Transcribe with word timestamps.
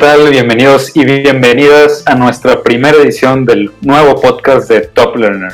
Tal? 0.00 0.30
Bienvenidos 0.30 0.96
y 0.96 1.04
bienvenidas 1.04 2.02
a 2.06 2.14
nuestra 2.14 2.62
primera 2.62 2.96
edición 2.96 3.44
del 3.44 3.70
nuevo 3.82 4.18
podcast 4.18 4.66
de 4.70 4.80
Top 4.80 5.14
Learner. 5.14 5.52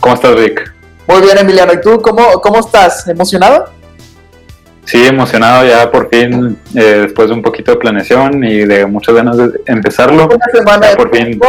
¿Cómo 0.00 0.14
estás, 0.14 0.34
Rick? 0.34 0.74
Muy 1.08 1.22
bien, 1.22 1.38
Emiliano. 1.38 1.72
¿Y 1.72 1.80
tú 1.80 1.98
cómo, 2.02 2.32
cómo 2.42 2.58
estás? 2.58 3.08
¿Emocionado? 3.08 3.70
Sí, 4.84 5.06
emocionado 5.06 5.66
ya 5.66 5.90
por 5.90 6.10
fin, 6.10 6.58
eh, 6.74 7.06
después 7.06 7.28
de 7.28 7.34
un 7.34 7.40
poquito 7.40 7.70
de 7.70 7.78
planeación 7.78 8.44
y 8.44 8.66
de 8.66 8.84
muchas 8.84 9.14
ganas 9.14 9.38
de 9.38 9.50
empezarlo. 9.64 10.26
Una 10.26 10.46
semana 10.52 10.88
de 10.88 10.96
por 10.96 11.16
fin, 11.16 11.40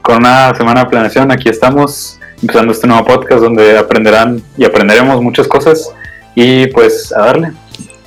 con 0.00 0.16
una 0.16 0.54
semana 0.54 0.84
de 0.84 0.86
planeación, 0.86 1.30
aquí 1.30 1.50
estamos 1.50 2.18
empezando 2.40 2.72
este 2.72 2.86
nuevo 2.86 3.04
podcast 3.04 3.42
donde 3.42 3.76
aprenderán 3.76 4.42
y 4.56 4.64
aprenderemos 4.64 5.20
muchas 5.20 5.46
cosas 5.48 5.92
y 6.34 6.66
pues 6.68 7.12
a 7.12 7.26
darle. 7.26 7.52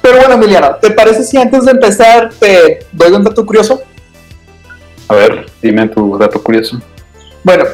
Pero 0.01 0.17
bueno, 0.17 0.33
Emiliano, 0.33 0.75
¿te 0.81 0.91
parece 0.91 1.23
si 1.23 1.37
antes 1.37 1.65
de 1.65 1.71
empezar 1.71 2.29
te 2.39 2.85
doy 2.91 3.11
un 3.11 3.23
dato 3.23 3.45
curioso? 3.45 3.81
A 5.07 5.13
ver, 5.13 5.45
dime 5.61 5.87
tu 5.89 6.17
dato 6.17 6.41
curioso. 6.41 6.81
Bueno, 7.43 7.65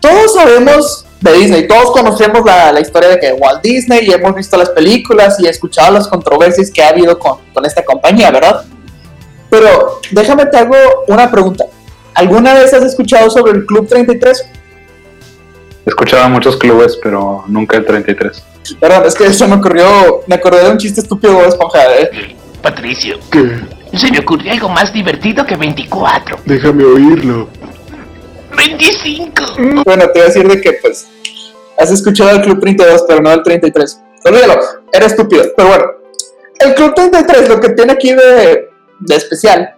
todos 0.00 0.34
sabemos 0.34 1.04
de 1.20 1.32
Disney, 1.32 1.66
todos 1.66 1.90
conocemos 1.90 2.44
la, 2.44 2.72
la 2.72 2.80
historia 2.80 3.08
de 3.08 3.18
que 3.18 3.32
Walt 3.32 3.62
Disney 3.62 4.06
y 4.06 4.12
hemos 4.12 4.34
visto 4.34 4.56
las 4.56 4.70
películas 4.70 5.40
y 5.40 5.48
escuchado 5.48 5.92
las 5.92 6.06
controversias 6.06 6.70
que 6.70 6.82
ha 6.82 6.90
habido 6.90 7.18
con, 7.18 7.38
con 7.52 7.64
esta 7.64 7.84
compañía, 7.84 8.30
¿verdad? 8.30 8.64
Pero 9.50 10.00
déjame 10.12 10.46
te 10.46 10.58
hago 10.58 10.76
una 11.08 11.30
pregunta. 11.30 11.64
¿Alguna 12.14 12.54
vez 12.54 12.72
has 12.74 12.84
escuchado 12.84 13.30
sobre 13.30 13.52
el 13.52 13.66
Club 13.66 13.88
33? 13.88 14.46
He 15.88 15.90
escuchado 15.90 16.24
a 16.24 16.28
muchos 16.28 16.58
clubes, 16.58 16.98
pero 17.02 17.44
nunca 17.46 17.78
el 17.78 17.86
33. 17.86 18.44
Perdón, 18.78 19.04
es 19.06 19.14
que 19.14 19.24
eso 19.24 19.48
me 19.48 19.54
ocurrió, 19.54 20.20
me 20.26 20.34
acordé 20.34 20.62
de 20.62 20.70
un 20.72 20.76
chiste 20.76 21.00
estúpido 21.00 21.40
de 21.40 21.48
Esponja, 21.48 21.78
¿eh? 21.98 22.36
Patricio, 22.60 23.18
¿Qué? 23.30 23.58
se 23.96 24.12
me 24.12 24.18
ocurrió 24.18 24.52
algo 24.52 24.68
más 24.68 24.92
divertido 24.92 25.46
que 25.46 25.56
24. 25.56 26.40
Déjame 26.44 26.84
oírlo. 26.84 27.48
25. 28.54 29.42
Bueno, 29.86 30.04
te 30.08 30.12
voy 30.12 30.20
a 30.20 30.24
decir 30.26 30.46
de 30.46 30.60
que, 30.60 30.74
pues, 30.74 31.08
has 31.78 31.90
escuchado 31.90 32.32
el 32.32 32.42
Club 32.42 32.60
32, 32.60 33.04
pero 33.08 33.22
no 33.22 33.32
el 33.32 33.42
33. 33.42 34.02
Olvídalo, 34.26 34.60
era 34.92 35.06
estúpido. 35.06 35.44
Pero 35.56 35.68
bueno, 35.70 35.84
el 36.58 36.74
Club 36.74 36.92
33, 36.96 37.48
lo 37.48 37.60
que 37.60 37.70
tiene 37.70 37.94
aquí 37.94 38.12
de, 38.12 38.68
de 39.00 39.16
especial 39.16 39.74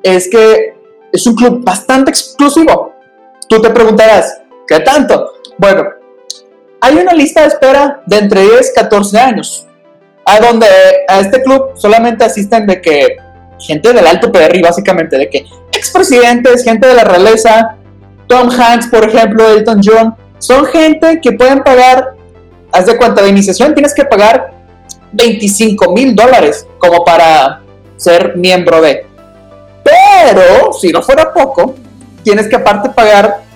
es 0.00 0.30
que 0.30 0.74
es 1.10 1.26
un 1.26 1.34
club 1.34 1.64
bastante 1.64 2.12
exclusivo. 2.12 2.94
Tú 3.48 3.60
te 3.60 3.70
preguntarás, 3.70 4.42
¿qué 4.68 4.80
tanto? 4.80 5.32
Bueno, 5.56 5.84
hay 6.80 6.96
una 6.96 7.12
lista 7.12 7.40
de 7.40 7.48
espera 7.48 8.02
de 8.06 8.18
entre 8.18 8.42
10 8.42 8.70
y 8.70 8.74
14 8.74 9.18
años, 9.18 9.66
a 10.24 10.38
donde 10.38 10.66
a 11.08 11.20
este 11.20 11.42
club 11.42 11.70
solamente 11.74 12.24
asisten 12.24 12.66
de 12.66 12.80
que 12.80 13.16
gente 13.58 13.92
del 13.92 14.06
alto 14.06 14.30
PR, 14.30 14.60
básicamente, 14.62 15.16
de 15.16 15.28
que 15.28 15.46
expresidentes, 15.72 16.62
gente 16.62 16.86
de 16.86 16.94
la 16.94 17.04
realeza, 17.04 17.76
Tom 18.28 18.50
Hanks, 18.50 18.88
por 18.88 19.08
ejemplo, 19.08 19.48
Elton 19.48 19.80
John, 19.82 20.14
son 20.38 20.66
gente 20.66 21.20
que 21.20 21.32
pueden 21.32 21.64
pagar, 21.64 22.10
haz 22.70 22.86
de 22.86 22.96
cuenta, 22.96 23.22
de 23.22 23.30
iniciación 23.30 23.74
tienes 23.74 23.94
que 23.94 24.04
pagar 24.04 24.52
25 25.12 25.92
mil 25.92 26.14
dólares 26.14 26.66
como 26.78 27.04
para 27.04 27.62
ser 27.96 28.36
miembro 28.36 28.80
de. 28.82 29.06
Pero, 29.82 30.72
si 30.74 30.92
no 30.92 31.02
fuera 31.02 31.32
poco, 31.32 31.74
tienes 32.22 32.46
que 32.46 32.56
aparte 32.56 32.90
pagar 32.90 33.47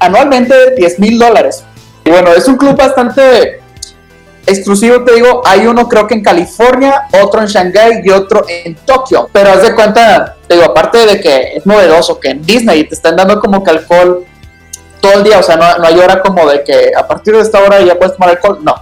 anualmente 0.00 0.74
10 0.76 0.98
mil 0.98 1.18
dólares. 1.18 1.64
Y 2.04 2.10
bueno, 2.10 2.32
es 2.32 2.48
un 2.48 2.56
club 2.56 2.76
bastante 2.76 3.60
exclusivo, 4.46 5.04
te 5.04 5.14
digo, 5.14 5.42
hay 5.44 5.66
uno 5.66 5.88
creo 5.88 6.06
que 6.06 6.14
en 6.14 6.22
California, 6.22 7.08
otro 7.22 7.40
en 7.40 7.46
Shanghai 7.46 8.00
y 8.02 8.10
otro 8.10 8.44
en 8.48 8.74
Tokio. 8.74 9.28
Pero 9.32 9.52
haz 9.52 9.62
de 9.62 9.74
cuenta, 9.74 10.36
te 10.46 10.54
digo, 10.54 10.66
aparte 10.66 11.06
de 11.06 11.20
que 11.20 11.56
es 11.56 11.66
novedoso 11.66 12.18
que 12.18 12.30
en 12.30 12.42
Disney 12.42 12.84
te 12.84 12.94
están 12.94 13.16
dando 13.16 13.38
como 13.40 13.62
que 13.62 13.70
alcohol 13.70 14.24
todo 15.00 15.12
el 15.14 15.24
día, 15.24 15.38
o 15.38 15.42
sea, 15.42 15.56
no, 15.56 15.86
hay 15.86 15.98
hora 15.98 16.20
como 16.20 16.48
de 16.48 16.62
que 16.62 16.92
a 16.96 17.06
partir 17.06 17.34
de 17.34 17.40
esta 17.40 17.62
hora 17.62 17.80
ya 17.80 17.98
puedes 17.98 18.14
tomar 18.14 18.30
alcohol, 18.30 18.58
no, 18.62 18.74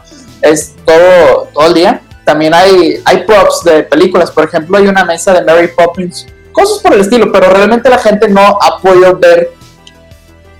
es 0.43 0.75
todo, 0.85 1.49
todo 1.53 1.67
el 1.67 1.75
día. 1.75 2.03
También 2.25 2.53
hay, 2.53 3.01
hay 3.05 3.25
props 3.25 3.65
de 3.65 3.85
películas, 3.85 4.31
por 4.31 4.45
ejemplo, 4.45 4.77
hay 4.77 4.87
una 4.87 5.05
mesa 5.05 5.33
de 5.33 5.43
Mary 5.43 5.69
Poppins, 5.69 6.27
cosas 6.53 6.79
por 6.83 6.93
el 6.93 7.01
estilo, 7.01 7.33
pero 7.33 7.49
realmente 7.49 7.89
la 7.89 7.99
gente 7.99 8.29
no 8.29 8.59
ha 8.61 8.79
podido 8.83 9.17
ver 9.17 9.53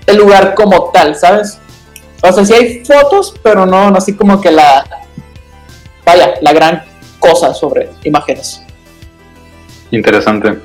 el 0.09 0.17
lugar 0.17 0.55
como 0.55 0.89
tal, 0.91 1.15
¿sabes? 1.15 1.59
O 2.21 2.31
sea, 2.31 2.45
sí 2.45 2.53
hay 2.53 2.83
fotos, 2.85 3.33
pero 3.41 3.65
no, 3.65 3.89
no 3.91 3.97
así 3.97 4.13
como 4.15 4.41
que 4.41 4.51
la, 4.51 4.83
vaya, 6.05 6.33
la 6.41 6.51
gran 6.53 6.83
cosa 7.19 7.53
sobre 7.53 7.89
imágenes. 8.03 8.61
Interesante. 9.91 10.59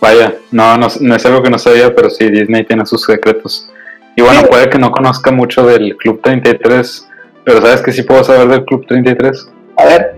Vaya, 0.00 0.34
no, 0.50 0.76
no, 0.76 0.88
no 1.00 1.14
es 1.16 1.26
algo 1.26 1.42
que 1.42 1.50
no 1.50 1.58
sabía, 1.58 1.94
pero 1.94 2.10
sí, 2.10 2.28
Disney 2.28 2.64
tiene 2.66 2.84
sus 2.86 3.02
secretos. 3.04 3.68
Y 4.16 4.22
bueno, 4.22 4.40
Sí. 4.40 4.46
puede 4.50 4.68
que 4.68 4.78
no 4.78 4.90
conozca 4.90 5.30
mucho 5.30 5.64
del 5.64 5.96
Club 5.96 6.20
33, 6.22 7.08
pero 7.44 7.60
¿sabes 7.62 7.80
que 7.82 7.92
sí 7.92 8.02
puedo 8.02 8.24
saber 8.24 8.48
del 8.48 8.64
Club 8.64 8.84
33? 8.86 9.48
A 9.78 9.84
ver, 9.84 10.16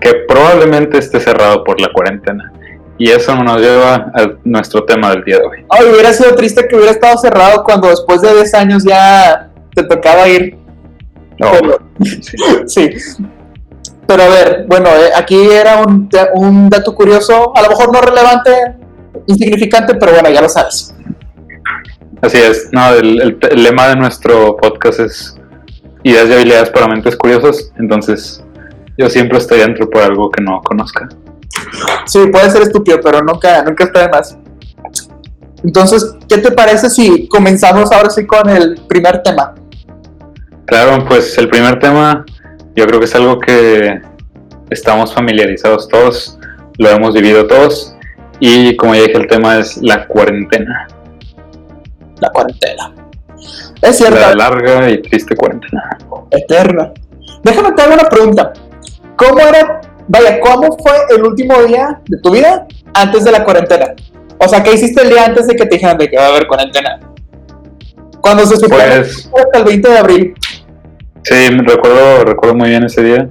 Que 0.00 0.12
probablemente 0.28 0.98
esté 0.98 1.18
cerrado 1.20 1.64
por 1.64 1.80
la 1.80 1.88
cuarentena. 1.92 2.52
Y 2.98 3.10
eso 3.10 3.34
nos 3.36 3.60
lleva 3.60 3.94
a 3.94 4.30
nuestro 4.44 4.84
tema 4.84 5.10
del 5.10 5.22
día 5.24 5.38
de 5.38 5.44
hoy. 5.44 5.64
ay, 5.68 5.86
hubiera 5.92 6.12
sido 6.12 6.34
triste 6.34 6.66
que 6.66 6.76
hubiera 6.76 6.92
estado 6.92 7.18
cerrado 7.18 7.62
cuando 7.62 7.88
después 7.88 8.22
de 8.22 8.32
10 8.34 8.54
años 8.54 8.84
ya 8.84 9.50
te 9.74 9.82
tocaba 9.84 10.26
ir. 10.28 10.56
No, 11.38 11.50
Pero- 11.52 11.78
sí. 12.66 12.90
Pero 14.06 14.22
a 14.22 14.28
ver, 14.28 14.64
bueno, 14.68 14.88
eh, 14.88 15.10
aquí 15.16 15.36
era 15.50 15.82
un, 15.82 16.70
dato 16.70 16.94
curioso, 16.94 17.52
a 17.56 17.62
lo 17.62 17.68
mejor 17.68 17.92
no 17.92 18.00
relevante, 18.00 18.50
insignificante, 19.26 19.94
pero 19.96 20.12
bueno, 20.12 20.30
ya 20.30 20.40
lo 20.40 20.48
sabes. 20.48 20.94
Así 22.22 22.38
es, 22.38 22.68
no, 22.72 22.94
el, 22.94 23.20
el- 23.20 23.38
el 23.50 23.62
lema 23.62 23.88
de 23.88 23.96
nuestro 23.96 24.56
podcast 24.56 25.00
es 25.00 25.36
ideas 26.04 26.28
y 26.28 26.32
habilidades 26.32 26.70
para 26.70 26.86
mentes 26.86 27.16
curiosas, 27.16 27.72
entonces 27.78 28.42
yo 28.96 29.10
siempre 29.10 29.38
estoy 29.38 29.58
dentro 29.58 29.90
por 29.90 30.02
algo 30.02 30.30
que 30.30 30.40
no 30.42 30.62
conozca. 30.62 31.08
Sí, 32.06 32.26
puede 32.26 32.50
ser 32.50 32.62
estúpido, 32.62 33.00
pero 33.02 33.22
nunca, 33.22 33.62
nunca 33.62 33.84
está 33.84 34.00
de 34.02 34.08
más. 34.08 34.36
Entonces, 35.64 36.14
¿qué 36.28 36.38
te 36.38 36.52
parece 36.52 36.90
si 36.90 37.28
comenzamos 37.28 37.90
ahora 37.90 38.10
sí 38.10 38.26
con 38.26 38.48
el 38.48 38.80
primer 38.88 39.22
tema? 39.22 39.54
Claro, 40.66 41.04
pues 41.06 41.36
el 41.38 41.48
primer 41.48 41.78
tema 41.78 42.24
yo 42.74 42.86
creo 42.86 42.98
que 42.98 43.06
es 43.06 43.14
algo 43.14 43.38
que 43.38 44.00
estamos 44.70 45.14
familiarizados 45.14 45.88
todos, 45.88 46.38
lo 46.78 46.90
hemos 46.90 47.14
vivido 47.14 47.46
todos 47.46 47.96
y 48.40 48.76
como 48.76 48.94
ya 48.94 49.02
dije 49.02 49.16
el 49.16 49.26
tema 49.28 49.58
es 49.58 49.78
la 49.78 50.06
cuarentena, 50.06 50.88
La 52.20 52.28
cuarentena. 52.30 52.94
Es 53.80 53.98
cierto, 53.98 54.18
la 54.18 54.34
larga 54.34 54.90
y 54.90 55.00
triste 55.02 55.36
cuarentena. 55.36 55.82
eterna. 56.30 56.92
Déjame 57.42 57.72
te 57.72 57.82
hago 57.82 57.94
una 57.94 58.08
pregunta. 58.08 58.52
¿Cómo 59.16 59.38
era, 59.40 59.80
vaya, 60.08 60.40
cómo 60.40 60.76
fue 60.78 60.92
el 61.16 61.24
último 61.24 61.62
día 61.64 62.00
de 62.06 62.18
tu 62.20 62.30
vida 62.30 62.66
antes 62.94 63.24
de 63.24 63.32
la 63.32 63.44
cuarentena? 63.44 63.94
O 64.38 64.48
sea, 64.48 64.62
¿qué 64.62 64.74
hiciste 64.74 65.02
el 65.02 65.10
día 65.10 65.24
antes 65.26 65.46
de 65.46 65.56
que 65.56 65.66
te 65.66 65.76
dijeran 65.76 65.98
de 65.98 66.08
que 66.08 66.16
va 66.16 66.26
a 66.26 66.28
haber 66.28 66.46
cuarentena? 66.46 66.98
Cuando 68.20 68.44
se 68.46 68.56
supone 68.56 68.84
Pues- 68.84 69.30
hasta 69.36 69.58
el 69.58 69.64
20 69.64 69.88
de 69.88 69.98
abril. 69.98 70.34
Sí, 71.22 71.48
recuerdo, 71.48 72.24
recuerdo 72.24 72.54
muy 72.54 72.68
bien 72.68 72.84
ese 72.84 73.02
día, 73.02 73.28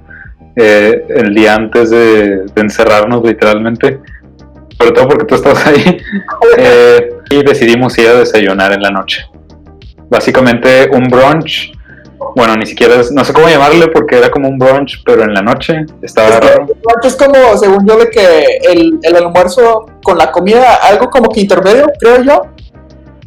eh, 0.56 1.06
el 1.10 1.34
día 1.34 1.56
antes 1.56 1.90
de, 1.92 2.46
de 2.46 2.62
encerrarnos 2.62 3.24
literalmente, 3.24 4.00
sobre 4.78 4.92
todo 4.92 5.08
porque 5.10 5.26
tú 5.26 5.36
estabas 5.36 5.66
ahí, 5.68 5.98
eh, 6.58 7.10
y 7.30 7.44
decidimos 7.44 7.98
ir 7.98 8.10
a 8.10 8.14
desayunar 8.16 8.74
en 8.74 8.82
la 8.82 8.90
noche. 8.90 9.26
Básicamente 10.10 10.90
un 10.92 11.06
brunch, 11.06 11.72
bueno, 12.36 12.56
ni 12.56 12.66
siquiera, 12.66 12.96
es- 12.96 13.12
no 13.12 13.24
sé 13.24 13.34
cómo 13.34 13.48
llamarle 13.48 13.88
porque 13.88 14.18
era 14.18 14.30
como 14.30 14.48
un 14.50 14.58
brunch, 14.60 15.02
pero 15.06 15.24
en 15.24 15.34
la 15.34 15.42
noche, 15.42 15.86
estaba 16.02 16.28
Es, 16.30 16.40
que, 16.40 16.48
raro. 16.48 16.68
es 17.04 17.16
como, 17.16 17.58
según 17.58 17.88
yo, 17.88 17.98
de 17.98 18.10
que 18.10 18.46
el, 18.72 19.00
el 19.02 19.16
almuerzo 19.16 19.86
con 20.04 20.18
la 20.18 20.32
comida, 20.32 20.76
algo 20.84 21.10
como 21.10 21.30
que 21.30 21.42
intermedio, 21.42 21.86
creo 22.00 22.22
yo. 22.24 22.42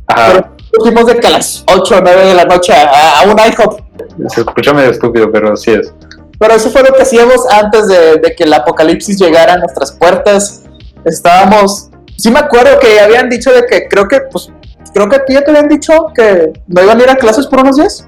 Ajá, 0.06 0.50
fuimos 0.82 1.06
de 1.06 1.16
que 1.18 1.26
a 1.26 1.30
las 1.30 1.64
8 1.66 1.96
o 1.96 2.00
9 2.00 2.24
de 2.26 2.34
la 2.34 2.44
noche 2.44 2.72
a, 2.72 3.20
a 3.20 3.24
un 3.24 3.36
IHOP. 3.38 3.80
Se 4.28 4.40
escucha 4.40 4.72
medio 4.72 4.90
estúpido, 4.90 5.30
pero 5.30 5.56
sí 5.56 5.72
es. 5.72 5.92
Pero 6.38 6.54
eso 6.54 6.70
fue 6.70 6.82
lo 6.82 6.92
que 6.94 7.02
hacíamos 7.02 7.46
antes 7.50 7.88
de, 7.88 8.16
de 8.18 8.34
que 8.36 8.44
el 8.44 8.52
apocalipsis 8.54 9.18
llegara 9.18 9.54
a 9.54 9.56
nuestras 9.58 9.92
puertas. 9.92 10.62
Estábamos. 11.04 11.90
Sí, 12.16 12.30
me 12.30 12.38
acuerdo 12.40 12.78
que 12.78 13.00
habían 13.00 13.28
dicho 13.28 13.50
de 13.52 13.66
que 13.66 13.88
creo 13.88 14.06
que, 14.08 14.20
pues, 14.30 14.50
creo 14.94 15.08
que 15.08 15.16
a 15.16 15.24
ti 15.24 15.34
ya 15.34 15.42
te 15.44 15.50
habían 15.50 15.68
dicho 15.68 15.92
que 16.14 16.52
no 16.66 16.82
iban 16.82 17.00
a 17.00 17.04
ir 17.04 17.10
a 17.10 17.16
clases 17.16 17.46
por 17.46 17.60
unos 17.60 17.76
días. 17.76 18.06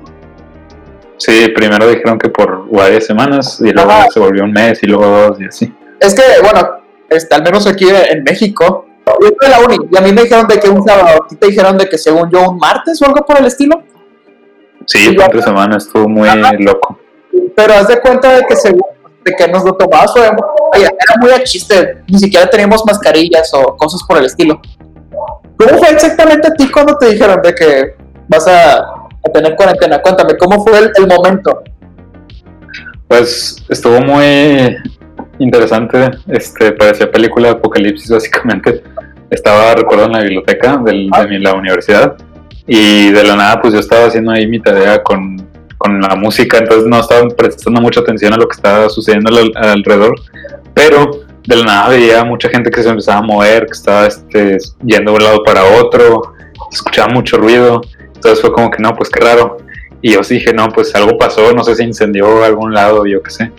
Sí, 1.20 1.48
primero 1.54 1.86
dijeron 1.86 2.18
que 2.18 2.30
por 2.30 2.66
varias 2.70 3.04
semanas 3.04 3.60
y 3.60 3.70
luego 3.72 3.90
Ajá. 3.90 4.06
se 4.10 4.18
volvió 4.18 4.42
un 4.42 4.52
mes 4.52 4.82
y 4.82 4.86
luego 4.86 5.04
dos 5.06 5.40
y 5.40 5.44
así. 5.44 5.74
Es 6.00 6.14
que, 6.14 6.22
bueno, 6.42 6.66
este, 7.10 7.34
al 7.34 7.42
menos 7.42 7.66
aquí 7.66 7.86
en 7.90 8.24
México, 8.24 8.86
yo 9.20 9.28
estoy 9.28 9.46
en 9.46 9.50
la 9.50 9.60
uni 9.60 9.76
y 9.92 9.96
a 9.98 10.00
mí 10.00 10.12
me 10.12 10.22
dijeron 10.22 10.46
de 10.48 10.58
que 10.58 10.68
un 10.70 10.82
sábado, 10.82 11.22
a 11.22 11.28
ti 11.28 11.36
te 11.36 11.48
dijeron 11.48 11.76
de 11.76 11.86
que 11.88 11.98
según 11.98 12.30
yo 12.30 12.48
un 12.50 12.56
martes 12.56 13.00
o 13.02 13.06
algo 13.06 13.24
por 13.26 13.38
el 13.38 13.44
estilo. 13.46 13.82
Sí, 14.86 14.98
Sí, 14.98 15.14
fue 15.14 15.24
entre 15.24 15.40
ya- 15.40 15.46
semana 15.46 15.76
estuvo 15.76 16.08
muy 16.08 16.26
Ajá. 16.26 16.52
loco. 16.58 16.98
Pero 17.54 17.74
haz 17.74 17.88
de 17.88 18.00
cuenta 18.00 18.32
de 18.36 18.42
que 18.46 18.56
según 18.56 18.80
de 19.22 19.32
que 19.36 19.46
nos 19.48 19.62
lo 19.62 19.74
tomabas, 19.74 20.16
era 20.16 20.34
muy 21.20 21.30
a 21.30 21.44
chiste, 21.44 21.98
ni 22.08 22.18
siquiera 22.18 22.48
teníamos 22.48 22.82
mascarillas 22.86 23.52
o 23.52 23.76
cosas 23.76 24.00
por 24.08 24.16
el 24.16 24.24
estilo. 24.24 24.58
¿Cómo 25.58 25.76
fue 25.78 25.90
exactamente 25.90 26.48
a 26.48 26.54
ti 26.54 26.70
cuando 26.70 26.96
te 26.96 27.10
dijeron 27.10 27.42
de 27.42 27.54
que 27.54 27.94
vas 28.28 28.48
a, 28.48 28.82
a 29.24 29.30
tener 29.30 29.56
cuarentena? 29.56 30.00
Cuéntame, 30.00 30.36
¿cómo 30.36 30.64
fue 30.64 30.78
el, 30.78 31.06
momento? 31.06 31.62
Pues 33.08 33.64
estuvo 33.68 34.00
muy 34.00 34.76
interesante, 35.38 36.10
este, 36.28 36.72
parecía 36.72 37.10
película 37.10 37.48
de 37.48 37.54
apocalipsis 37.54 38.10
básicamente. 38.10 38.82
Estaba, 39.30 39.74
recuerdo, 39.74 40.06
en 40.06 40.12
la 40.12 40.20
biblioteca 40.20 40.76
de 40.78 41.08
la 41.38 41.54
universidad 41.54 42.16
y 42.66 43.10
de 43.10 43.24
la 43.24 43.36
nada 43.36 43.60
pues 43.60 43.72
yo 43.74 43.80
estaba 43.80 44.06
haciendo 44.06 44.32
ahí 44.32 44.46
mi 44.46 44.60
tarea 44.60 45.02
con, 45.02 45.36
con 45.78 46.00
la 46.00 46.14
música, 46.16 46.58
entonces 46.58 46.86
no 46.86 47.00
estaba 47.00 47.28
prestando 47.28 47.80
mucha 47.80 48.00
atención 48.00 48.32
a 48.32 48.36
lo 48.36 48.46
que 48.48 48.56
estaba 48.56 48.88
sucediendo 48.88 49.30
al- 49.30 49.52
alrededor, 49.56 50.14
pero 50.74 51.22
de 51.46 51.56
la 51.56 51.64
nada 51.64 51.88
veía 51.88 52.24
mucha 52.24 52.48
gente 52.48 52.70
que 52.70 52.82
se 52.82 52.88
empezaba 52.88 53.18
a 53.18 53.22
mover, 53.22 53.66
que 53.66 53.72
estaba 53.72 54.06
este, 54.06 54.58
yendo 54.84 55.12
de 55.12 55.16
un 55.16 55.24
lado 55.24 55.42
para 55.42 55.64
otro, 55.64 56.34
escuchaba 56.70 57.12
mucho 57.12 57.38
ruido, 57.38 57.80
entonces 58.20 58.40
fue 58.42 58.52
como 58.52 58.70
que 58.70 58.82
no, 58.82 58.94
pues 58.94 59.08
qué 59.08 59.24
raro. 59.24 59.56
Y 60.02 60.12
yo 60.12 60.22
sí 60.22 60.34
dije, 60.34 60.52
no, 60.52 60.68
pues 60.68 60.94
algo 60.94 61.16
pasó, 61.16 61.52
no 61.54 61.64
sé 61.64 61.74
si 61.74 61.84
incendió 61.84 62.44
algún 62.44 62.74
lado, 62.74 63.06
yo 63.06 63.22
qué 63.22 63.30
sé. 63.30 63.50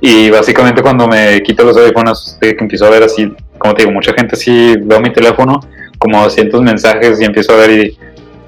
Y 0.00 0.28
básicamente 0.30 0.82
cuando 0.82 1.06
me 1.06 1.40
quito 1.42 1.62
los 1.64 1.76
audífonos, 1.76 2.36
que 2.40 2.56
empiezo 2.58 2.86
a 2.86 2.90
ver 2.90 3.04
así, 3.04 3.32
como 3.58 3.74
te 3.74 3.82
digo, 3.82 3.92
mucha 3.92 4.12
gente 4.12 4.34
sí, 4.36 4.74
veo 4.80 5.00
mi 5.00 5.12
teléfono, 5.12 5.60
como 5.98 6.20
200 6.22 6.62
mensajes 6.62 7.20
y 7.20 7.24
empiezo 7.24 7.52
a 7.52 7.56
ver 7.56 7.70
y 7.70 7.98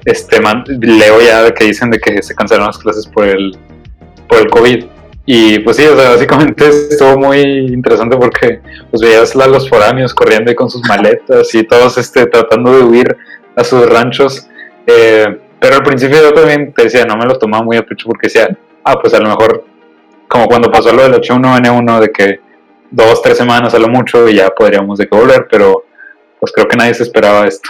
este, 0.05 0.39
man- 0.41 0.63
leo 0.79 1.21
ya 1.21 1.53
que 1.53 1.65
dicen 1.65 1.89
de 1.89 1.99
que 1.99 2.21
se 2.21 2.35
cancelaron 2.35 2.67
las 2.67 2.77
clases 2.77 3.07
por 3.07 3.25
el, 3.25 3.57
por 4.27 4.39
el 4.39 4.49
COVID. 4.49 4.85
Y 5.25 5.59
pues 5.59 5.77
sí, 5.77 5.85
o 5.85 5.95
sea, 5.97 6.11
básicamente 6.11 6.67
estuvo 6.89 7.17
muy 7.17 7.39
interesante 7.39 8.17
porque 8.17 8.59
pues 8.89 9.01
veías 9.01 9.35
a 9.35 9.47
los 9.47 9.69
foráneos 9.69 10.13
corriendo 10.13 10.53
con 10.55 10.69
sus 10.69 10.81
maletas 10.87 11.53
y 11.53 11.63
todos 11.63 11.97
este, 11.97 12.25
tratando 12.25 12.77
de 12.77 12.83
huir 12.83 13.17
a 13.55 13.63
sus 13.63 13.87
ranchos. 13.89 14.47
Eh, 14.87 15.37
pero 15.61 15.75
al 15.75 15.83
principio 15.83 16.17
yo 16.19 16.33
también 16.33 16.73
te 16.73 16.85
decía, 16.85 17.05
no 17.05 17.15
me 17.15 17.25
lo 17.25 17.37
tomaba 17.37 17.63
muy 17.63 17.77
a 17.77 17.85
pecho 17.85 18.07
porque 18.07 18.25
decía, 18.25 18.49
ah, 18.83 18.99
pues 18.99 19.13
a 19.13 19.19
lo 19.19 19.29
mejor, 19.29 19.63
como 20.27 20.47
cuando 20.47 20.71
pasó 20.71 20.91
lo 20.91 21.03
del 21.03 21.13
H1N1, 21.13 21.99
de 21.99 22.11
que 22.11 22.39
dos, 22.89 23.21
tres 23.21 23.37
semanas 23.37 23.71
a 23.75 23.77
lo 23.77 23.87
mucho 23.87 24.27
y 24.27 24.37
ya 24.37 24.49
podríamos 24.49 24.97
de 24.97 25.07
que 25.07 25.15
volver, 25.15 25.47
pero 25.51 25.85
pues 26.39 26.51
creo 26.51 26.67
que 26.67 26.75
nadie 26.75 26.95
se 26.95 27.03
esperaba 27.03 27.45
esto. 27.45 27.69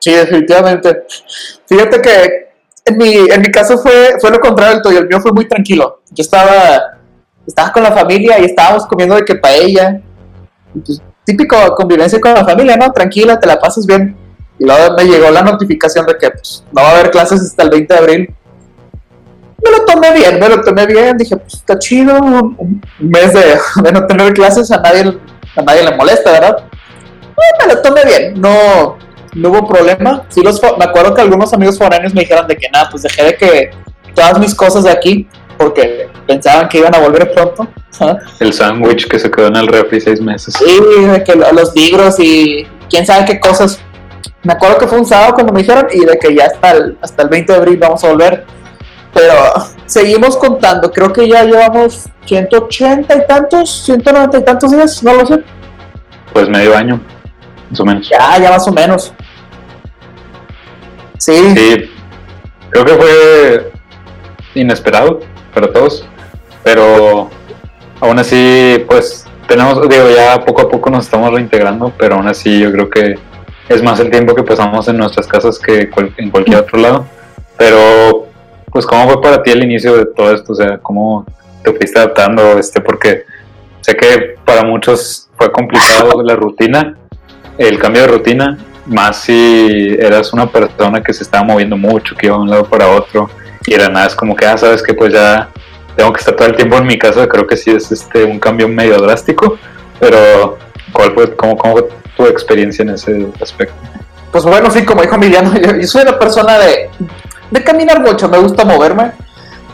Sí, 0.00 0.12
definitivamente. 0.12 1.04
Fíjate 1.68 2.02
que 2.02 2.48
en 2.84 2.96
mi, 2.96 3.14
en 3.30 3.40
mi 3.42 3.50
caso 3.52 3.78
fue, 3.78 4.16
fue 4.20 4.32
lo 4.32 4.40
contrario 4.40 4.74
del 4.74 4.82
tuyo, 4.82 4.98
el 4.98 5.06
mío 5.06 5.20
fue 5.20 5.30
muy 5.30 5.46
tranquilo. 5.46 6.00
Yo 6.10 6.22
estaba, 6.22 6.98
estaba 7.46 7.70
con 7.70 7.84
la 7.84 7.92
familia 7.92 8.40
y 8.40 8.46
estábamos 8.46 8.86
comiendo 8.86 9.14
de 9.14 9.24
que 9.24 9.36
paella. 9.36 10.00
Típico 11.24 11.76
convivencia 11.76 12.20
con 12.20 12.34
la 12.34 12.44
familia, 12.44 12.76
¿no? 12.76 12.90
Tranquila, 12.90 13.38
te 13.38 13.46
la 13.46 13.60
pasas 13.60 13.86
bien. 13.86 14.16
Y 14.60 14.66
luego 14.66 14.94
me 14.94 15.04
llegó 15.04 15.30
la 15.30 15.42
notificación 15.42 16.06
de 16.06 16.16
que 16.18 16.30
pues, 16.30 16.64
no 16.70 16.82
va 16.82 16.88
a 16.90 16.92
haber 16.92 17.10
clases 17.10 17.40
hasta 17.40 17.62
el 17.64 17.70
20 17.70 17.94
de 17.94 17.98
abril. 18.00 18.34
Me 19.64 19.70
lo 19.70 19.84
tomé 19.84 20.12
bien, 20.12 20.38
me 20.38 20.48
lo 20.48 20.60
tomé 20.60 20.86
bien. 20.86 21.16
Dije, 21.16 21.36
pues 21.36 21.54
está 21.54 21.78
chido, 21.78 22.14
un, 22.18 22.80
mes 22.98 23.32
de, 23.32 23.58
de 23.82 23.92
no 23.92 24.06
tener 24.06 24.32
clases, 24.34 24.70
a 24.70 24.80
nadie, 24.80 25.18
a 25.56 25.62
nadie 25.62 25.82
le 25.82 25.96
molesta, 25.96 26.30
¿verdad? 26.32 26.56
Me 27.66 27.74
lo 27.74 27.80
tomé 27.80 28.04
bien, 28.04 28.40
no, 28.40 28.98
no 29.34 29.48
hubo 29.48 29.66
problema. 29.66 30.24
Sí, 30.28 30.42
los, 30.42 30.60
me 30.78 30.84
acuerdo 30.84 31.14
que 31.14 31.22
algunos 31.22 31.52
amigos 31.54 31.78
foráneos 31.78 32.12
me 32.14 32.20
dijeron 32.20 32.46
de 32.46 32.56
que 32.56 32.68
nada, 32.70 32.88
pues 32.90 33.02
dejé 33.02 33.24
de 33.24 33.36
que 33.36 33.70
todas 34.14 34.38
mis 34.38 34.54
cosas 34.54 34.84
de 34.84 34.90
aquí, 34.90 35.26
porque 35.56 36.08
pensaban 36.26 36.68
que 36.68 36.78
iban 36.78 36.94
a 36.94 36.98
volver 36.98 37.32
pronto. 37.32 37.66
El 38.40 38.52
sándwich 38.52 39.08
que 39.08 39.18
se 39.18 39.30
quedó 39.30 39.46
en 39.46 39.56
el 39.56 39.66
refri 39.68 40.00
seis 40.00 40.20
meses. 40.20 40.54
Y 40.60 41.04
de 41.06 41.24
que 41.24 41.34
lo- 41.34 41.50
los 41.52 41.74
libros 41.74 42.16
y 42.18 42.66
quién 42.90 43.06
sabe 43.06 43.24
qué 43.24 43.40
cosas. 43.40 43.78
Me 44.42 44.54
acuerdo 44.54 44.78
que 44.78 44.86
fue 44.86 44.98
un 44.98 45.04
sábado 45.04 45.34
cuando 45.34 45.52
me 45.52 45.60
dijeron 45.60 45.86
y 45.92 46.04
de 46.04 46.18
que 46.18 46.34
ya 46.34 46.46
hasta 46.46 46.70
el, 46.72 46.98
hasta 47.02 47.22
el 47.22 47.28
20 47.28 47.52
de 47.52 47.58
abril 47.58 47.76
vamos 47.78 48.02
a 48.04 48.08
volver. 48.08 48.46
Pero 49.12 49.34
seguimos 49.86 50.36
contando, 50.36 50.90
creo 50.90 51.12
que 51.12 51.28
ya 51.28 51.44
llevamos 51.44 52.08
180 52.26 53.14
y 53.14 53.26
tantos, 53.26 53.82
190 53.84 54.38
y 54.38 54.44
tantos 54.44 54.70
días, 54.70 55.02
no 55.02 55.14
lo 55.14 55.26
sé. 55.26 55.42
Pues 56.32 56.48
medio 56.48 56.76
año, 56.76 57.00
más 57.68 57.80
o 57.80 57.84
menos. 57.84 58.08
Ya, 58.08 58.38
ya 58.38 58.50
más 58.50 58.66
o 58.66 58.72
menos. 58.72 59.12
Sí, 61.18 61.54
Sí, 61.54 61.90
creo 62.70 62.84
que 62.84 62.94
fue 62.94 63.72
inesperado 64.54 65.20
para 65.52 65.70
todos, 65.70 66.06
pero 66.62 67.28
aún 68.00 68.18
así, 68.18 68.82
pues 68.88 69.26
tenemos, 69.46 69.86
digo, 69.88 70.08
ya 70.08 70.42
poco 70.44 70.62
a 70.62 70.68
poco 70.68 70.88
nos 70.88 71.04
estamos 71.04 71.32
reintegrando, 71.32 71.92
pero 71.98 72.14
aún 72.14 72.28
así 72.28 72.60
yo 72.60 72.72
creo 72.72 72.88
que 72.88 73.18
es 73.70 73.82
más 73.84 74.00
el 74.00 74.10
tiempo 74.10 74.34
que 74.34 74.42
pasamos 74.42 74.88
en 74.88 74.96
nuestras 74.96 75.28
casas 75.28 75.58
que 75.58 75.88
cual- 75.88 76.12
en 76.16 76.30
cualquier 76.30 76.58
otro 76.58 76.78
lado. 76.78 77.06
Pero, 77.56 78.26
pues, 78.72 78.84
¿cómo 78.84 79.08
fue 79.08 79.22
para 79.22 79.42
ti 79.42 79.52
el 79.52 79.62
inicio 79.62 79.96
de 79.96 80.06
todo 80.06 80.34
esto? 80.34 80.52
O 80.52 80.54
sea, 80.56 80.78
¿cómo 80.78 81.24
te 81.62 81.72
fuiste 81.72 81.98
adaptando? 81.98 82.58
Este, 82.58 82.80
porque 82.80 83.24
sé 83.80 83.94
que 83.94 84.34
para 84.44 84.64
muchos 84.64 85.28
fue 85.36 85.52
complicado 85.52 86.20
la 86.24 86.34
rutina, 86.34 86.96
el 87.58 87.78
cambio 87.78 88.02
de 88.02 88.08
rutina, 88.08 88.58
más 88.86 89.18
si 89.18 89.96
eras 90.00 90.32
una 90.32 90.50
persona 90.50 91.00
que 91.00 91.12
se 91.12 91.22
estaba 91.22 91.44
moviendo 91.44 91.76
mucho, 91.76 92.16
que 92.16 92.26
iba 92.26 92.36
de 92.36 92.42
un 92.42 92.50
lado 92.50 92.64
para 92.64 92.88
otro, 92.88 93.30
y 93.64 93.72
era 93.74 93.88
nada, 93.88 94.06
es 94.06 94.16
como 94.16 94.34
que, 94.34 94.46
ah, 94.46 94.58
sabes 94.58 94.82
que 94.82 94.94
pues 94.94 95.12
ya 95.12 95.48
tengo 95.94 96.12
que 96.12 96.18
estar 96.18 96.34
todo 96.34 96.48
el 96.48 96.56
tiempo 96.56 96.76
en 96.76 96.86
mi 96.86 96.98
casa, 96.98 97.28
creo 97.28 97.46
que 97.46 97.56
sí 97.56 97.70
es 97.70 97.92
este 97.92 98.24
un 98.24 98.40
cambio 98.40 98.66
medio 98.66 98.98
drástico, 98.98 99.58
pero 100.00 100.58
¿cuál 100.92 101.12
fue, 101.12 101.36
cómo, 101.36 101.56
cómo 101.56 101.76
tu 102.20 102.26
experiencia 102.26 102.82
en 102.82 102.90
ese 102.90 103.26
aspecto? 103.40 103.74
Pues 104.30 104.44
bueno, 104.44 104.70
sí, 104.70 104.84
como 104.84 105.02
dijo 105.02 105.14
Emiliano, 105.14 105.54
yo, 105.60 105.76
yo 105.76 105.86
soy 105.86 106.02
una 106.02 106.18
persona 106.18 106.58
de, 106.58 106.90
de 107.50 107.64
caminar 107.64 108.00
mucho, 108.00 108.28
me 108.28 108.38
gusta 108.38 108.64
moverme. 108.64 109.12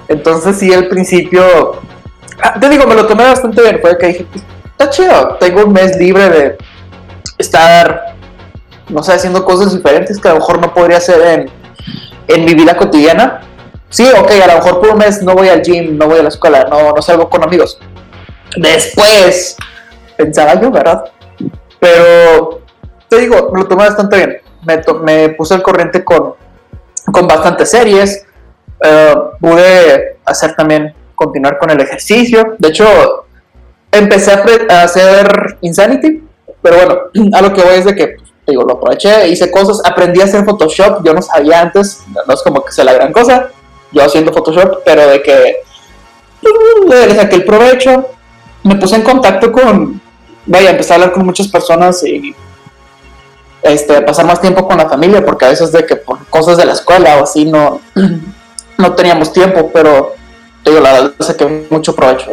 Entonces 0.09 0.59
sí, 0.59 0.73
al 0.73 0.89
principio, 0.89 1.81
ah, 2.41 2.59
te 2.59 2.69
digo, 2.69 2.87
me 2.87 2.95
lo 2.95 3.07
tomé 3.07 3.25
bastante 3.25 3.61
bien. 3.61 3.81
Fue 3.81 3.99
que 3.99 4.07
dije, 4.07 4.27
pues, 4.31 4.45
está 4.71 4.91
chido, 4.91 5.37
tengo 5.41 5.65
un 5.65 5.73
mes 5.73 5.97
libre 5.97 6.29
de 6.29 6.57
estar, 7.39 8.15
no 8.89 9.03
sé, 9.03 9.15
haciendo 9.15 9.45
cosas 9.45 9.75
diferentes 9.75 10.21
que 10.21 10.29
a 10.29 10.33
lo 10.33 10.39
mejor 10.39 10.61
no 10.61 10.73
podría 10.73 10.99
hacer 10.99 11.21
en, 11.23 11.51
en 12.29 12.45
mi 12.45 12.55
vida 12.55 12.77
cotidiana. 12.77 13.41
Sí, 13.89 14.07
ok, 14.19 14.31
a 14.31 14.47
lo 14.47 14.55
mejor 14.55 14.81
por 14.81 14.91
un 14.91 14.99
mes 14.99 15.23
no 15.23 15.35
voy 15.35 15.49
al 15.49 15.63
gym, 15.63 15.97
no 15.99 16.07
voy 16.07 16.21
a 16.21 16.23
la 16.23 16.29
escuela, 16.29 16.67
no, 16.71 16.93
no 16.93 17.03
salgo 17.03 17.29
con 17.29 17.43
amigos. 17.43 17.79
Después, 18.57 19.57
pensaba 20.17 20.61
yo, 20.61 20.71
¿verdad? 20.71 21.05
Pero 21.87 22.63
te 23.09 23.21
digo, 23.21 23.53
lo 23.55 23.67
tomé 23.67 23.85
bastante 23.85 24.17
bien. 24.17 24.37
Me, 24.65 24.83
me 25.03 25.29
puse 25.31 25.55
al 25.55 25.63
corriente 25.63 26.03
con, 26.03 26.35
con 27.13 27.29
bastantes 27.29 27.71
series. 27.71 28.27
Eh, 28.83 29.15
pude 29.41 30.19
hacer 30.25 30.55
también, 30.57 30.93
continuar 31.15 31.59
con 31.59 31.71
el 31.71 31.81
ejercicio. 31.81 32.57
De 32.59 32.69
hecho, 32.69 33.27
empecé 33.93 34.33
a, 34.33 34.45
a 34.71 34.83
hacer 34.83 35.59
Insanity. 35.61 36.25
Pero 36.61 36.77
bueno, 36.77 36.99
a 37.37 37.43
lo 37.43 37.53
que 37.53 37.63
voy 37.63 37.75
es 37.75 37.85
de 37.85 37.95
que, 37.95 38.07
te 38.45 38.53
digo, 38.53 38.65
lo 38.65 38.75
aproveché, 38.75 39.29
hice 39.29 39.51
cosas, 39.51 39.81
aprendí 39.89 40.21
a 40.21 40.25
hacer 40.25 40.45
Photoshop. 40.45 41.05
Yo 41.05 41.15
no 41.15 41.23
sabía 41.23 41.61
antes, 41.61 42.03
no 42.27 42.35
es 42.35 42.43
como 42.43 42.65
que 42.65 42.73
sea 42.73 42.85
la 42.85 42.95
gran 42.95 43.13
cosa. 43.13 43.51
Yo 43.93 44.03
haciendo 44.03 44.33
Photoshop, 44.33 44.83
pero 44.85 45.07
de 45.07 45.23
que 45.23 45.57
mm, 46.43 46.89
le 46.91 47.15
saqué 47.15 47.37
el 47.37 47.45
provecho. 47.45 48.07
Me 48.65 48.75
puse 48.75 48.97
en 48.97 49.03
contacto 49.03 49.53
con, 49.53 50.01
vaya, 50.47 50.71
empecé 50.71 50.93
a 50.93 50.97
hablar 50.97 51.13
con 51.13 51.27
muchas 51.27 51.49
personas 51.49 52.03
y 52.05 52.35
este, 53.63 54.01
pasar 54.03 54.27
más 54.27 54.41
tiempo 54.41 54.67
con 54.67 54.79
la 54.79 54.89
familia, 54.89 55.25
porque 55.25 55.45
a 55.45 55.49
veces 55.49 55.73
de 55.73 55.85
que 55.85 55.97
por 55.97 56.25
cosas 56.27 56.57
de 56.57 56.65
la 56.65 56.73
escuela 56.73 57.17
o 57.19 57.25
así 57.25 57.45
no, 57.45 57.81
no 58.79 58.95
teníamos 58.95 59.33
tiempo, 59.33 59.71
pero 59.73 60.15
digo, 60.65 60.81
la 60.81 60.93
verdad 60.93 61.13
saqué 61.21 61.67
mucho 61.71 61.95
provecho. 61.95 62.31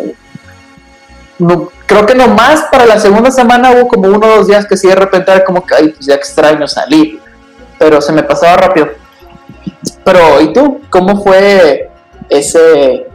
Creo 1.86 2.05
que 2.05 2.15
nomás 2.15 2.65
para 2.72 2.86
la 2.86 3.00
segunda 3.00 3.32
semana 3.32 3.72
hubo 3.72 3.88
como 3.88 4.08
uno 4.08 4.27
o 4.27 4.38
dos 4.38 4.48
días 4.48 4.65
que 4.65 4.77
sí 4.77 4.88
de 4.88 4.96
repente 4.96 5.32
era 5.32 5.43
como 5.43 5.65
que, 5.65 5.75
ay, 5.75 5.89
pues 5.89 6.05
ya 6.05 6.15
extraño 6.15 6.67
salir. 6.67 7.20
pero 7.77 8.00
se 8.00 8.13
me 8.13 8.24
pasaba 8.24 8.55
rápido. 8.55 8.89
Pero, 10.05 10.41
¿y 10.41 10.53
tú? 10.53 10.82
¿Cómo 10.89 11.22
fue 11.22 11.89
ese, 12.29 13.08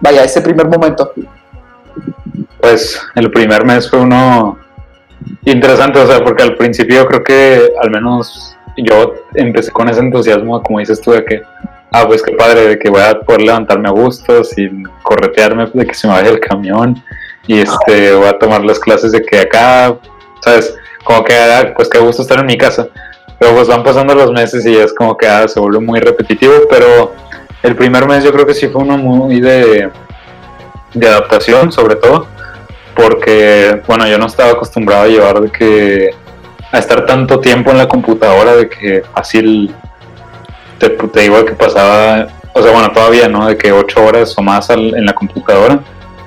vaya, 0.00 0.22
ese 0.22 0.40
primer 0.40 0.68
momento? 0.68 1.12
Pues 2.66 3.00
el 3.14 3.30
primer 3.30 3.64
mes 3.64 3.88
fue 3.88 4.00
uno 4.00 4.58
interesante, 5.44 6.00
o 6.00 6.06
sea, 6.08 6.24
porque 6.24 6.42
al 6.42 6.56
principio 6.56 7.06
creo 7.06 7.22
que 7.22 7.70
al 7.80 7.92
menos 7.92 8.56
yo 8.76 9.14
empecé 9.36 9.70
con 9.70 9.88
ese 9.88 10.00
entusiasmo, 10.00 10.60
como 10.64 10.80
dices 10.80 11.00
tú, 11.00 11.12
de 11.12 11.24
que, 11.24 11.42
ah, 11.92 12.04
pues 12.08 12.24
qué 12.24 12.32
padre, 12.32 12.66
de 12.66 12.76
que 12.76 12.90
voy 12.90 13.02
a 13.02 13.20
poder 13.20 13.42
levantarme 13.42 13.88
a 13.88 13.92
gusto 13.92 14.42
sin 14.42 14.82
corretearme, 15.04 15.70
de 15.72 15.86
que 15.86 15.94
se 15.94 16.08
me 16.08 16.14
vaya 16.14 16.28
el 16.28 16.40
camión 16.40 17.00
y 17.46 17.60
este, 17.60 18.12
voy 18.16 18.26
a 18.26 18.36
tomar 18.36 18.64
las 18.64 18.80
clases 18.80 19.12
de 19.12 19.22
que 19.22 19.42
acá, 19.42 19.96
¿sabes? 20.40 20.76
Como 21.04 21.22
que, 21.22 21.36
ah, 21.36 21.72
pues 21.76 21.88
qué 21.88 22.00
gusto 22.00 22.22
estar 22.22 22.40
en 22.40 22.46
mi 22.46 22.58
casa. 22.58 22.88
Pero 23.38 23.54
pues 23.54 23.68
van 23.68 23.84
pasando 23.84 24.12
los 24.12 24.32
meses 24.32 24.66
y 24.66 24.76
es 24.76 24.92
como 24.92 25.16
que 25.16 25.28
ah, 25.28 25.46
se 25.46 25.60
vuelve 25.60 25.78
muy 25.78 26.00
repetitivo, 26.00 26.52
pero 26.68 27.14
el 27.62 27.76
primer 27.76 28.08
mes 28.08 28.24
yo 28.24 28.32
creo 28.32 28.44
que 28.44 28.54
sí 28.54 28.66
fue 28.66 28.82
uno 28.82 28.98
muy 28.98 29.40
de, 29.40 29.88
de 30.94 31.08
adaptación, 31.08 31.70
sobre 31.70 31.94
todo, 31.94 32.26
porque, 32.96 33.82
bueno, 33.86 34.08
yo 34.08 34.18
no 34.18 34.26
estaba 34.26 34.52
acostumbrado 34.52 35.02
a 35.02 35.08
llevar 35.08 35.40
de 35.40 35.50
que, 35.50 36.10
a 36.72 36.78
estar 36.78 37.06
tanto 37.06 37.38
tiempo 37.40 37.70
en 37.70 37.78
la 37.78 37.86
computadora, 37.86 38.56
de 38.56 38.68
que 38.68 39.02
fácil, 39.14 39.72
te, 40.78 40.88
te 40.88 41.20
digo 41.20 41.44
que 41.44 41.52
pasaba, 41.52 42.28
o 42.52 42.62
sea, 42.62 42.72
bueno, 42.72 42.90
todavía, 42.90 43.28
¿no? 43.28 43.46
De 43.46 43.56
que 43.56 43.70
ocho 43.70 44.04
horas 44.04 44.34
o 44.36 44.42
más 44.42 44.70
en 44.70 45.04
la 45.04 45.12
computadora. 45.12 45.80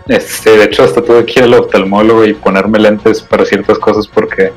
Este, 0.08 0.58
de 0.58 0.64
hecho, 0.64 0.84
hasta 0.84 1.04
tuve 1.04 1.24
que 1.24 1.40
ir 1.40 1.44
al 1.44 1.54
oftalmólogo 1.54 2.26
y 2.26 2.34
ponerme 2.34 2.80
lentes 2.80 3.22
para 3.22 3.46
ciertas 3.46 3.78
cosas 3.78 4.08
porque 4.08 4.52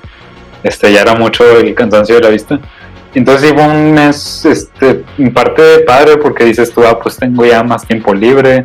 este, 0.62 0.90
ya 0.92 1.02
era 1.02 1.14
mucho 1.14 1.45
el 1.59 1.75
cansancio 1.75 2.14
de 2.14 2.23
la 2.23 2.28
vista. 2.31 2.59
Entonces 3.14 3.52
fue 3.52 3.62
un 3.62 3.92
mes, 3.92 4.47
este, 4.47 5.04
en 5.19 5.35
parte 5.35 5.81
padre 5.81 6.16
porque 6.16 6.45
dices 6.45 6.73
tú, 6.73 6.83
ah, 6.87 6.99
pues 6.99 7.16
tengo 7.16 7.45
ya 7.45 7.62
más 7.62 7.87
tiempo 7.87 8.14
libre, 8.14 8.64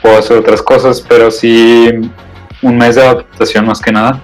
puedo 0.00 0.18
hacer 0.18 0.38
otras 0.38 0.62
cosas, 0.62 1.04
pero 1.06 1.32
sí 1.32 1.90
un 2.62 2.76
mes 2.76 2.94
de 2.96 3.02
adaptación 3.02 3.66
más 3.66 3.80
que 3.80 3.92
nada, 3.92 4.20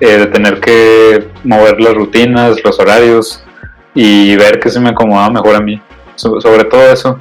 eh, 0.00 0.18
de 0.18 0.26
tener 0.26 0.60
que 0.60 1.28
mover 1.44 1.80
las 1.80 1.94
rutinas, 1.94 2.62
los 2.62 2.78
horarios 2.78 3.42
y 3.94 4.36
ver 4.36 4.60
qué 4.60 4.70
se 4.70 4.78
me 4.80 4.90
acomodaba 4.90 5.30
mejor 5.30 5.56
a 5.56 5.60
mí, 5.60 5.80
So- 6.14 6.40
sobre 6.40 6.64
todo 6.64 6.92
eso. 6.92 7.18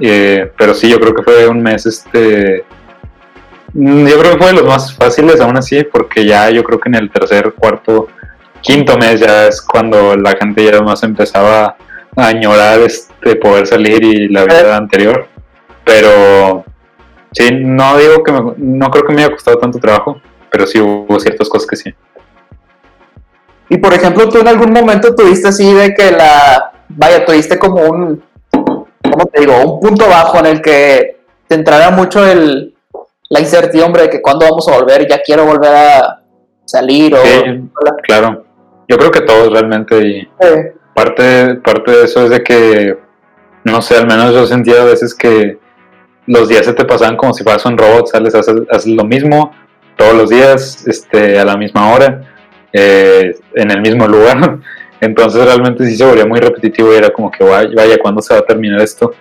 Eh, 0.00 0.50
pero 0.56 0.74
sí, 0.74 0.88
yo 0.88 0.98
creo 0.98 1.14
que 1.14 1.22
fue 1.22 1.46
un 1.48 1.62
mes, 1.62 1.86
este, 1.86 2.64
mm, 3.72 4.06
yo 4.06 4.18
creo 4.18 4.32
que 4.32 4.38
fue 4.38 4.46
de 4.48 4.52
los 4.54 4.66
más 4.66 4.94
fáciles 4.94 5.40
aún 5.40 5.56
así, 5.56 5.84
porque 5.84 6.24
ya 6.24 6.50
yo 6.50 6.62
creo 6.64 6.80
que 6.80 6.88
en 6.88 6.96
el 6.96 7.10
tercer, 7.10 7.52
cuarto, 7.56 8.08
quinto 8.60 8.96
mes 8.96 9.20
ya 9.20 9.46
es 9.48 9.60
cuando 9.62 10.16
la 10.16 10.34
gente 10.36 10.64
ya 10.64 10.80
más 10.80 11.02
empezaba 11.02 11.76
a 12.16 12.26
añorar 12.26 12.80
este 12.80 13.36
poder 13.36 13.66
salir 13.66 14.02
y 14.02 14.28
la 14.28 14.44
vida 14.44 14.76
anterior. 14.76 15.26
Pero 15.84 16.64
sí, 17.34 17.50
no 17.60 17.96
digo 17.98 18.22
que 18.22 18.32
me- 18.32 18.54
no 18.56 18.90
creo 18.90 19.04
que 19.06 19.12
me 19.12 19.22
haya 19.22 19.32
costado 19.32 19.58
tanto 19.58 19.78
trabajo, 19.78 20.20
pero 20.50 20.66
sí 20.66 20.80
hubo 20.80 21.18
ciertas 21.20 21.48
cosas 21.48 21.68
que 21.68 21.76
sí. 21.76 21.94
Y 23.68 23.78
por 23.78 23.92
ejemplo, 23.92 24.28
tú 24.28 24.38
en 24.38 24.48
algún 24.48 24.72
momento 24.72 25.14
tuviste 25.14 25.48
así 25.48 25.72
de 25.72 25.94
que 25.94 26.10
la, 26.10 26.72
vaya, 26.88 27.24
tuviste 27.24 27.58
como 27.58 27.82
un, 27.82 28.22
¿cómo 28.50 29.26
te 29.32 29.40
digo? 29.40 29.56
Un 29.58 29.80
punto 29.80 30.06
bajo 30.08 30.38
en 30.38 30.46
el 30.46 30.60
que 30.62 31.20
te 31.48 31.54
entrara 31.54 31.90
mucho 31.90 32.24
el, 32.26 32.74
la 33.30 33.40
incertidumbre 33.40 34.02
de 34.02 34.10
que 34.10 34.22
cuándo 34.22 34.46
vamos 34.48 34.68
a 34.68 34.76
volver, 34.78 35.08
ya 35.08 35.20
quiero 35.24 35.44
volver 35.46 35.70
a 35.74 36.22
salir 36.64 37.14
o... 37.14 37.18
Sí, 37.22 37.42
claro. 38.02 38.44
Yo 38.86 38.98
creo 38.98 39.10
que 39.10 39.22
todos 39.22 39.50
realmente 39.50 39.98
y 40.06 40.28
parte, 40.94 41.54
parte 41.56 41.90
de 41.90 42.04
eso 42.04 42.24
es 42.24 42.30
de 42.30 42.42
que, 42.44 42.98
no 43.64 43.80
sé, 43.80 43.96
al 43.96 44.06
menos 44.06 44.32
yo 44.34 44.46
sentía 44.46 44.82
a 44.82 44.84
veces 44.84 45.14
que 45.14 45.58
los 46.26 46.48
días 46.48 46.64
se 46.64 46.72
te 46.72 46.84
pasaban 46.84 47.16
como 47.16 47.34
si 47.34 47.42
fueras 47.42 47.64
un 47.66 47.76
robot, 47.76 48.08
sales, 48.08 48.34
haces, 48.34 48.62
haces 48.70 48.92
lo 48.92 49.04
mismo 49.04 49.52
todos 49.96 50.14
los 50.14 50.30
días, 50.30 50.86
este, 50.86 51.38
a 51.38 51.44
la 51.44 51.56
misma 51.56 51.92
hora, 51.92 52.22
eh, 52.72 53.34
en 53.54 53.70
el 53.70 53.80
mismo 53.80 54.06
lugar. 54.06 54.58
Entonces 55.00 55.44
realmente 55.44 55.86
sí 55.86 55.96
se 55.96 56.04
volvía 56.04 56.26
muy 56.26 56.40
repetitivo 56.40 56.92
y 56.92 56.96
era 56.96 57.10
como 57.10 57.30
que 57.30 57.44
vaya, 57.44 57.70
vaya, 57.74 57.98
¿cuándo 57.98 58.22
se 58.22 58.32
va 58.34 58.40
a 58.40 58.44
terminar 58.44 58.80
esto? 58.80 59.12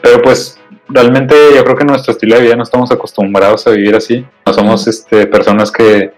Pero 0.00 0.22
pues 0.22 0.58
realmente 0.88 1.34
yo 1.54 1.62
creo 1.64 1.76
que 1.76 1.84
nuestro 1.84 2.12
estilo 2.12 2.36
de 2.36 2.42
vida 2.42 2.56
no 2.56 2.62
estamos 2.62 2.90
acostumbrados 2.90 3.66
a 3.66 3.70
vivir 3.70 3.94
así. 3.94 4.24
No 4.46 4.52
somos 4.52 4.86
este, 4.86 5.26
personas 5.26 5.70
que 5.70 6.12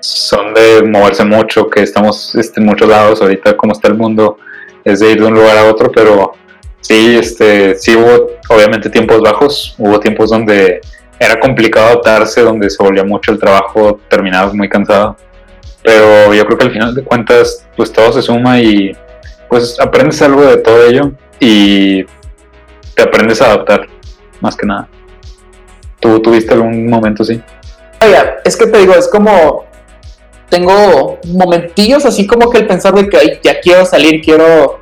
son 0.00 0.54
de 0.54 0.82
moverse 0.82 1.24
mucho, 1.24 1.68
que 1.68 1.82
estamos 1.82 2.34
este, 2.34 2.60
en 2.60 2.66
muchos 2.66 2.88
lados, 2.88 3.20
ahorita 3.20 3.56
como 3.56 3.72
está 3.72 3.88
el 3.88 3.94
mundo, 3.94 4.38
es 4.84 5.00
de 5.00 5.12
ir 5.12 5.20
de 5.20 5.26
un 5.26 5.34
lugar 5.34 5.56
a 5.58 5.70
otro, 5.70 5.90
pero 5.90 6.32
sí, 6.80 7.16
este, 7.18 7.76
sí 7.76 7.96
hubo 7.96 8.30
obviamente 8.48 8.90
tiempos 8.90 9.20
bajos, 9.20 9.74
hubo 9.78 9.98
tiempos 10.00 10.30
donde 10.30 10.80
era 11.18 11.38
complicado 11.38 11.86
adaptarse, 11.86 12.40
donde 12.42 12.70
se 12.70 12.82
volvía 12.82 13.04
mucho 13.04 13.32
el 13.32 13.38
trabajo, 13.38 14.00
terminabas 14.08 14.54
muy 14.54 14.68
cansado, 14.68 15.16
pero 15.82 16.34
yo 16.34 16.44
creo 16.46 16.58
que 16.58 16.64
al 16.66 16.72
final 16.72 16.94
de 16.94 17.04
cuentas, 17.04 17.66
pues 17.76 17.92
todo 17.92 18.12
se 18.12 18.22
suma 18.22 18.60
y 18.60 18.96
pues 19.48 19.78
aprendes 19.80 20.22
algo 20.22 20.42
de 20.42 20.58
todo 20.58 20.86
ello 20.86 21.12
y 21.38 22.04
te 22.94 23.02
aprendes 23.02 23.42
a 23.42 23.46
adaptar, 23.46 23.86
más 24.40 24.56
que 24.56 24.66
nada. 24.66 24.88
¿Tú 26.00 26.20
tuviste 26.20 26.54
algún 26.54 26.88
momento 26.88 27.22
así? 27.22 27.40
Vaya, 28.00 28.36
es 28.44 28.56
que 28.56 28.66
te 28.66 28.78
digo, 28.78 28.94
es 28.94 29.08
como. 29.08 29.66
Tengo 30.48 31.20
momentillos 31.26 32.04
así 32.04 32.26
como 32.26 32.50
que 32.50 32.58
el 32.58 32.66
pensar 32.66 32.92
de 32.94 33.08
que 33.08 33.16
"Ay, 33.16 33.38
ya 33.40 33.60
quiero 33.60 33.86
salir, 33.86 34.20
quiero 34.20 34.80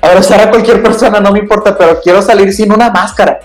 abrazar 0.00 0.40
a 0.40 0.50
cualquier 0.50 0.82
persona, 0.82 1.20
no 1.20 1.32
me 1.32 1.40
importa, 1.40 1.76
pero 1.76 2.00
quiero 2.00 2.22
salir 2.22 2.52
sin 2.52 2.72
una 2.72 2.90
máscara. 2.90 3.40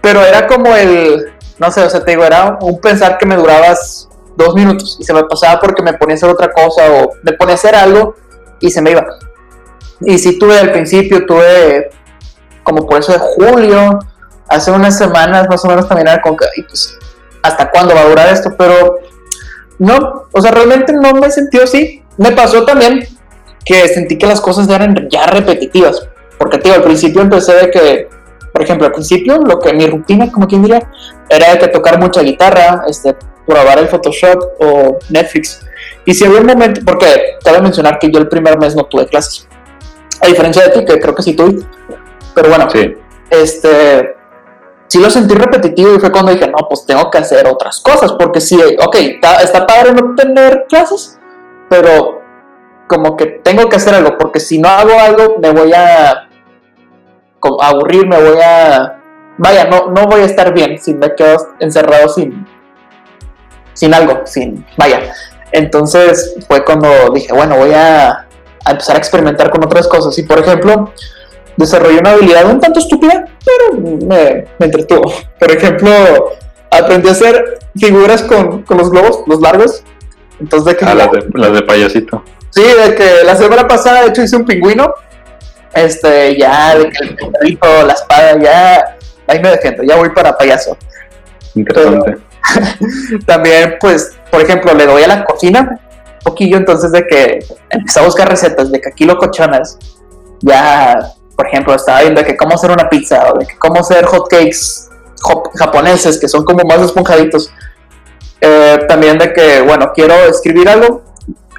Pero 0.00 0.22
era 0.22 0.46
como 0.46 0.74
el. 0.74 1.32
No 1.58 1.70
sé, 1.72 1.82
o 1.82 1.90
sea, 1.90 2.04
te 2.04 2.12
digo, 2.12 2.24
era 2.24 2.58
un 2.60 2.80
pensar 2.80 3.18
que 3.18 3.26
me 3.26 3.36
durabas 3.36 4.08
dos 4.36 4.54
minutos 4.54 4.96
y 5.00 5.04
se 5.04 5.12
me 5.12 5.24
pasaba 5.24 5.60
porque 5.60 5.82
me 5.82 5.92
ponía 5.94 6.14
a 6.14 6.16
hacer 6.16 6.30
otra 6.30 6.52
cosa 6.52 6.82
o 6.92 7.12
me 7.22 7.32
ponía 7.32 7.54
a 7.54 7.56
hacer 7.56 7.74
algo 7.74 8.14
y 8.60 8.70
se 8.70 8.80
me 8.80 8.92
iba. 8.92 9.04
Y 10.00 10.18
sí 10.18 10.38
tuve 10.38 10.58
al 10.58 10.70
principio, 10.70 11.26
tuve 11.26 11.90
como 12.62 12.86
por 12.86 13.00
eso 13.00 13.12
de 13.12 13.18
julio, 13.18 13.98
hace 14.48 14.70
unas 14.70 14.96
semanas 14.96 15.48
más 15.48 15.64
o 15.64 15.68
menos 15.68 15.88
también 15.88 16.06
era 16.08 16.22
como 16.22 16.36
que, 16.36 16.44
"Ay, 16.44 16.62
pues, 16.62 16.96
hasta 17.42 17.70
cuándo 17.70 17.94
va 17.94 18.02
a 18.02 18.08
durar 18.08 18.28
esto, 18.32 18.54
pero 18.56 19.00
no, 19.78 20.26
o 20.32 20.40
sea, 20.40 20.50
realmente 20.52 20.92
no 20.92 21.12
me 21.14 21.26
he 21.26 21.30
sentido 21.30 21.64
así. 21.64 22.04
Me 22.16 22.32
pasó 22.32 22.64
también 22.64 23.06
que 23.68 23.86
sentí 23.88 24.16
que 24.16 24.26
las 24.26 24.40
cosas 24.40 24.66
eran 24.70 25.08
ya 25.10 25.26
repetitivas, 25.26 26.08
porque 26.38 26.56
tío, 26.56 26.72
al 26.72 26.82
principio 26.82 27.20
empecé 27.20 27.54
de 27.54 27.70
que, 27.70 28.08
por 28.50 28.62
ejemplo, 28.62 28.86
al 28.86 28.92
principio 28.94 29.36
lo 29.36 29.58
que 29.58 29.74
mi 29.74 29.86
rutina, 29.86 30.32
como 30.32 30.46
quien 30.46 30.62
diría, 30.62 30.80
era 31.28 31.52
de 31.52 31.58
que 31.58 31.68
tocar 31.68 32.00
mucha 32.00 32.22
guitarra, 32.22 32.84
este, 32.88 33.14
probar 33.46 33.78
el 33.78 33.88
Photoshop 33.88 34.42
o 34.60 34.98
Netflix. 35.10 35.60
Y 36.06 36.14
si 36.14 36.24
había 36.24 36.40
un 36.40 36.46
momento, 36.46 36.80
porque 36.86 37.36
cabe 37.44 37.60
mencionar 37.60 37.98
que 37.98 38.10
yo 38.10 38.18
el 38.18 38.28
primer 38.28 38.58
mes 38.58 38.74
no 38.74 38.84
tuve 38.84 39.06
clases, 39.06 39.46
a 40.22 40.26
diferencia 40.26 40.62
de 40.62 40.70
ti, 40.70 40.84
que 40.86 40.98
creo 40.98 41.14
que 41.14 41.22
sí 41.22 41.34
tuviste, 41.34 41.66
pero 42.34 42.48
bueno, 42.48 42.70
Sí, 42.70 42.94
este, 43.30 44.16
sí 44.86 44.98
lo 44.98 45.10
sentí 45.10 45.34
repetitivo 45.34 45.94
y 45.94 45.98
fue 45.98 46.10
cuando 46.10 46.32
dije, 46.32 46.48
no, 46.48 46.66
pues 46.66 46.86
tengo 46.86 47.10
que 47.10 47.18
hacer 47.18 47.46
otras 47.46 47.80
cosas, 47.80 48.12
porque 48.12 48.40
sí, 48.40 48.58
ok, 48.82 48.94
está, 48.94 49.42
está 49.42 49.66
padre 49.66 49.92
no 49.92 50.14
tener 50.14 50.64
clases, 50.70 51.18
pero 51.68 52.17
como 52.88 53.16
que 53.16 53.26
tengo 53.26 53.68
que 53.68 53.76
hacer 53.76 53.94
algo, 53.94 54.18
porque 54.18 54.40
si 54.40 54.58
no 54.58 54.68
hago 54.68 54.98
algo 54.98 55.36
me 55.40 55.50
voy 55.50 55.72
a 55.72 56.28
aburrir, 57.60 58.06
me 58.06 58.20
voy 58.20 58.40
a... 58.44 59.00
Vaya, 59.36 59.66
no, 59.66 59.90
no 59.90 60.06
voy 60.06 60.22
a 60.22 60.24
estar 60.24 60.52
bien 60.52 60.78
si 60.78 60.94
me 60.94 61.14
quedo 61.14 61.36
encerrado 61.60 62.08
sin, 62.08 62.44
sin 63.74 63.94
algo, 63.94 64.22
sin... 64.24 64.66
Vaya. 64.76 65.12
Entonces 65.52 66.36
fue 66.48 66.64
cuando 66.64 66.88
dije, 67.14 67.32
bueno, 67.32 67.56
voy 67.56 67.72
a, 67.72 68.26
a 68.64 68.70
empezar 68.70 68.96
a 68.96 68.98
experimentar 68.98 69.50
con 69.50 69.64
otras 69.64 69.86
cosas. 69.86 70.18
Y 70.18 70.24
por 70.24 70.40
ejemplo, 70.40 70.92
desarrollé 71.56 72.00
una 72.00 72.12
habilidad 72.12 72.50
un 72.50 72.60
tanto 72.60 72.80
estúpida, 72.80 73.26
pero 73.44 73.80
me, 73.80 74.46
me 74.58 74.66
entretuvo. 74.66 75.12
Por 75.38 75.50
ejemplo, 75.50 75.90
aprendí 76.70 77.08
a 77.08 77.12
hacer 77.12 77.58
figuras 77.76 78.22
con, 78.22 78.62
con 78.62 78.78
los 78.78 78.90
globos, 78.90 79.22
los 79.26 79.40
largos. 79.40 79.84
Entonces, 80.40 80.72
de 80.72 80.76
que 80.76 80.84
ah, 80.84 80.94
las 80.94 81.12
de, 81.12 81.26
las 81.34 81.52
de 81.52 81.62
payasito. 81.62 82.22
Sí, 82.50 82.62
de 82.62 82.94
que 82.94 83.24
la 83.24 83.36
semana 83.36 83.66
pasada, 83.66 84.02
de 84.02 84.08
hecho, 84.08 84.22
hice 84.22 84.36
un 84.36 84.44
pingüino. 84.44 84.94
Este, 85.74 86.36
ya, 86.38 86.76
de 86.76 86.90
que 86.90 87.04
el 87.04 87.16
perrito, 87.16 87.86
la 87.86 87.92
espada, 87.92 88.38
ya. 88.38 88.96
Ahí 89.26 89.40
me 89.40 89.50
defiendo, 89.50 89.82
ya 89.82 89.96
voy 89.96 90.10
para 90.10 90.36
payaso. 90.36 90.76
Interesante. 91.54 92.18
También, 93.26 93.76
pues, 93.80 94.16
por 94.30 94.40
ejemplo, 94.40 94.72
le 94.74 94.86
doy 94.86 95.02
a 95.02 95.08
la 95.08 95.24
cocina 95.24 95.60
un 95.70 95.78
poquillo, 96.24 96.56
entonces 96.56 96.92
de 96.92 97.06
que 97.06 97.38
empecé 97.70 98.00
a 98.00 98.04
buscar 98.04 98.28
recetas 98.28 98.70
de 98.70 98.80
que 98.80 98.88
aquí 98.88 99.04
locochonas. 99.04 99.78
Ya, 100.40 100.98
por 101.36 101.46
ejemplo, 101.46 101.74
estaba 101.74 102.00
viendo 102.00 102.20
de 102.20 102.26
que 102.26 102.36
cómo 102.36 102.54
hacer 102.54 102.70
una 102.70 102.88
pizza 102.88 103.32
o 103.32 103.38
de 103.38 103.46
que 103.46 103.58
cómo 103.58 103.80
hacer 103.80 104.04
hotcakes 104.04 104.88
japoneses 105.54 106.18
que 106.18 106.28
son 106.28 106.44
como 106.44 106.64
más 106.66 106.80
esponjaditos. 106.80 107.50
Eh, 108.40 108.78
también 108.88 109.18
de 109.18 109.32
que, 109.32 109.60
bueno, 109.62 109.92
quiero 109.94 110.14
escribir 110.26 110.68
algo. 110.68 111.02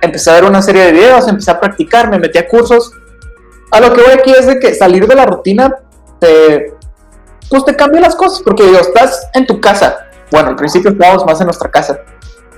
Empecé 0.02 0.30
a 0.30 0.36
ver 0.36 0.46
una 0.46 0.62
serie 0.62 0.86
de 0.86 0.92
videos, 0.94 1.28
empecé 1.28 1.52
a 1.52 1.60
practicar, 1.60 2.10
me 2.10 2.20
metí 2.20 2.38
a 2.38 2.48
cursos. 2.48 2.92
a 3.72 3.80
lo 3.80 3.94
que 3.94 4.02
voy 4.02 4.12
aquí 4.12 4.32
es 4.32 4.48
de 4.48 4.60
que 4.60 4.74
salir 4.74 5.06
de 5.08 5.16
la 5.16 5.26
rutina 5.26 5.76
te, 6.20 6.74
pues 7.50 7.66
te 7.66 7.76
cambia 7.76 8.02
las 8.02 8.16
cosas, 8.16 8.42
porque 8.42 8.64
digo, 8.64 8.80
estás 8.80 9.30
en 9.34 9.46
tu 9.46 9.60
casa. 9.60 10.08
Bueno, 10.32 10.50
al 10.50 10.56
principio 10.56 10.92
estábamos 10.92 11.26
más 11.26 11.40
en 11.42 11.48
nuestra 11.48 11.70
casa, 11.70 12.00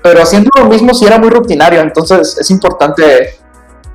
pero 0.04 0.22
haciendo 0.22 0.50
lo 0.58 0.66
mismo 0.66 0.94
si 0.94 1.06
era 1.06 1.18
muy 1.18 1.30
rutinario, 1.30 1.80
entonces 1.80 2.38
es 2.38 2.52
importante 2.52 3.40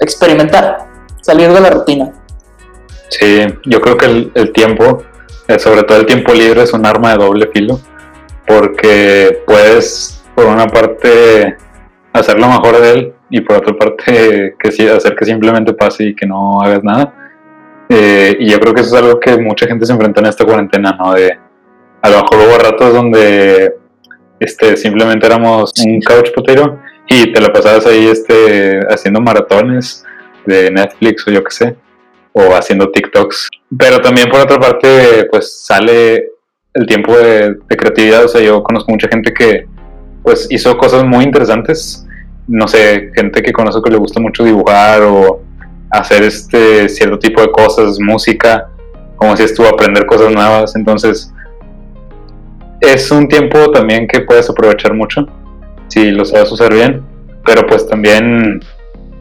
experimentar, 0.00 0.88
salir 1.20 1.52
de 1.52 1.60
la 1.60 1.70
rutina. 1.70 2.12
Sí, 3.08 3.46
yo 3.64 3.80
creo 3.80 3.96
que 3.96 4.06
el, 4.06 4.32
el 4.34 4.52
tiempo, 4.52 5.02
eh, 5.46 5.58
sobre 5.58 5.82
todo 5.82 5.98
el 5.98 6.06
tiempo 6.06 6.32
libre, 6.32 6.62
es 6.62 6.72
un 6.72 6.86
arma 6.86 7.12
de 7.12 7.18
doble 7.18 7.50
filo, 7.52 7.80
porque 8.46 9.42
puedes, 9.46 10.22
por 10.34 10.46
una 10.46 10.66
parte, 10.66 11.56
hacer 12.12 12.38
lo 12.38 12.48
mejor 12.48 12.80
de 12.80 12.90
él 12.92 13.15
y 13.30 13.40
por 13.40 13.56
otra 13.56 13.74
parte, 13.76 14.54
que 14.58 14.72
sí, 14.72 14.86
hacer 14.86 15.14
que 15.14 15.24
simplemente 15.24 15.72
pase 15.72 16.04
y 16.04 16.14
que 16.14 16.26
no 16.26 16.60
hagas 16.60 16.82
nada. 16.82 17.12
Eh, 17.88 18.36
y 18.40 18.50
yo 18.50 18.58
creo 18.58 18.74
que 18.74 18.80
eso 18.80 18.96
es 18.96 19.02
algo 19.02 19.20
que 19.20 19.36
mucha 19.36 19.66
gente 19.66 19.86
se 19.86 19.92
enfrenta 19.92 20.20
en 20.20 20.26
esta 20.26 20.44
cuarentena, 20.44 20.96
¿no? 20.98 21.14
De, 21.14 21.38
a 22.02 22.10
lo 22.10 22.16
mejor 22.22 22.38
hubo 22.38 22.58
ratos 22.58 22.92
donde 22.92 23.74
este, 24.40 24.76
simplemente 24.76 25.26
éramos 25.26 25.72
un 25.84 26.00
couch 26.00 26.32
potato 26.34 26.78
y 27.08 27.32
te 27.32 27.40
la 27.40 27.52
pasabas 27.52 27.86
ahí 27.86 28.08
este, 28.08 28.80
haciendo 28.88 29.20
maratones 29.20 30.04
de 30.44 30.70
Netflix 30.70 31.26
o 31.26 31.30
yo 31.30 31.42
qué 31.44 31.50
sé, 31.50 31.76
o 32.32 32.54
haciendo 32.54 32.90
TikToks. 32.90 33.50
Pero 33.76 34.00
también 34.00 34.28
por 34.28 34.40
otra 34.40 34.58
parte, 34.58 35.26
pues 35.30 35.64
sale 35.64 36.30
el 36.74 36.86
tiempo 36.86 37.16
de, 37.16 37.54
de 37.68 37.76
creatividad, 37.76 38.24
o 38.24 38.28
sea, 38.28 38.40
yo 38.40 38.62
conozco 38.62 38.90
mucha 38.90 39.08
gente 39.08 39.32
que 39.32 39.66
pues 40.22 40.48
hizo 40.50 40.76
cosas 40.76 41.04
muy 41.04 41.24
interesantes, 41.24 42.05
no 42.48 42.68
sé, 42.68 43.10
gente 43.14 43.42
que 43.42 43.52
conozco 43.52 43.82
que 43.82 43.90
le 43.90 43.98
gusta 43.98 44.20
mucho 44.20 44.44
dibujar 44.44 45.02
o 45.02 45.42
hacer 45.90 46.22
este 46.22 46.88
cierto 46.88 47.18
tipo 47.18 47.40
de 47.40 47.50
cosas, 47.50 47.98
música, 48.00 48.68
como 49.16 49.36
si 49.36 49.44
estuvo 49.44 49.66
aprender 49.66 50.06
cosas 50.06 50.32
nuevas, 50.32 50.76
entonces 50.76 51.32
es 52.80 53.10
un 53.10 53.28
tiempo 53.28 53.70
también 53.70 54.06
que 54.06 54.20
puedes 54.20 54.48
aprovechar 54.48 54.94
mucho 54.94 55.26
si 55.88 56.10
lo 56.10 56.24
sabes 56.24 56.52
usar 56.52 56.72
bien, 56.72 57.02
pero 57.44 57.66
pues 57.66 57.86
también, 57.86 58.60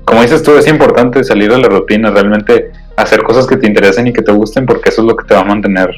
como 0.04 0.22
dices 0.22 0.44
tú, 0.44 0.58
es 0.58 0.68
importante 0.68 1.24
salir 1.24 1.52
de 1.52 1.60
la 1.60 1.70
rutina, 1.70 2.12
realmente 2.12 2.72
hacer 2.98 3.24
cosas 3.24 3.48
que 3.48 3.58
te 3.58 3.68
interesen 3.68 4.08
y 4.08 4.14
que 4.14 4.22
te 4.22 4.32
gusten, 4.32 4.66
porque 4.66 4.90
eso 4.90 5.02
es 5.02 5.08
lo 5.08 5.16
que 5.16 5.26
te 5.26 5.36
va 5.36 5.42
a 5.42 5.46
mantener 5.46 5.90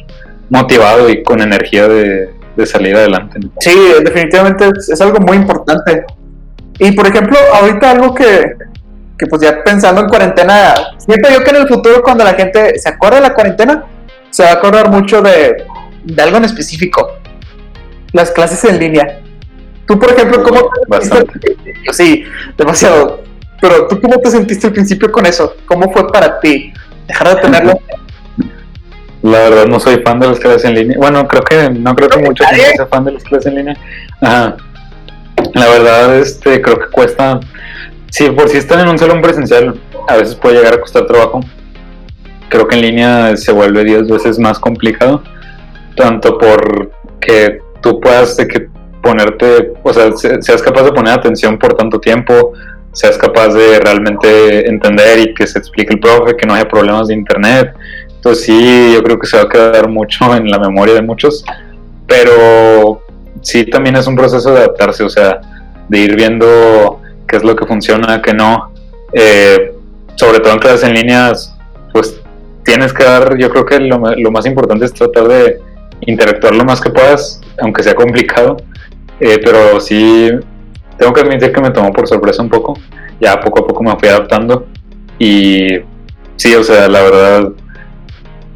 motivado 0.50 1.10
y 1.10 1.24
con 1.24 1.42
energía 1.42 1.88
de, 1.88 2.30
de 2.56 2.66
salir 2.66 2.96
adelante. 2.96 3.40
Sí, 3.60 3.72
definitivamente 4.04 4.70
es 4.78 5.02
algo 5.02 5.20
muy 5.20 5.38
importante. 5.38 6.06
Y 6.80 6.92
por 6.92 7.08
ejemplo, 7.08 7.38
ahorita 7.54 7.92
algo 7.92 8.14
que, 8.14 8.54
que 9.18 9.26
pues 9.28 9.42
ya 9.42 9.64
pensando 9.64 10.02
en 10.02 10.08
cuarentena, 10.08 10.74
siento 10.98 11.30
yo 11.30 11.44
que 11.44 11.50
en 11.50 11.56
el 11.58 11.68
futuro 11.68 12.02
cuando 12.04 12.24
la 12.24 12.34
gente 12.34 12.78
se 12.78 12.90
acuerde 12.90 13.18
de 13.18 13.22
la 13.24 13.34
cuarentena, 13.34 13.84
se 14.30 14.44
va 14.44 14.50
a 14.50 14.54
acordar 14.54 14.90
mucho 14.90 15.22
de, 15.22 15.66
de 16.04 16.22
algo 16.22 16.38
en 16.38 16.46
específico. 16.46 17.14
Las 18.14 18.32
clases 18.32 18.64
en 18.64 18.80
línea. 18.80 19.20
Tú, 19.86 19.98
por 20.00 20.12
ejemplo, 20.12 20.44
¿cómo 20.44 20.62
te 20.62 20.80
Bastante. 20.88 21.40
sentiste? 21.40 21.94
Sí, 21.94 22.24
demasiado. 22.58 23.24
Pero 23.60 23.88
tú, 23.88 24.00
¿cómo 24.02 24.18
te 24.20 24.30
sentiste 24.30 24.68
al 24.68 24.74
principio 24.74 25.12
con 25.12 25.26
eso? 25.26 25.56
¿Cómo 25.66 25.92
fue 25.92 26.08
para 26.12 26.40
ti 26.40 26.74
dejar 27.08 27.36
de 27.36 27.42
tenerlo? 27.42 27.80
La 29.24 29.40
verdad 29.40 29.66
no 29.66 29.80
soy 29.80 30.02
fan 30.04 30.20
de 30.20 30.28
las 30.28 30.40
clases 30.40 30.66
en 30.66 30.76
línea. 30.76 30.98
Bueno, 30.98 31.28
creo 31.28 31.42
que 31.42 31.70
no 31.70 31.96
creo 31.96 32.10
que 32.10 32.20
mucha 32.20 32.48
gente 32.48 32.76
sea 32.76 32.86
fan 32.86 33.04
de 33.06 33.14
las 33.14 33.24
clases 33.24 33.48
en 33.48 33.56
línea. 33.56 33.78
Ajá. 34.22 34.58
La 35.54 35.68
verdad, 35.68 36.18
este, 36.18 36.62
creo 36.62 36.80
que 36.80 36.88
cuesta. 36.92 37.40
Si 38.12 38.30
por 38.32 38.50
si 38.50 38.58
están 38.58 38.80
en 38.82 38.90
un 38.90 38.98
salón 38.98 39.22
presencial, 39.22 39.80
a 40.08 40.16
veces 40.18 40.36
puede 40.36 40.58
llegar 40.58 40.74
a 40.76 40.80
costar 40.82 41.06
trabajo. 41.06 41.42
Creo 42.50 42.68
que 42.68 42.76
en 42.76 42.82
línea 42.82 43.36
se 43.38 43.52
vuelve 43.52 43.84
10 43.84 44.08
veces 44.08 44.40
más 44.40 44.60
complicado. 44.60 45.24
Tanto 45.96 46.38
por 46.38 46.92
que 47.20 47.60
tú 47.82 48.00
puedas 48.00 48.38
de 48.38 48.48
que 48.48 48.68
ponerte, 49.02 49.74
o 49.84 49.94
sea, 49.94 50.12
se- 50.16 50.42
seas 50.42 50.62
capaz 50.62 50.84
de 50.84 50.92
poner 50.92 51.14
atención 51.14 51.58
por 51.58 51.74
tanto 51.76 52.00
tiempo, 52.00 52.54
seas 52.94 53.18
capaz 53.18 53.50
de 53.50 53.80
realmente 53.80 54.68
entender 54.70 55.20
y 55.20 55.34
que 55.34 55.46
se 55.48 55.60
explique 55.60 55.94
el 55.94 56.00
profe, 56.00 56.36
que 56.36 56.46
no 56.48 56.54
haya 56.54 56.68
problemas 56.68 57.08
de 57.08 57.14
internet. 57.16 57.74
Entonces 58.16 58.46
sí, 58.46 58.92
yo 58.94 59.04
creo 59.04 59.20
que 59.20 59.28
se 59.28 59.38
va 59.38 59.44
a 59.44 59.50
quedar 59.50 59.90
mucho 59.90 60.36
en 60.36 60.50
la 60.50 60.60
memoria 60.60 60.96
de 60.96 61.02
muchos, 61.02 61.44
pero 62.08 63.02
sí 63.48 63.64
también 63.66 63.96
es 63.96 64.06
un 64.08 64.16
proceso 64.18 64.52
de 64.52 64.58
adaptarse, 64.58 65.04
o 65.06 65.10
sea, 65.10 65.40
de 65.88 66.00
ir 66.00 66.18
viendo 66.18 67.00
qué 67.26 67.38
es 67.38 67.44
lo 67.46 67.56
que 67.56 67.66
funciona, 67.66 68.22
qué 68.22 68.34
no. 68.34 68.74
Eh, 69.14 69.74
sobre 70.16 70.40
todo 70.40 70.52
en 70.52 70.60
clases 70.60 70.84
en 70.84 70.96
líneas, 70.96 71.56
pues 71.94 72.20
tienes 72.66 72.92
que 72.92 73.06
dar, 73.06 73.38
yo 73.38 73.50
creo 73.50 73.66
que 73.66 73.80
lo, 73.80 74.32
más 74.32 74.46
importante 74.46 74.84
es 74.84 74.94
tratar 74.94 75.30
de 75.30 75.62
interactuar 76.02 76.56
lo 76.56 76.66
más 76.66 76.82
que 76.82 76.90
puedas, 76.90 77.40
aunque 77.62 77.84
sea 77.84 77.96
complicado, 77.96 78.58
eh, 79.22 79.40
pero 79.42 79.80
sí, 79.80 80.30
tengo 80.98 81.14
que 81.14 81.22
admitir 81.22 81.54
que 81.54 81.62
me 81.62 81.72
tomó 81.72 81.94
por 81.94 82.06
sorpresa 82.06 82.42
un 82.42 82.50
poco, 82.50 82.78
ya 83.22 83.40
poco 83.40 83.60
a 83.60 83.68
poco 83.68 83.82
me 83.82 83.96
fui 83.98 84.10
adaptando. 84.10 84.66
Y 85.20 85.70
sí, 86.36 86.54
o 86.54 86.64
sea, 86.64 86.90
la 86.90 87.02
verdad, 87.02 87.50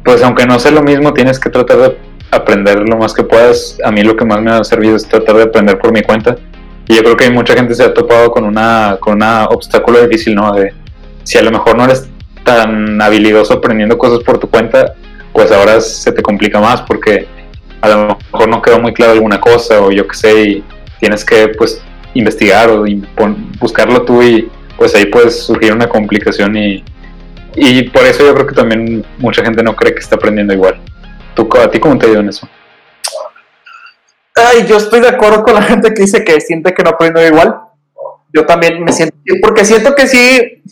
pues 0.04 0.22
aunque 0.22 0.44
no 0.44 0.58
sea 0.58 0.72
lo 0.72 0.82
mismo, 0.82 1.14
tienes 1.14 1.40
que 1.40 1.48
tratar 1.48 1.78
de 1.78 1.96
aprender 2.32 2.80
lo 2.88 2.96
más 2.96 3.12
que 3.12 3.22
puedas. 3.22 3.78
A 3.84 3.92
mí 3.92 4.02
lo 4.02 4.16
que 4.16 4.24
más 4.24 4.40
me 4.40 4.50
ha 4.50 4.64
servido 4.64 4.96
es 4.96 5.06
tratar 5.06 5.36
de 5.36 5.42
aprender 5.44 5.78
por 5.78 5.92
mi 5.92 6.02
cuenta. 6.02 6.36
Y 6.88 6.96
yo 6.96 7.02
creo 7.02 7.16
que 7.16 7.30
mucha 7.30 7.54
gente 7.54 7.74
se 7.74 7.84
ha 7.84 7.94
topado 7.94 8.32
con 8.32 8.44
una 8.44 8.96
con 8.98 9.14
una 9.14 9.44
obstáculo 9.44 10.00
difícil, 10.00 10.34
¿no? 10.34 10.52
De 10.52 10.72
si 11.22 11.38
a 11.38 11.42
lo 11.42 11.52
mejor 11.52 11.76
no 11.76 11.84
eres 11.84 12.08
tan 12.42 13.00
habilidoso 13.00 13.54
aprendiendo 13.54 13.96
cosas 13.96 14.24
por 14.24 14.38
tu 14.38 14.48
cuenta, 14.48 14.94
pues 15.32 15.52
ahora 15.52 15.80
se 15.80 16.10
te 16.10 16.22
complica 16.22 16.60
más 16.60 16.82
porque 16.82 17.28
a 17.80 17.88
lo 17.88 18.18
mejor 18.32 18.48
no 18.48 18.62
quedó 18.62 18.80
muy 18.80 18.92
claro 18.92 19.12
alguna 19.12 19.40
cosa 19.40 19.80
o 19.80 19.92
yo 19.92 20.06
qué 20.08 20.14
sé 20.14 20.42
y 20.42 20.64
tienes 20.98 21.24
que 21.24 21.48
pues 21.48 21.80
investigar 22.14 22.70
o 22.70 22.84
buscarlo 23.60 24.02
tú 24.02 24.22
y 24.22 24.50
pues 24.76 24.94
ahí 24.94 25.06
puede 25.06 25.30
surgir 25.30 25.72
una 25.72 25.88
complicación 25.88 26.56
y, 26.56 26.84
y 27.54 27.84
por 27.90 28.04
eso 28.04 28.24
yo 28.24 28.34
creo 28.34 28.46
que 28.46 28.54
también 28.54 29.04
mucha 29.18 29.44
gente 29.44 29.62
no 29.62 29.76
cree 29.76 29.94
que 29.94 30.00
está 30.00 30.16
aprendiendo 30.16 30.52
igual. 30.52 30.80
¿Tú, 31.34 31.48
¿A 31.62 31.70
ti 31.70 31.80
cómo 31.80 31.98
te 31.98 32.08
ido 32.08 32.20
en 32.20 32.28
eso? 32.28 32.48
Ay, 34.34 34.66
yo 34.66 34.76
estoy 34.76 35.00
de 35.00 35.08
acuerdo 35.08 35.42
con 35.42 35.54
la 35.54 35.62
gente 35.62 35.92
que 35.92 36.02
dice 36.02 36.24
que 36.24 36.40
siente 36.40 36.72
que 36.72 36.82
no 36.82 36.90
aprendo 36.90 37.24
igual. 37.24 37.54
Yo 38.34 38.46
también 38.46 38.82
me 38.82 38.92
siento, 38.92 39.16
porque 39.42 39.64
siento 39.64 39.94
que 39.94 40.06
sí 40.06 40.62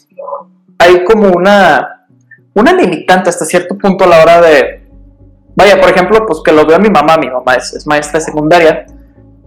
hay 0.79 1.05
como 1.05 1.29
una, 1.29 2.07
una 2.55 2.73
limitante 2.73 3.29
hasta 3.29 3.45
cierto 3.45 3.77
punto 3.77 4.05
a 4.05 4.07
la 4.07 4.23
hora 4.23 4.41
de, 4.41 4.89
vaya, 5.55 5.79
por 5.79 5.91
ejemplo, 5.91 6.25
pues 6.27 6.41
que 6.43 6.53
lo 6.53 6.65
veo 6.65 6.77
a 6.77 6.81
mi 6.81 6.89
mamá, 6.89 7.19
mi 7.19 7.29
mamá 7.29 7.55
es, 7.55 7.75
es 7.75 7.87
maestra 7.87 8.19
secundaria, 8.19 8.87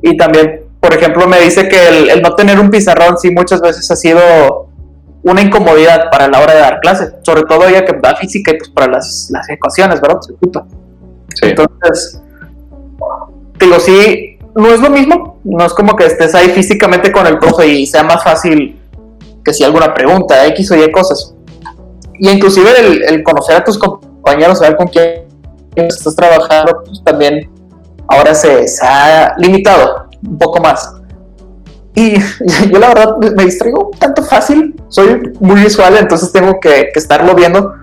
y 0.03 0.15
también, 0.15 0.61
por 0.79 0.93
ejemplo, 0.93 1.27
me 1.27 1.39
dice 1.39 1.67
que 1.67 2.11
el, 2.11 2.21
no 2.21 2.35
tener 2.35 2.59
un 2.59 2.69
pizarrón 2.69 3.17
sí 3.17 3.31
muchas 3.31 3.61
veces 3.61 3.89
ha 3.89 3.95
sido 3.95 4.69
una 5.23 5.41
incomodidad 5.41 6.11
para 6.11 6.27
la 6.27 6.39
hora 6.39 6.53
de 6.53 6.59
dar 6.59 6.79
clase, 6.81 7.13
sobre 7.23 7.43
todo 7.43 7.67
ella 7.67 7.83
que 7.83 7.93
da 7.93 8.15
física 8.15 8.51
y 8.51 8.57
pues 8.57 8.69
para 8.69 8.91
las, 8.91 9.29
las 9.31 9.49
ecuaciones, 9.49 9.99
¿verdad? 10.01 10.19
Se 10.21 10.33
ocupa. 10.33 10.67
Sí. 11.43 11.49
Entonces, 11.49 12.21
digo, 13.59 13.79
sí, 13.79 14.37
no 14.55 14.67
es 14.67 14.79
lo 14.79 14.89
mismo, 14.89 15.39
no 15.43 15.65
es 15.65 15.73
como 15.73 15.95
que 15.95 16.05
estés 16.05 16.35
ahí 16.35 16.49
físicamente 16.49 17.11
con 17.11 17.25
el 17.27 17.39
profe 17.39 17.67
y 17.67 17.85
sea 17.87 18.03
más 18.03 18.23
fácil 18.23 18.79
que 19.43 19.53
si 19.53 19.63
alguna 19.63 19.93
pregunta, 19.93 20.45
X 20.47 20.71
o 20.71 20.75
Y 20.75 20.91
cosas. 20.91 21.33
Y 22.19 22.29
inclusive 22.29 22.69
el, 22.79 23.03
el 23.03 23.23
conocer 23.23 23.55
a 23.57 23.63
tus 23.63 23.77
compañeros, 23.77 24.59
saber 24.59 24.77
con 24.77 24.87
quién 24.87 25.23
estás 25.75 26.15
trabajando, 26.15 26.83
pues 26.85 27.01
también 27.03 27.49
ahora 28.07 28.33
se, 28.35 28.67
se 28.67 28.85
ha 28.85 29.33
limitado 29.37 30.07
un 30.25 30.37
poco 30.37 30.61
más. 30.61 30.93
Y 31.95 32.13
yo 32.71 32.79
la 32.79 32.89
verdad 32.89 33.17
me- 33.35 33.43
distraigo 33.43 33.91
tanto 33.99 34.23
fácil, 34.23 34.75
soy 34.87 35.33
muy 35.39 35.61
visual, 35.61 35.97
entonces 35.97 36.31
tengo 36.31 36.59
que, 36.59 36.89
que 36.93 36.99
estarlo 36.99 37.35
viendo, 37.35 37.73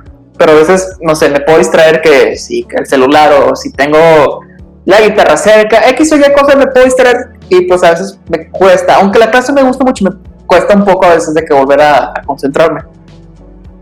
pero 0.41 0.53
a 0.53 0.55
veces, 0.55 0.97
no 1.03 1.15
sé, 1.15 1.29
me 1.29 1.41
puedo 1.41 1.59
distraer 1.59 2.01
que 2.01 2.35
si 2.35 2.67
el 2.71 2.87
celular 2.87 3.31
o 3.35 3.55
si 3.55 3.71
tengo 3.73 4.41
la 4.87 4.99
guitarra 5.03 5.37
cerca, 5.37 5.87
X 5.91 6.11
o 6.13 6.17
Y 6.17 6.23
cosas 6.33 6.57
me 6.57 6.67
puedo 6.67 6.87
distraer 6.87 7.33
y 7.51 7.67
pues 7.69 7.85
a 7.85 7.91
veces 7.91 8.19
me 8.31 8.49
cuesta, 8.49 8.95
aunque 8.95 9.19
la 9.19 9.31
clase 9.31 9.53
me 9.53 9.63
gusta 9.63 9.85
mucho, 9.85 10.03
me 10.03 10.13
cuesta 10.47 10.75
un 10.75 10.87
poco 10.87 11.05
a 11.05 11.17
veces 11.17 11.35
de 11.35 11.45
que 11.45 11.53
volver 11.53 11.83
a, 11.83 12.05
a 12.07 12.23
concentrarme. 12.25 12.81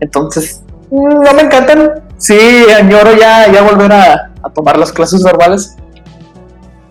Entonces, 0.01 0.61
mm, 0.91 1.21
no 1.23 1.33
me 1.33 1.43
encantan, 1.43 2.03
sí, 2.17 2.37
añoro 2.77 3.13
ya, 3.15 3.49
ya 3.49 3.61
volver 3.61 3.93
a, 3.93 4.33
a 4.43 4.49
tomar 4.53 4.77
las 4.77 4.91
clases 4.91 5.21
normales, 5.21 5.77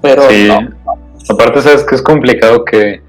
pero 0.01 0.23
Sí. 0.31 0.49
no. 0.49 0.95
Aparte, 1.29 1.61
sabes 1.61 1.85
que 1.85 1.95
es 1.95 2.01
complicado 2.01 2.65
que, 2.65 3.03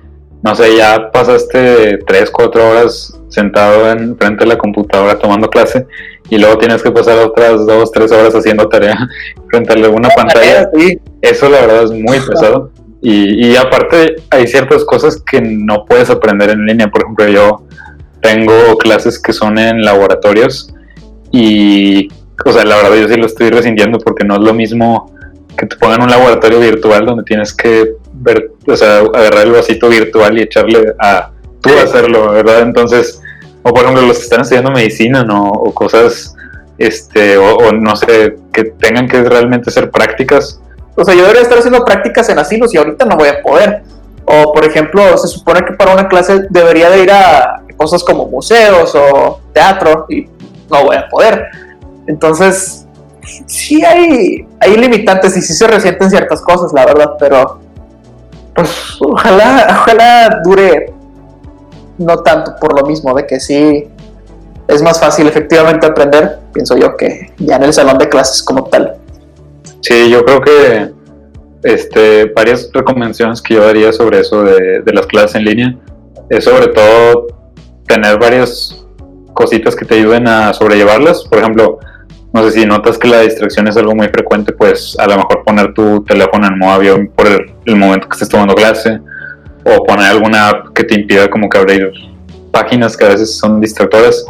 no 0.43 0.53
sé, 0.55 0.75
ya 0.75 1.09
pasaste 1.13 1.99
3, 2.05 2.31
4 2.31 2.69
horas 2.69 3.13
sentado 3.29 3.89
en 3.91 4.17
frente 4.17 4.43
de 4.43 4.47
la 4.47 4.57
computadora 4.57 5.17
tomando 5.17 5.49
clase 5.49 5.87
y 6.29 6.37
luego 6.37 6.57
tienes 6.57 6.81
que 6.81 6.91
pasar 6.91 7.17
otras 7.19 7.65
2, 7.65 7.91
3 7.91 8.11
horas 8.11 8.35
haciendo 8.35 8.67
tarea 8.69 8.97
frente 9.49 9.73
a 9.73 9.75
alguna 9.75 10.09
pantalla. 10.09 10.69
Sí, 10.75 10.99
Eso 11.21 11.49
la 11.49 11.61
verdad 11.61 11.83
es 11.83 11.91
muy 11.91 12.19
pesado. 12.19 12.71
Y, 13.01 13.47
y 13.47 13.55
aparte 13.55 14.17
hay 14.29 14.45
ciertas 14.47 14.83
cosas 14.83 15.21
que 15.21 15.41
no 15.41 15.85
puedes 15.85 16.09
aprender 16.09 16.49
en 16.49 16.65
línea. 16.65 16.89
Por 16.89 17.01
ejemplo, 17.03 17.27
yo 17.29 17.63
tengo 18.21 18.77
clases 18.77 19.19
que 19.19 19.33
son 19.33 19.57
en 19.57 19.81
laboratorios 19.83 20.73
y, 21.31 22.09
o 22.45 22.51
sea, 22.51 22.65
la 22.65 22.77
verdad 22.77 22.95
yo 22.95 23.07
sí 23.07 23.15
lo 23.15 23.25
estoy 23.25 23.49
resintiendo 23.49 23.99
porque 23.99 24.25
no 24.25 24.35
es 24.35 24.41
lo 24.41 24.53
mismo 24.53 25.13
que 25.57 25.65
te 25.65 25.75
pongan 25.75 26.03
un 26.03 26.09
laboratorio 26.09 26.59
virtual 26.59 27.05
donde 27.05 27.23
tienes 27.23 27.53
que 27.53 27.93
ver, 28.13 28.51
o 28.67 28.75
sea, 28.75 28.99
agarrar 28.99 29.47
el 29.47 29.51
vasito 29.51 29.89
virtual 29.89 30.37
y 30.37 30.43
echarle 30.43 30.93
a 30.99 31.31
tú 31.61 31.69
hacerlo, 31.83 32.31
¿verdad? 32.31 32.61
Entonces, 32.61 33.21
o 33.61 33.73
por 33.73 33.83
ejemplo, 33.83 34.01
los 34.03 34.17
que 34.17 34.23
están 34.23 34.41
estudiando 34.41 34.71
medicina, 34.71 35.23
¿no? 35.23 35.49
O 35.49 35.73
cosas, 35.73 36.35
este, 36.77 37.37
o, 37.37 37.71
no 37.73 37.95
sé, 37.95 38.37
que 38.53 38.65
tengan 38.65 39.07
que 39.07 39.21
realmente 39.23 39.69
ser 39.71 39.91
prácticas. 39.91 40.61
O 40.95 41.03
sea, 41.03 41.13
yo 41.13 41.21
debería 41.21 41.41
estar 41.41 41.57
haciendo 41.57 41.83
prácticas 41.83 42.29
en 42.29 42.39
asilos 42.39 42.73
y 42.73 42.77
ahorita 42.77 43.05
no 43.05 43.17
voy 43.17 43.29
a 43.29 43.41
poder. 43.41 43.83
O, 44.25 44.53
por 44.53 44.63
ejemplo, 44.65 45.17
se 45.17 45.27
supone 45.27 45.61
que 45.65 45.73
para 45.73 45.93
una 45.93 46.07
clase 46.07 46.47
debería 46.49 46.89
de 46.89 47.03
ir 47.03 47.11
a 47.11 47.63
cosas 47.75 48.03
como 48.03 48.27
museos 48.27 48.93
o 48.95 49.41
teatro 49.53 50.05
y 50.09 50.27
no 50.69 50.85
voy 50.85 50.95
a 50.95 51.07
poder. 51.09 51.47
Entonces, 52.07 52.85
sí 53.45 53.83
hay, 53.83 54.47
hay 54.59 54.77
limitantes 54.77 55.35
y 55.37 55.41
sí 55.41 55.53
se 55.53 55.67
resienten 55.67 56.09
ciertas 56.09 56.41
cosas, 56.41 56.73
la 56.73 56.85
verdad, 56.85 57.11
pero 57.19 57.59
pues 58.53 58.97
ojalá, 58.99 59.67
ojalá 59.69 60.41
dure 60.43 60.93
no 61.99 62.17
tanto 62.19 62.55
por 62.59 62.79
lo 62.79 62.87
mismo, 62.87 63.13
de 63.13 63.27
que 63.27 63.39
sí 63.39 63.87
es 64.67 64.81
más 64.81 64.99
fácil 64.99 65.27
efectivamente 65.27 65.85
aprender, 65.85 66.39
pienso 66.53 66.77
yo, 66.77 66.95
que 66.95 67.31
ya 67.37 67.57
en 67.57 67.63
el 67.63 67.73
salón 67.73 67.97
de 67.97 68.07
clases 68.07 68.41
como 68.43 68.65
tal. 68.65 68.95
Sí, 69.81 70.09
yo 70.09 70.23
creo 70.25 70.41
que 70.41 70.91
este, 71.63 72.25
varias 72.25 72.69
recomendaciones 72.73 73.41
que 73.41 73.55
yo 73.55 73.65
daría 73.65 73.91
sobre 73.91 74.19
eso 74.19 74.43
de, 74.43 74.81
de 74.81 74.93
las 74.93 75.05
clases 75.07 75.35
en 75.35 75.45
línea 75.45 75.75
es 76.29 76.43
sobre 76.43 76.67
todo 76.67 77.27
tener 77.87 78.19
varias 78.19 78.85
cositas 79.33 79.75
que 79.75 79.85
te 79.85 79.95
ayuden 79.95 80.27
a 80.27 80.53
sobrellevarlas. 80.53 81.23
Por 81.23 81.39
ejemplo, 81.39 81.79
no 82.31 82.43
sé 82.43 82.51
si 82.51 82.65
notas 82.65 82.97
que 82.97 83.07
la 83.07 83.21
distracción 83.21 83.67
es 83.67 83.75
algo 83.75 83.95
muy 83.95 84.07
frecuente, 84.09 84.53
pues 84.53 84.95
a 84.99 85.07
lo 85.07 85.17
mejor 85.17 85.43
poner 85.43 85.73
tu 85.73 86.03
teléfono 86.03 86.47
en 86.47 86.59
modo 86.59 86.71
avión 86.73 87.11
por 87.15 87.25
el, 87.25 87.39
el 87.65 87.75
momento 87.75 88.07
que 88.07 88.13
estés 88.13 88.29
tomando 88.29 88.53
clase 88.53 88.99
o 89.65 89.83
poner 89.85 90.07
alguna 90.07 90.49
app 90.49 90.73
que 90.73 90.83
te 90.83 90.95
impida 90.95 91.29
como 91.29 91.49
que 91.49 91.57
abrir 91.57 91.91
páginas 92.51 92.97
que 92.97 93.05
a 93.05 93.09
veces 93.09 93.37
son 93.37 93.61
distractoras. 93.61 94.25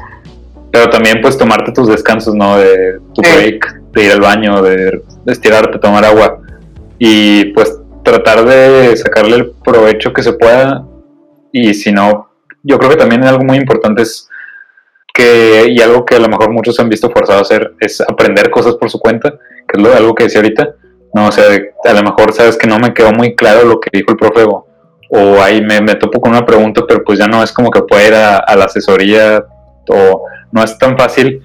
Pero 0.72 0.90
también 0.90 1.20
pues 1.22 1.38
tomarte 1.38 1.72
tus 1.72 1.88
descansos, 1.88 2.36
¿no? 2.36 2.58
De 2.58 3.00
tu 3.14 3.22
break, 3.22 3.82
de 3.92 4.06
ir 4.06 4.12
al 4.12 4.22
baño, 4.22 4.62
de, 4.62 5.02
de 5.26 5.32
estirarte, 5.32 5.80
tomar 5.80 6.06
agua. 6.06 6.42
Y 7.00 7.46
pues 7.54 7.80
tratar 8.04 8.46
de 8.46 8.96
sacarle 8.98 9.36
el 9.38 9.52
provecho 9.64 10.14
que 10.14 10.24
se 10.24 10.34
pueda. 10.34 10.86
Y 11.52 11.74
si 11.74 11.92
no, 11.92 12.30
yo 12.64 12.78
creo 12.78 12.92
que 12.92 12.98
también 12.98 13.24
algo 13.24 13.44
muy 13.44 13.58
importante 13.58 14.04
es 14.04 14.30
que, 15.14 15.68
y 15.70 15.82
algo 15.82 16.06
que 16.06 16.16
a 16.16 16.20
lo 16.20 16.30
mejor 16.30 16.52
muchos 16.52 16.80
han 16.80 16.90
visto 16.90 17.10
forzados 17.10 17.42
a 17.42 17.56
hacer, 17.56 17.74
es 17.80 18.02
aprender 18.02 18.50
cosas 18.50 18.76
por 18.76 18.90
su 18.90 19.00
cuenta, 19.00 19.32
que 19.32 19.78
es 19.78 19.82
lo, 19.82 19.94
algo 19.94 20.16
que 20.16 20.26
decía 20.26 20.42
ahorita. 20.42 20.76
No, 21.14 21.28
o 21.28 21.32
sea, 21.32 21.46
a 21.46 21.94
lo 21.94 22.04
mejor 22.04 22.32
sabes 22.34 22.58
que 22.58 22.68
no 22.68 22.78
me 22.80 22.94
quedó 22.94 23.12
muy 23.12 23.36
claro 23.36 23.66
lo 23.66 23.80
que 23.80 23.90
dijo 23.92 24.12
el 24.12 24.18
profe 24.18 24.44
o, 24.44 24.68
o 25.10 25.42
ahí 25.42 25.62
me, 25.62 25.82
me 25.82 25.96
topo 25.96 26.22
con 26.22 26.32
una 26.32 26.46
pregunta, 26.46 26.84
pero 26.88 27.04
pues 27.04 27.20
ya 27.20 27.28
no 27.28 27.42
es 27.44 27.52
como 27.52 27.72
que 27.72 27.82
pueda 27.82 28.08
ir 28.08 28.14
a, 28.14 28.38
a 28.38 28.56
la 28.56 28.66
asesoría 28.66 29.44
o 29.90 30.26
no 30.52 30.64
es 30.64 30.78
tan 30.78 30.98
fácil 30.98 31.42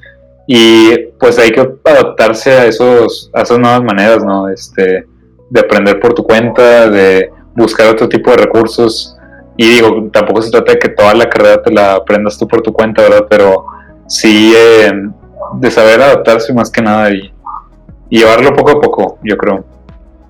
y 0.46 0.96
pues 1.18 1.38
hay 1.38 1.50
que 1.50 1.66
adaptarse 1.84 2.52
a 2.52 2.66
esos 2.66 3.30
a 3.32 3.42
esas 3.42 3.58
nuevas 3.58 3.82
maneras, 3.82 4.22
¿no? 4.22 4.48
Este, 4.48 5.06
de 5.48 5.60
aprender 5.60 5.98
por 6.00 6.12
tu 6.14 6.24
cuenta, 6.24 6.88
de 6.90 7.30
buscar 7.56 7.88
otro 7.88 8.08
tipo 8.08 8.30
de 8.30 8.38
recursos 8.38 9.16
y 9.56 9.68
digo, 9.68 10.10
tampoco 10.12 10.42
se 10.42 10.50
trata 10.50 10.72
de 10.72 10.78
que 10.78 10.88
toda 10.88 11.14
la 11.14 11.28
carrera 11.30 11.62
te 11.62 11.72
la 11.72 11.94
aprendas 11.94 12.36
tú 12.36 12.46
por 12.48 12.60
tu 12.60 12.72
cuenta, 12.72 13.02
¿verdad? 13.02 13.26
Pero 13.30 13.64
sí 14.08 14.52
eh, 14.56 14.92
de 15.54 15.70
saber 15.70 16.02
adaptarse 16.02 16.52
más 16.52 16.70
que 16.70 16.82
nada 16.82 17.10
y, 17.12 17.32
y 18.10 18.18
llevarlo 18.18 18.54
poco 18.54 18.72
a 18.72 18.80
poco, 18.80 19.18
yo 19.22 19.36
creo. 19.36 19.64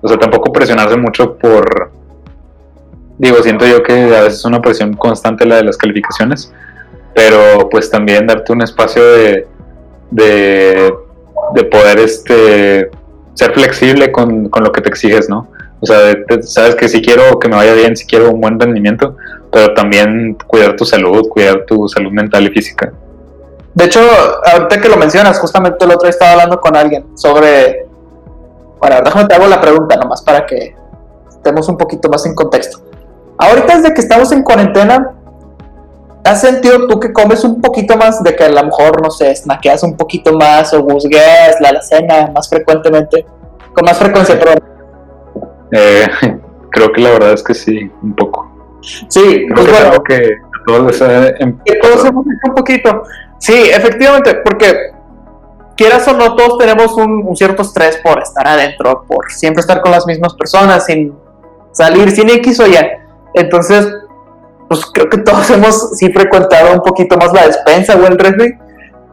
O 0.01 0.07
sea, 0.07 0.17
tampoco 0.17 0.51
presionarse 0.51 0.97
mucho 0.97 1.35
por... 1.37 1.91
Digo, 3.17 3.41
siento 3.43 3.65
yo 3.65 3.81
que 3.83 3.93
a 3.93 4.21
veces 4.23 4.39
es 4.39 4.45
una 4.45 4.61
presión 4.61 4.93
constante 4.93 5.45
la 5.45 5.55
de 5.57 5.63
las 5.63 5.77
calificaciones, 5.77 6.51
pero 7.13 7.69
pues 7.69 7.89
también 7.89 8.27
darte 8.27 8.51
un 8.51 8.61
espacio 8.61 9.03
de, 9.03 9.47
de, 10.11 10.93
de 11.53 11.63
poder 11.65 11.99
este, 11.99 12.91
ser 13.33 13.53
flexible 13.53 14.11
con, 14.11 14.49
con 14.49 14.63
lo 14.63 14.71
que 14.71 14.81
te 14.81 14.89
exiges, 14.89 15.29
¿no? 15.29 15.47
O 15.79 15.85
sea, 15.85 15.99
de- 15.99 16.43
sabes 16.43 16.75
que 16.75 16.89
si 16.89 17.01
quiero 17.01 17.39
que 17.39 17.47
me 17.47 17.55
vaya 17.55 17.73
bien, 17.73 17.95
si 17.95 18.05
quiero 18.05 18.31
un 18.31 18.41
buen 18.41 18.59
rendimiento, 18.59 19.15
pero 19.51 19.73
también 19.73 20.37
cuidar 20.47 20.75
tu 20.75 20.83
salud, 20.85 21.29
cuidar 21.29 21.63
tu 21.65 21.87
salud 21.87 22.11
mental 22.11 22.43
y 22.45 22.49
física. 22.49 22.91
De 23.73 23.85
hecho, 23.85 23.99
ahorita 24.51 24.81
que 24.81 24.89
lo 24.89 24.97
mencionas, 24.97 25.39
justamente 25.39 25.83
el 25.85 25.91
otro 25.91 26.01
día 26.03 26.09
estaba 26.11 26.31
hablando 26.33 26.59
con 26.59 26.75
alguien 26.75 27.05
sobre. 27.17 27.85
Bueno, 28.79 28.97
déjame 29.03 29.25
te 29.27 29.35
hago 29.35 29.47
la 29.47 29.59
pregunta 29.61 29.95
nomás 29.97 30.21
para 30.21 30.45
que 30.45 30.75
estemos 31.29 31.67
un 31.69 31.77
poquito 31.77 32.09
más 32.09 32.25
en 32.25 32.35
contexto. 32.35 32.79
Ahorita 33.37 33.77
desde 33.77 33.93
que 33.93 34.01
estamos 34.01 34.31
en 34.31 34.43
cuarentena, 34.43 35.11
¿has 36.23 36.41
sentido 36.41 36.87
tú 36.87 36.99
que 36.99 37.11
comes 37.11 37.43
un 37.43 37.61
poquito 37.61 37.97
más 37.97 38.23
de 38.23 38.35
que 38.35 38.43
a 38.43 38.49
lo 38.49 38.63
mejor, 38.63 39.01
no 39.01 39.11
sé, 39.11 39.35
snackeas 39.35 39.83
un 39.83 39.97
poquito 39.97 40.33
más 40.33 40.73
o 40.73 40.83
busgueas 40.83 41.59
la 41.59 41.69
alacena 41.69 42.31
más 42.33 42.49
frecuentemente? 42.49 43.25
Con 43.73 43.85
más 43.85 43.97
frecuencia, 43.97 44.39
perdón. 44.39 44.63
Eh, 45.71 46.07
creo 46.71 46.91
que 46.93 47.01
la 47.01 47.11
verdad 47.11 47.33
es 47.33 47.43
que 47.43 47.53
sí, 47.53 47.91
un 48.01 48.15
poco. 48.15 48.51
Sí, 48.81 49.47
Creo 49.47 49.55
pues 49.55 49.65
que 49.67 49.71
bueno, 49.71 50.03
que 50.03 50.37
todos 50.65 51.01
em- 51.39 51.57
que 51.65 51.75
todos 51.75 52.05
hemos 52.05 52.25
hecho 52.25 52.49
un 52.49 52.55
poquito. 52.55 53.03
Sí, 53.39 53.69
efectivamente, 53.69 54.35
porque 54.43 54.91
quieras 55.75 56.07
o 56.07 56.13
no, 56.13 56.35
todos 56.35 56.57
tenemos 56.57 56.93
un, 56.93 57.27
un 57.27 57.35
cierto 57.35 57.63
estrés 57.63 57.97
por 57.97 58.21
estar 58.21 58.47
adentro, 58.47 59.03
por 59.07 59.31
siempre 59.31 59.61
estar 59.61 59.81
con 59.81 59.91
las 59.91 60.05
mismas 60.05 60.33
personas, 60.35 60.85
sin 60.85 61.13
salir, 61.71 62.11
sin 62.11 62.29
X 62.29 62.59
o 62.59 62.67
Y. 62.67 62.75
Entonces, 63.35 63.93
pues 64.67 64.85
creo 64.87 65.09
que 65.09 65.17
todos 65.19 65.49
hemos 65.51 65.97
sí 65.97 66.11
frecuentado 66.11 66.73
un 66.73 66.81
poquito 66.81 67.17
más 67.17 67.31
la 67.33 67.47
despensa 67.47 67.95
o 67.95 68.07
el 68.07 68.17
refri. 68.17 68.57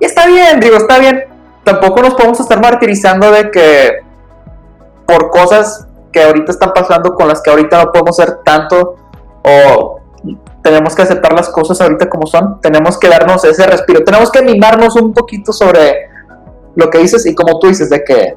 Y 0.01 0.05
está 0.05 0.27
bien, 0.27 0.61
digo, 0.61 0.77
está 0.77 0.99
bien. 0.99 1.25
Tampoco 1.65 2.03
nos 2.03 2.15
podemos 2.15 2.41
estar 2.41 2.61
martirizando 2.61 3.31
de 3.31 3.51
que 3.51 4.01
por 5.07 5.31
cosas 5.31 5.87
que 6.13 6.23
ahorita 6.23 6.53
están 6.53 6.73
pasando 6.73 7.15
con 7.15 7.29
las 7.29 7.41
que 7.41 7.51
ahorita 7.51 7.85
no 7.85 7.93
podemos 7.93 8.19
hacer 8.19 8.39
tanto 8.45 8.97
o 9.45 10.01
tenemos 10.63 10.95
que 10.95 11.03
aceptar 11.03 11.33
las 11.33 11.49
cosas 11.49 11.81
ahorita 11.81 12.09
como 12.09 12.27
son, 12.27 12.61
tenemos 12.61 12.99
que 12.99 13.09
darnos 13.09 13.45
ese 13.45 13.67
respiro, 13.67 14.05
tenemos 14.05 14.31
que 14.31 14.43
mimarnos 14.43 14.95
un 14.95 15.13
poquito 15.13 15.53
sobre 15.53 16.09
lo 16.77 16.89
que 16.89 16.99
dices 16.99 17.27
y 17.27 17.35
como 17.35 17.59
tú 17.59 17.67
dices, 17.67 17.91
de 17.91 18.05
que 18.05 18.37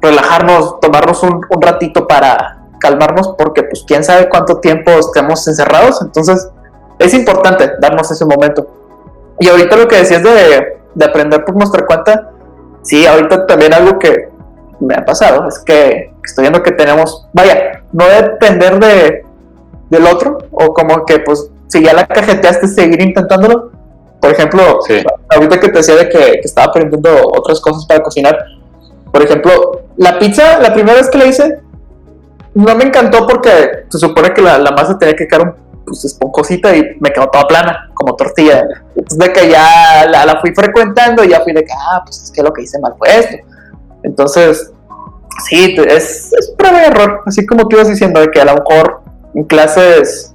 relajarnos, 0.00 0.80
tomarnos 0.80 1.22
un, 1.22 1.40
un 1.48 1.62
ratito 1.62 2.08
para 2.08 2.61
calmarnos, 2.82 3.34
porque 3.38 3.62
pues 3.62 3.84
quién 3.86 4.02
sabe 4.02 4.28
cuánto 4.28 4.58
tiempo 4.58 4.90
estemos 4.90 5.46
encerrados, 5.46 6.02
entonces 6.02 6.48
es 6.98 7.14
importante 7.14 7.70
darnos 7.80 8.10
ese 8.10 8.24
momento. 8.24 8.66
Y 9.38 9.48
ahorita 9.48 9.76
lo 9.76 9.86
que 9.88 9.96
decías 9.96 10.22
de, 10.22 10.78
de 10.94 11.04
aprender 11.04 11.44
por 11.44 11.54
nuestra 11.54 11.86
cuenta, 11.86 12.30
sí, 12.82 13.06
ahorita 13.06 13.46
también 13.46 13.72
algo 13.72 13.98
que 13.98 14.28
me 14.80 14.94
ha 14.96 15.04
pasado 15.04 15.46
es 15.48 15.60
que 15.60 16.12
estoy 16.24 16.42
viendo 16.42 16.62
que 16.62 16.72
tenemos, 16.72 17.28
vaya, 17.32 17.82
no 17.92 18.04
depender 18.06 18.78
de, 18.80 19.24
del 19.90 20.06
otro, 20.06 20.38
o 20.50 20.74
como 20.74 21.04
que 21.06 21.20
pues 21.20 21.48
si 21.68 21.82
ya 21.82 21.92
la 21.94 22.06
cajeteaste, 22.06 22.68
seguir 22.68 23.00
intentándolo. 23.00 23.70
Por 24.20 24.30
ejemplo, 24.30 24.80
Sí. 24.86 25.02
ahorita 25.34 25.58
que 25.58 25.68
te 25.68 25.78
decía 25.78 25.96
de 25.96 26.08
que, 26.08 26.18
que 26.18 26.40
estaba 26.44 26.66
aprendiendo 26.68 27.10
otras 27.36 27.60
cosas 27.60 27.86
para 27.86 28.02
cocinar, 28.02 28.36
por 29.12 29.22
ejemplo, 29.22 29.80
la 29.96 30.18
pizza, 30.18 30.58
la 30.60 30.72
primera 30.74 30.98
vez 30.98 31.08
que 31.10 31.18
la 31.18 31.26
hice, 31.26 31.60
no 32.54 32.74
me 32.76 32.84
encantó 32.84 33.26
porque 33.26 33.84
se 33.88 33.98
supone 33.98 34.32
que 34.32 34.42
la, 34.42 34.58
masa 34.58 34.98
tenía 34.98 35.16
que 35.16 35.26
quedar 35.26 35.42
un, 35.42 35.54
pues, 35.84 36.04
esponjosita 36.04 36.74
y 36.76 36.96
me 37.00 37.10
quedó 37.10 37.28
toda 37.28 37.46
plana, 37.46 37.90
como 37.94 38.14
tortilla. 38.14 38.64
Entonces, 38.94 39.18
de 39.18 39.32
que 39.32 39.48
ya 39.50 40.06
la, 40.08 40.26
la 40.26 40.40
fui 40.40 40.54
frecuentando 40.54 41.24
y 41.24 41.28
ya 41.28 41.40
fui 41.40 41.52
de 41.52 41.64
que, 41.64 41.72
ah, 41.72 42.02
pues 42.04 42.22
es 42.22 42.30
que 42.30 42.42
lo 42.42 42.52
que 42.52 42.62
hice 42.62 42.78
mal 42.80 42.94
fue 42.98 43.08
esto. 43.18 43.36
Entonces, 44.02 44.72
sí, 45.44 45.76
es, 45.88 46.32
es 46.32 46.50
prueba 46.56 46.82
y 46.82 46.86
error, 46.86 47.22
así 47.26 47.46
como 47.46 47.68
tú 47.68 47.76
ibas 47.76 47.88
diciendo, 47.88 48.20
de 48.20 48.30
que 48.30 48.40
a 48.40 48.44
lo 48.44 48.54
mejor 48.54 49.02
en 49.34 49.44
clases, 49.44 50.34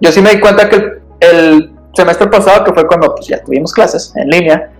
yo 0.00 0.10
sí 0.10 0.20
me 0.20 0.30
di 0.30 0.40
cuenta 0.40 0.68
que 0.68 0.76
el, 0.76 1.02
el 1.20 1.72
semestre 1.94 2.26
pasado, 2.28 2.64
que 2.64 2.72
fue 2.72 2.86
cuando 2.86 3.14
pues, 3.14 3.28
ya 3.28 3.42
tuvimos 3.42 3.72
clases 3.72 4.12
en 4.16 4.28
línea, 4.28 4.70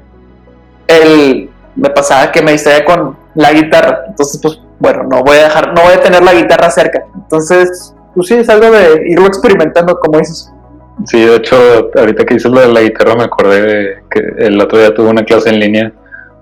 el, 0.89 1.51
me 1.77 1.91
pasaba 1.91 2.33
que 2.33 2.43
me 2.43 2.53
distraía 2.53 2.85
con 2.85 3.17
la 3.35 3.53
guitarra, 3.53 4.05
entonces 4.09 4.41
pues 4.43 4.61
bueno, 4.83 5.05
no 5.05 5.23
voy 5.23 5.39
a 5.39 5.45
dejar, 5.45 5.73
no 5.73 5.83
voy 5.83 5.95
a 5.95 6.01
tener 6.01 6.23
la 6.23 6.35
guitarra 6.35 6.71
cerca, 6.71 7.05
entonces 7.15 7.95
pues 8.15 8.29
sí, 8.29 8.35
es 8.35 8.49
algo 8.49 8.71
de 8.71 9.03
irlo 9.07 9.27
experimentando, 9.27 9.99
como 9.99 10.19
dices. 10.19 10.53
Sí, 11.07 11.25
de 11.25 11.37
hecho, 11.37 11.57
ahorita 11.95 12.25
que 12.25 12.35
dices 12.35 12.51
lo 12.51 12.61
de 12.61 12.69
la 12.69 12.83
guitarra, 12.83 13.15
me 13.15 13.25
acordé 13.25 13.63
de 13.63 14.03
que 14.11 14.21
el 14.47 14.61
otro 14.61 14.79
día 14.79 14.93
tuve 14.93 15.09
una 15.09 15.25
clase 15.25 15.49
en 15.49 15.61
línea. 15.61 15.93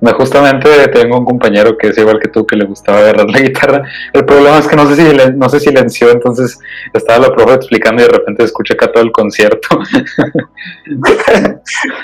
Donde 0.01 0.17
justamente 0.17 0.89
tengo 0.89 1.19
un 1.19 1.27
compañero 1.27 1.77
que 1.77 1.89
es 1.89 1.99
igual 1.99 2.19
que 2.19 2.29
tú, 2.29 2.47
que 2.47 2.57
le 2.57 2.65
gustaba 2.65 3.01
agarrar 3.01 3.29
la 3.29 3.39
guitarra. 3.39 3.83
El 4.15 4.25
problema 4.25 4.59
es 4.59 4.67
que 4.67 4.75
no 4.75 4.87
sé 4.87 4.97
si 4.97 5.17
no 5.37 5.49
se 5.49 5.61
silenció, 5.61 6.11
entonces 6.11 6.59
estaba 6.95 7.29
la 7.29 7.35
profe 7.35 7.55
explicando 7.55 8.03
y 8.03 8.07
de 8.07 8.13
repente 8.13 8.45
escuché 8.45 8.75
acá 8.75 8.91
todo 8.91 9.05
el 9.05 9.13
concierto. 9.13 9.69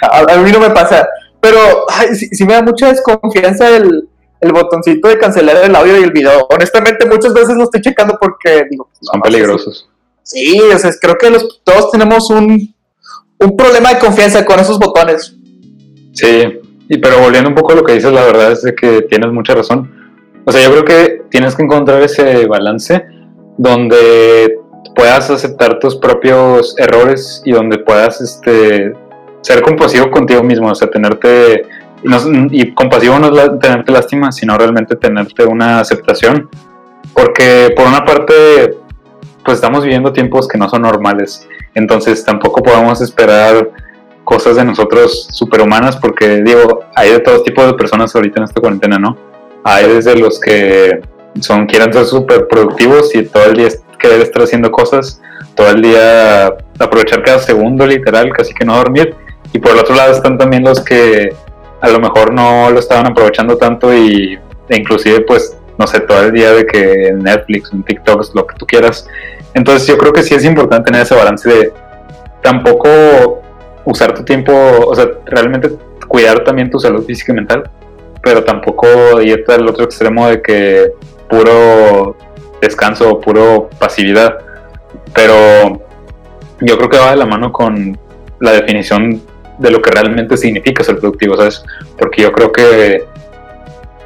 a, 0.03 0.33
a 0.33 0.37
mí 0.37 0.53
no 0.53 0.61
me 0.61 0.71
pasa. 0.71 1.09
Pero 1.41 1.59
ay, 1.89 2.15
sí, 2.15 2.29
sí 2.33 2.45
me 2.45 2.53
da 2.53 2.63
mucha 2.63 2.89
desconfianza 2.89 3.75
el, 3.75 4.09
el 4.41 4.53
botoncito 4.53 5.09
de 5.09 5.19
cancelar 5.19 5.65
el 5.65 5.75
audio 5.75 5.99
y 5.99 6.05
el 6.05 6.13
video. 6.13 6.47
Honestamente, 6.51 7.07
muchas 7.07 7.33
veces 7.33 7.57
lo 7.57 7.65
estoy 7.65 7.81
checando 7.81 8.17
porque 8.21 8.67
digo, 8.71 8.89
Son 9.01 9.19
no, 9.19 9.23
peligrosos. 9.23 9.89
Sí, 10.23 10.61
o 10.61 10.79
sea, 10.79 10.91
creo 11.01 11.17
que 11.17 11.31
los, 11.31 11.63
todos 11.63 11.91
tenemos 11.91 12.31
un, 12.31 12.75
un 13.39 13.57
problema 13.57 13.95
de 13.95 13.99
confianza 13.99 14.45
con 14.45 14.59
esos 14.59 14.79
botones. 14.79 15.35
Sí, 16.13 16.61
y 16.89 16.99
pero 16.99 17.21
volviendo 17.21 17.49
un 17.49 17.55
poco 17.55 17.73
a 17.73 17.77
lo 17.77 17.85
que 17.85 17.95
dices, 17.95 18.13
la 18.13 18.25
verdad 18.25 18.53
es 18.53 18.63
de 18.63 18.75
que 18.75 19.03
tienes 19.03 19.33
mucha 19.33 19.55
razón. 19.55 19.93
O 20.45 20.53
sea, 20.53 20.63
yo 20.63 20.71
creo 20.71 20.85
que 20.85 21.23
tienes 21.31 21.57
que 21.57 21.63
encontrar 21.63 22.03
ese 22.03 22.47
balance 22.47 23.05
donde 23.59 24.59
puedas 24.95 25.29
aceptar 25.31 25.79
tus 25.79 25.97
propios 25.97 26.75
errores 26.79 27.43
y 27.45 27.53
donde 27.53 27.79
puedas 27.79 28.21
este, 28.21 28.95
ser 29.43 29.63
compasivo 29.63 30.11
contigo 30.11 30.43
mismo, 30.43 30.71
o 30.71 30.75
sea, 30.75 30.89
tenerte, 30.89 31.67
no- 32.07 32.49
y 32.51 32.73
compasivo 32.75 33.19
no 33.19 33.27
es 33.27 33.33
la- 33.33 33.59
tenerte 33.59 33.93
lástima, 33.93 34.33
sino 34.33 34.57
realmente 34.57 34.97
tenerte 34.97 35.45
una 35.45 35.81
aceptación, 35.81 36.49
porque 37.15 37.73
por 37.77 37.87
una 37.87 38.05
parte, 38.05 38.77
pues 39.45 39.57
estamos 39.57 39.83
viviendo 39.83 40.13
tiempos 40.13 40.49
que 40.49 40.59
no 40.59 40.69
son 40.69 40.83
normales, 40.83 41.47
entonces 41.75 42.25
tampoco 42.25 42.63
podemos 42.63 43.01
esperar 43.01 43.71
cosas 44.25 44.57
de 44.57 44.65
nosotros 44.65 45.29
superhumanas, 45.31 45.97
porque 45.97 46.43
digo, 46.43 46.85
hay 46.95 47.11
de 47.13 47.21
todos 47.21 47.45
tipos 47.45 47.67
de 47.67 47.75
personas 47.75 48.15
ahorita 48.15 48.41
en 48.41 48.45
esta 48.45 48.61
cuarentena, 48.61 48.99
¿no? 48.99 49.17
Hay 49.63 49.87
desde 49.89 50.17
los 50.17 50.41
que 50.41 51.01
son 51.41 51.67
quieren 51.67 51.93
ser 51.93 52.05
súper 52.07 52.49
productivos 52.49 53.15
y 53.15 53.25
todo 53.25 53.45
el 53.45 53.57
día 53.57 53.69
querer 53.99 54.23
estar 54.23 54.43
haciendo 54.43 54.71
cosas, 54.71 55.21
todo 55.55 55.69
el 55.71 55.83
día 55.83 56.47
aprovechar 56.79 57.23
cada 57.23 57.39
segundo 57.39 57.87
literal, 57.87 58.33
casi 58.33 58.53
que 58.53 58.65
no 58.65 58.77
dormir. 58.77 59.15
Y 59.53 59.59
por 59.59 59.73
el 59.73 59.79
otro 59.79 59.95
lado 59.95 60.13
están 60.13 60.37
también 60.39 60.65
los 60.65 60.81
que 60.81 61.35
a 61.81 61.89
lo 61.89 62.01
mejor 62.01 62.33
no 62.33 62.71
lo 62.71 62.79
estaban 62.79 63.07
aprovechando 63.07 63.57
tanto 63.57 63.95
y 63.95 64.39
e 64.69 64.77
inclusive 64.77 65.21
pues 65.21 65.57
no 65.79 65.87
sé, 65.87 66.01
todo 66.01 66.23
el 66.23 66.33
día 66.33 66.53
de 66.53 66.67
que 66.67 67.13
Netflix, 67.15 67.73
en 67.73 67.83
TikTok, 67.83 68.35
lo 68.35 68.47
que 68.47 68.55
tú 68.57 68.67
quieras. 68.67 69.09
Entonces 69.55 69.87
yo 69.87 69.99
creo 69.99 70.13
que 70.13 70.23
sí 70.23 70.35
es 70.35 70.45
importante 70.45 70.91
tener 70.91 71.03
ese 71.03 71.15
balance 71.15 71.49
de 71.49 71.73
tampoco 72.43 73.43
usar 73.85 74.15
tu 74.15 74.25
tiempo, 74.25 74.53
o 74.53 74.95
sea, 74.95 75.07
realmente 75.27 75.71
cuidar 76.09 76.45
también 76.45 76.71
tu 76.71 76.79
salud 76.79 77.05
física 77.05 77.33
y 77.33 77.37
mental, 77.37 77.71
pero 78.23 78.45
tampoco 78.45 79.21
irte 79.21 79.53
al 79.53 79.69
otro 79.69 79.85
extremo 79.85 80.29
de 80.29 80.43
que 80.43 80.93
puro 81.29 82.17
descanso, 82.61 83.21
puro 83.21 83.69
pasividad. 83.79 84.39
Pero 85.15 85.83
yo 86.61 86.77
creo 86.79 86.89
que 86.89 86.99
va 86.99 87.11
de 87.11 87.17
la 87.17 87.27
mano 87.27 87.53
con 87.53 87.99
la 88.41 88.53
definición 88.53 89.23
de 89.59 89.71
lo 89.71 89.81
que 89.81 89.91
realmente 89.91 90.37
significa 90.37 90.85
ser 90.85 90.99
productivo, 90.99 91.37
¿sabes? 91.37 91.65
Porque 91.99 92.23
yo 92.23 92.33
creo 92.33 92.53
que 92.53 93.05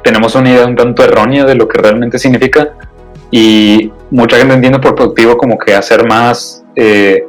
tenemos 0.03 0.35
una 0.35 0.49
idea 0.49 0.65
un 0.65 0.75
tanto 0.75 1.03
errónea 1.03 1.45
de 1.45 1.55
lo 1.55 1.67
que 1.67 1.79
realmente 1.79 2.17
significa 2.17 2.73
y 3.29 3.91
mucha 4.09 4.37
gente 4.37 4.53
entiende 4.55 4.79
por 4.79 4.95
productivo 4.95 5.37
como 5.37 5.57
que 5.57 5.73
hacer 5.73 6.07
más, 6.07 6.63
eh, 6.75 7.23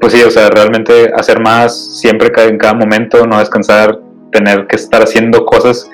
pues 0.00 0.12
sí, 0.12 0.22
o 0.22 0.30
sea, 0.30 0.50
realmente 0.50 1.12
hacer 1.14 1.40
más 1.40 2.00
siempre 2.00 2.32
en 2.48 2.58
cada 2.58 2.74
momento, 2.74 3.26
no 3.26 3.38
descansar, 3.38 4.00
tener 4.32 4.66
que 4.66 4.76
estar 4.76 5.02
haciendo 5.02 5.44
cosas, 5.44 5.88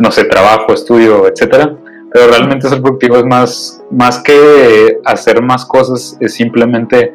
no 0.00 0.12
sé, 0.12 0.24
trabajo, 0.24 0.72
estudio, 0.72 1.26
etcétera. 1.26 1.74
Pero 2.12 2.28
realmente 2.28 2.68
ser 2.68 2.80
productivo 2.80 3.16
es 3.16 3.24
más, 3.24 3.82
más 3.90 4.22
que 4.22 4.98
hacer 5.04 5.42
más 5.42 5.66
cosas, 5.66 6.16
es 6.20 6.34
simplemente 6.34 7.12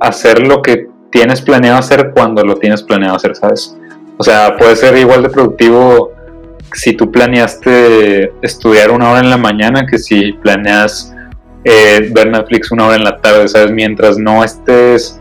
hacer 0.00 0.46
lo 0.46 0.60
que 0.62 0.88
tienes 1.14 1.40
planeado 1.40 1.78
hacer 1.78 2.10
cuando 2.12 2.44
lo 2.44 2.56
tienes 2.56 2.82
planeado 2.82 3.14
hacer, 3.14 3.36
¿sabes? 3.36 3.76
O 4.18 4.24
sea, 4.24 4.56
puede 4.56 4.74
ser 4.74 4.96
igual 4.96 5.22
de 5.22 5.28
productivo 5.28 6.12
si 6.72 6.94
tú 6.94 7.12
planeaste 7.12 8.32
estudiar 8.42 8.90
una 8.90 9.12
hora 9.12 9.20
en 9.20 9.30
la 9.30 9.36
mañana 9.36 9.86
que 9.86 9.96
si 9.96 10.32
planeas 10.32 11.14
eh, 11.62 12.10
ver 12.12 12.32
Netflix 12.32 12.72
una 12.72 12.86
hora 12.86 12.96
en 12.96 13.04
la 13.04 13.18
tarde, 13.18 13.46
¿sabes? 13.46 13.70
Mientras 13.70 14.18
no 14.18 14.42
estés 14.42 15.20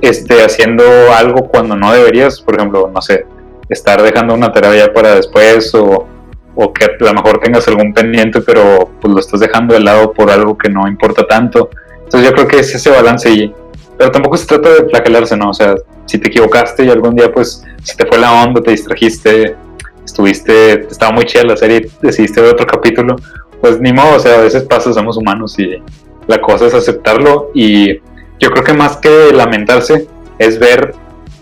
este, 0.00 0.42
haciendo 0.42 0.82
algo 1.14 1.48
cuando 1.48 1.76
no 1.76 1.92
deberías, 1.92 2.40
por 2.40 2.54
ejemplo, 2.54 2.90
no 2.90 3.02
sé, 3.02 3.26
estar 3.68 4.02
dejando 4.02 4.32
una 4.32 4.50
tarea 4.50 4.86
ya 4.86 4.94
para 4.94 5.16
después 5.16 5.74
o, 5.74 6.08
o 6.54 6.72
que 6.72 6.86
a 6.86 6.88
lo 6.98 7.12
mejor 7.12 7.40
tengas 7.40 7.68
algún 7.68 7.92
pendiente 7.92 8.40
pero 8.40 8.90
pues 9.02 9.12
lo 9.12 9.20
estás 9.20 9.40
dejando 9.40 9.74
de 9.74 9.80
lado 9.80 10.14
por 10.14 10.30
algo 10.30 10.56
que 10.56 10.70
no 10.70 10.88
importa 10.88 11.26
tanto. 11.26 11.68
Entonces 12.04 12.30
yo 12.30 12.34
creo 12.34 12.48
que 12.48 12.60
es 12.60 12.74
ese 12.74 12.88
balance 12.88 13.30
y 13.30 13.52
pero 13.98 14.10
tampoco 14.10 14.36
se 14.36 14.46
trata 14.46 14.68
de 14.70 14.88
flagelarse, 14.88 15.36
¿no? 15.36 15.50
O 15.50 15.54
sea, 15.54 15.74
si 16.06 16.18
te 16.18 16.28
equivocaste 16.28 16.84
y 16.84 16.90
algún 16.90 17.14
día 17.14 17.32
pues 17.32 17.64
se 17.82 17.96
te 17.96 18.06
fue 18.06 18.18
la 18.18 18.42
onda, 18.44 18.60
te 18.60 18.70
distrajiste, 18.70 19.56
estuviste, 20.04 20.86
estaba 20.90 21.12
muy 21.12 21.24
chida 21.24 21.44
la 21.44 21.56
serie, 21.56 21.88
decidiste 22.00 22.40
ver 22.40 22.52
otro 22.52 22.66
capítulo, 22.66 23.16
pues 23.60 23.80
ni 23.80 23.92
modo, 23.92 24.16
o 24.16 24.20
sea, 24.20 24.38
a 24.38 24.42
veces 24.42 24.64
pasa, 24.64 24.92
somos 24.92 25.16
humanos 25.16 25.58
y 25.58 25.82
la 26.26 26.40
cosa 26.40 26.66
es 26.66 26.74
aceptarlo 26.74 27.50
y 27.54 27.94
yo 28.38 28.50
creo 28.50 28.64
que 28.64 28.72
más 28.72 28.96
que 28.98 29.32
lamentarse 29.32 30.06
es 30.38 30.58
ver, 30.58 30.94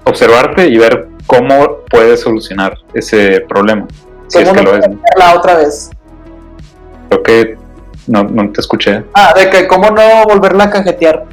observarte 0.04 0.68
y 0.68 0.78
ver 0.78 1.08
cómo 1.26 1.78
puedes 1.90 2.20
solucionar 2.20 2.76
ese 2.94 3.40
problema. 3.48 3.86
Si 4.28 4.38
es 4.38 4.48
¿Cómo 4.48 4.60
que 4.60 4.64
lo 4.64 4.76
es. 4.76 4.86
La 5.18 5.34
otra 5.34 5.56
vez. 5.56 5.90
Creo 7.08 7.22
que 7.22 7.58
no, 8.06 8.24
no 8.24 8.50
te 8.52 8.60
escuché. 8.60 9.04
Ah, 9.14 9.34
de 9.36 9.50
que 9.50 9.66
cómo 9.66 9.90
no 9.90 10.24
volverla 10.24 10.64
a 10.64 10.70
cajetear. 10.70 11.26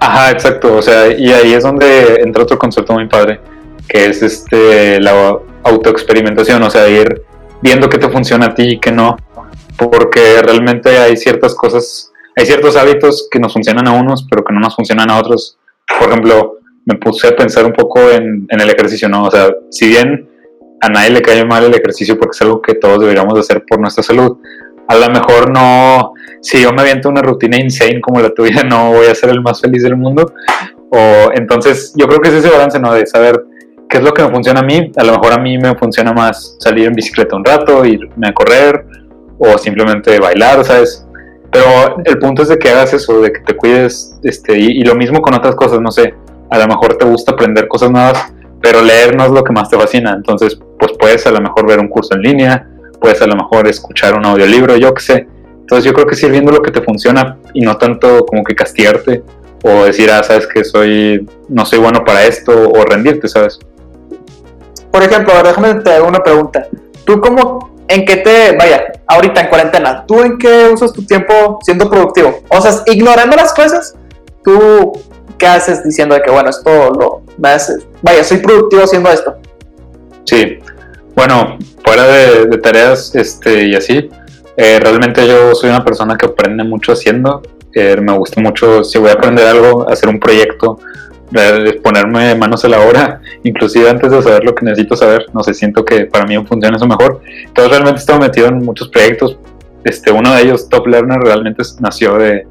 Ajá, 0.00 0.30
exacto. 0.30 0.76
O 0.76 0.82
sea, 0.82 1.12
y 1.16 1.30
ahí 1.30 1.52
es 1.52 1.62
donde 1.62 2.22
entra 2.22 2.42
otro 2.42 2.58
concepto 2.58 2.94
muy 2.94 3.06
padre, 3.06 3.40
que 3.86 4.06
es 4.06 4.22
este 4.22 5.00
la 5.00 5.38
autoexperimentación, 5.62 6.62
o 6.62 6.70
sea, 6.70 6.88
ir 6.88 7.22
viendo 7.60 7.88
qué 7.88 7.98
te 7.98 8.08
funciona 8.08 8.46
a 8.46 8.54
ti 8.54 8.62
y 8.62 8.80
qué 8.80 8.90
no, 8.90 9.16
porque 9.76 10.40
realmente 10.42 10.98
hay 10.98 11.16
ciertas 11.16 11.54
cosas, 11.54 12.10
hay 12.34 12.46
ciertos 12.46 12.76
hábitos 12.76 13.28
que 13.30 13.38
nos 13.38 13.52
funcionan 13.52 13.86
a 13.88 13.92
unos, 13.92 14.26
pero 14.28 14.42
que 14.42 14.54
no 14.54 14.60
nos 14.60 14.74
funcionan 14.74 15.10
a 15.10 15.18
otros. 15.18 15.58
Por 15.98 16.08
ejemplo, 16.08 16.58
me 16.86 16.96
puse 16.96 17.28
a 17.28 17.36
pensar 17.36 17.66
un 17.66 17.72
poco 17.72 18.00
en, 18.10 18.46
en 18.48 18.60
el 18.60 18.70
ejercicio, 18.70 19.08
¿no? 19.08 19.24
O 19.24 19.30
sea, 19.30 19.50
si 19.70 19.88
bien 19.88 20.30
a 20.80 20.88
nadie 20.88 21.10
le 21.10 21.22
cae 21.22 21.44
mal 21.44 21.64
el 21.64 21.74
ejercicio 21.74 22.18
porque 22.18 22.34
es 22.34 22.42
algo 22.42 22.62
que 22.62 22.74
todos 22.74 23.00
deberíamos 23.00 23.34
de 23.34 23.40
hacer 23.40 23.64
por 23.68 23.80
nuestra 23.80 24.02
salud, 24.02 24.38
a 24.90 24.96
lo 24.96 25.08
mejor 25.08 25.52
no, 25.52 26.14
si 26.40 26.60
yo 26.60 26.72
me 26.72 26.82
aviento 26.82 27.08
una 27.08 27.22
rutina 27.22 27.56
insane 27.56 28.00
como 28.00 28.20
la 28.20 28.30
tuya, 28.30 28.64
no 28.64 28.90
voy 28.90 29.06
a 29.06 29.14
ser 29.14 29.30
el 29.30 29.40
más 29.40 29.60
feliz 29.60 29.84
del 29.84 29.96
mundo. 29.96 30.32
O 30.90 31.30
entonces, 31.32 31.92
yo 31.94 32.08
creo 32.08 32.20
que 32.20 32.30
es 32.30 32.34
ese 32.34 32.50
balance, 32.50 32.80
¿no? 32.80 32.92
De 32.92 33.06
saber 33.06 33.40
qué 33.88 33.98
es 33.98 34.02
lo 34.02 34.12
que 34.12 34.24
me 34.24 34.30
funciona 34.30 34.58
a 34.58 34.62
mí. 34.64 34.90
A 34.96 35.04
lo 35.04 35.12
mejor 35.12 35.32
a 35.32 35.38
mí 35.38 35.56
me 35.58 35.76
funciona 35.76 36.12
más 36.12 36.56
salir 36.58 36.88
en 36.88 36.94
bicicleta 36.94 37.36
un 37.36 37.44
rato, 37.44 37.84
irme 37.84 38.26
a 38.26 38.32
correr, 38.32 38.84
o 39.38 39.56
simplemente 39.58 40.18
bailar, 40.18 40.64
¿sabes? 40.64 41.06
Pero 41.52 42.02
el 42.04 42.18
punto 42.18 42.42
es 42.42 42.48
de 42.48 42.58
que 42.58 42.70
hagas 42.70 42.92
eso, 42.92 43.20
de 43.20 43.32
que 43.32 43.40
te 43.46 43.54
cuides, 43.54 44.18
este, 44.24 44.58
y, 44.58 44.80
y 44.80 44.82
lo 44.82 44.96
mismo 44.96 45.22
con 45.22 45.34
otras 45.34 45.54
cosas, 45.54 45.80
no 45.80 45.92
sé, 45.92 46.14
a 46.50 46.58
lo 46.58 46.66
mejor 46.66 46.96
te 46.96 47.04
gusta 47.04 47.30
aprender 47.30 47.68
cosas 47.68 47.92
nuevas, 47.92 48.32
pero 48.60 48.82
leer 48.82 49.14
no 49.16 49.24
es 49.24 49.30
lo 49.30 49.44
que 49.44 49.52
más 49.52 49.68
te 49.70 49.76
fascina, 49.76 50.14
entonces, 50.14 50.58
pues 50.80 50.92
puedes 50.98 51.24
a 51.28 51.30
lo 51.30 51.40
mejor 51.40 51.68
ver 51.68 51.78
un 51.78 51.88
curso 51.88 52.16
en 52.16 52.22
línea, 52.22 52.68
puedes 53.00 53.20
a 53.22 53.26
lo 53.26 53.36
mejor 53.36 53.66
escuchar 53.68 54.16
un 54.16 54.24
audiolibro, 54.26 54.76
yo 54.76 54.92
qué 54.94 55.02
sé. 55.02 55.28
Entonces 55.60 55.84
yo 55.84 55.92
creo 55.92 56.06
que 56.06 56.14
es 56.14 56.22
ir 56.22 56.30
viendo 56.30 56.52
lo 56.52 56.62
que 56.62 56.70
te 56.70 56.82
funciona 56.82 57.38
y 57.54 57.60
no 57.60 57.76
tanto 57.76 58.26
como 58.26 58.42
que 58.42 58.54
castigarte 58.54 59.22
o 59.62 59.84
decir, 59.84 60.10
ah, 60.10 60.22
sabes 60.22 60.46
que 60.46 60.64
soy, 60.64 61.28
no 61.48 61.64
soy 61.64 61.78
bueno 61.78 62.04
para 62.04 62.24
esto 62.24 62.52
o 62.70 62.84
rendirte, 62.84 63.28
¿sabes? 63.28 63.58
Por 64.90 65.02
ejemplo, 65.02 65.32
déjame 65.42 65.74
te 65.74 65.92
hago 65.92 66.08
una 66.08 66.20
pregunta. 66.20 66.66
¿Tú 67.04 67.20
cómo, 67.20 67.70
en 67.88 68.04
qué 68.04 68.16
te, 68.16 68.56
vaya, 68.56 68.84
ahorita 69.06 69.42
en 69.42 69.48
cuarentena, 69.48 70.04
¿tú 70.06 70.22
en 70.22 70.38
qué 70.38 70.70
usas 70.72 70.92
tu 70.92 71.04
tiempo 71.04 71.58
siendo 71.62 71.88
productivo? 71.88 72.40
O 72.48 72.60
sea, 72.60 72.72
ignorando 72.86 73.36
las 73.36 73.52
cosas, 73.52 73.94
¿tú 74.44 74.92
qué 75.38 75.46
haces 75.46 75.84
diciendo 75.84 76.14
de 76.14 76.22
que, 76.22 76.30
bueno, 76.30 76.50
esto 76.50 76.90
lo, 76.90 77.22
me 77.38 77.50
hace, 77.50 77.74
vaya, 78.02 78.24
soy 78.24 78.38
productivo 78.38 78.82
haciendo 78.82 79.10
esto? 79.10 79.36
Sí, 80.24 80.58
bueno, 81.14 81.58
fuera 81.84 82.06
de, 82.06 82.58
tareas 82.58 83.14
este, 83.14 83.66
y 83.66 83.74
así, 83.74 84.08
eh, 84.56 84.78
realmente 84.80 85.26
yo 85.26 85.54
soy 85.54 85.70
una 85.70 85.84
persona 85.84 86.16
que 86.16 86.26
aprende 86.26 86.64
mucho 86.64 86.92
haciendo. 86.92 87.42
Eh, 87.72 87.96
me 88.00 88.16
gusta 88.16 88.40
mucho, 88.40 88.82
si 88.82 88.98
voy 88.98 89.10
a 89.10 89.14
aprender 89.14 89.46
algo, 89.46 89.88
hacer 89.88 90.08
un 90.08 90.18
proyecto, 90.18 90.78
eh, 91.32 91.80
ponerme 91.82 92.34
manos 92.34 92.64
a 92.64 92.68
la 92.68 92.80
obra, 92.80 93.20
inclusive 93.44 93.88
antes 93.88 94.10
de 94.10 94.22
saber 94.22 94.44
lo 94.44 94.54
que 94.54 94.64
necesito 94.64 94.96
saber. 94.96 95.26
No 95.32 95.42
sé, 95.42 95.54
siento 95.54 95.84
que 95.84 96.06
para 96.06 96.26
mí 96.26 96.36
funciona 96.46 96.76
eso 96.76 96.86
mejor. 96.86 97.20
Entonces 97.44 97.70
realmente 97.70 97.98
he 97.98 98.00
estado 98.00 98.20
metido 98.20 98.48
en 98.48 98.64
muchos 98.64 98.88
proyectos. 98.88 99.38
Este, 99.84 100.12
uno 100.12 100.34
de 100.34 100.42
ellos, 100.42 100.68
Top 100.68 100.86
Learner, 100.86 101.20
realmente 101.20 101.62
nació 101.80 102.18
de 102.18 102.46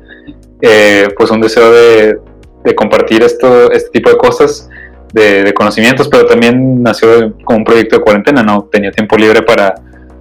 eh, 0.62 1.08
pues 1.16 1.30
un 1.30 1.42
deseo 1.42 1.72
de, 1.72 2.20
de 2.64 2.76
compartir 2.76 3.22
esto, 3.24 3.72
este 3.72 3.90
tipo 3.92 4.10
de 4.10 4.18
cosas 4.18 4.70
de, 5.14 5.54
conocimientos, 5.54 6.08
pero 6.08 6.26
también 6.26 6.82
nació 6.84 7.34
como 7.44 7.60
un 7.60 7.64
proyecto 7.64 7.98
de 7.98 8.02
cuarentena, 8.02 8.44
¿no? 8.44 8.70
Tenía 8.72 8.92
tiempo 8.92 9.18
libre 9.18 9.42
para 9.42 9.76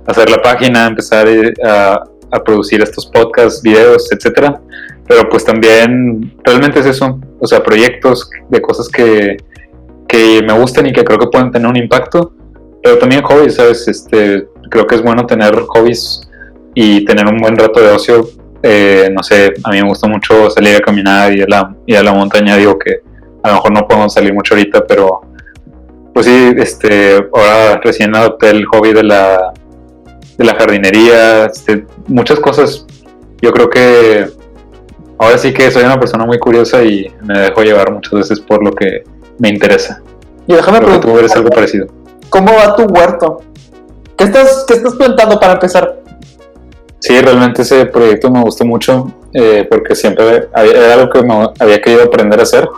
hacer 0.06 0.30
la 0.30 0.40
página, 0.40 0.86
empezar 0.86 1.28
a, 1.64 2.02
a 2.30 2.44
producir 2.44 2.82
estos 2.82 3.06
podcasts, 3.06 3.62
videos, 3.62 4.10
etcétera. 4.12 4.60
Pero 5.06 5.28
pues 5.28 5.44
también 5.44 6.36
realmente 6.44 6.80
es 6.80 6.86
eso, 6.86 7.18
o 7.40 7.46
sea, 7.46 7.62
proyectos 7.62 8.30
de 8.50 8.60
cosas 8.60 8.88
que, 8.88 9.38
que 10.06 10.42
me 10.42 10.52
gustan 10.52 10.86
y 10.86 10.92
que 10.92 11.04
creo 11.04 11.18
que 11.18 11.28
pueden 11.28 11.50
tener 11.50 11.68
un 11.68 11.76
impacto. 11.76 12.32
pero 12.82 12.98
también 12.98 13.22
hobbies, 13.22 13.56
¿sabes? 13.56 13.88
Este, 13.88 14.46
creo 14.70 14.86
que 14.86 14.96
es 14.96 15.02
bueno 15.02 15.26
tener 15.26 15.54
hobbies 15.68 16.28
y 16.74 17.04
tener 17.04 17.26
un 17.26 17.38
buen 17.38 17.56
rato 17.56 17.80
de 17.80 17.90
ocio. 17.90 18.28
Eh, 18.62 19.08
no 19.12 19.22
sé, 19.22 19.54
a 19.62 19.70
mí 19.70 19.80
me 19.80 19.88
gusta 19.88 20.08
mucho 20.08 20.50
salir 20.50 20.76
a 20.76 20.80
caminar 20.80 21.34
y 21.34 21.42
a 21.42 21.46
la, 21.46 21.74
y 21.86 21.94
a 21.94 22.02
la 22.02 22.12
montaña. 22.12 22.56
Digo 22.56 22.78
que 22.78 23.00
a 23.48 23.52
lo 23.52 23.56
mejor 23.56 23.72
no 23.72 23.88
podemos 23.88 24.12
salir 24.12 24.32
mucho 24.34 24.54
ahorita, 24.54 24.86
pero 24.86 25.22
pues 26.12 26.26
sí, 26.26 26.52
este, 26.56 27.28
ahora 27.32 27.80
recién 27.82 28.14
adopté 28.14 28.50
el 28.50 28.64
hobby 28.66 28.92
de 28.92 29.02
la, 29.04 29.52
de 30.36 30.44
la 30.44 30.54
jardinería, 30.54 31.46
este, 31.46 31.86
muchas 32.06 32.40
cosas. 32.40 32.86
Yo 33.40 33.52
creo 33.52 33.70
que 33.70 34.28
ahora 35.18 35.38
sí 35.38 35.52
que 35.52 35.70
soy 35.70 35.84
una 35.84 35.98
persona 35.98 36.26
muy 36.26 36.38
curiosa 36.38 36.82
y 36.82 37.12
me 37.22 37.38
dejo 37.38 37.62
llevar 37.62 37.92
muchas 37.92 38.12
veces 38.12 38.40
por 38.40 38.64
lo 38.64 38.72
que 38.72 39.04
me 39.38 39.48
interesa. 39.48 40.02
Y 40.46 40.54
déjame 40.54 40.78
Creo 40.78 40.90
que 40.90 40.96
tú 40.96 41.02
preguntar, 41.02 41.24
eres 41.24 41.36
algo 41.36 41.50
parecido. 41.50 41.86
¿cómo 42.28 42.52
va 42.52 42.76
tu 42.76 42.82
huerto? 42.84 43.42
¿Qué 44.16 44.24
estás, 44.24 44.64
qué 44.66 44.74
estás 44.74 44.94
plantando 44.94 45.38
para 45.38 45.54
empezar? 45.54 46.00
Sí, 47.00 47.20
realmente 47.20 47.62
ese 47.62 47.86
proyecto 47.86 48.30
me 48.30 48.42
gustó 48.42 48.64
mucho 48.64 49.12
eh, 49.32 49.66
porque 49.70 49.94
siempre 49.94 50.48
había, 50.52 50.72
era 50.72 50.94
algo 50.94 51.10
que 51.10 51.22
me 51.22 51.48
había 51.58 51.80
querido 51.80 52.04
aprender 52.04 52.40
a 52.40 52.42
hacer, 52.42 52.68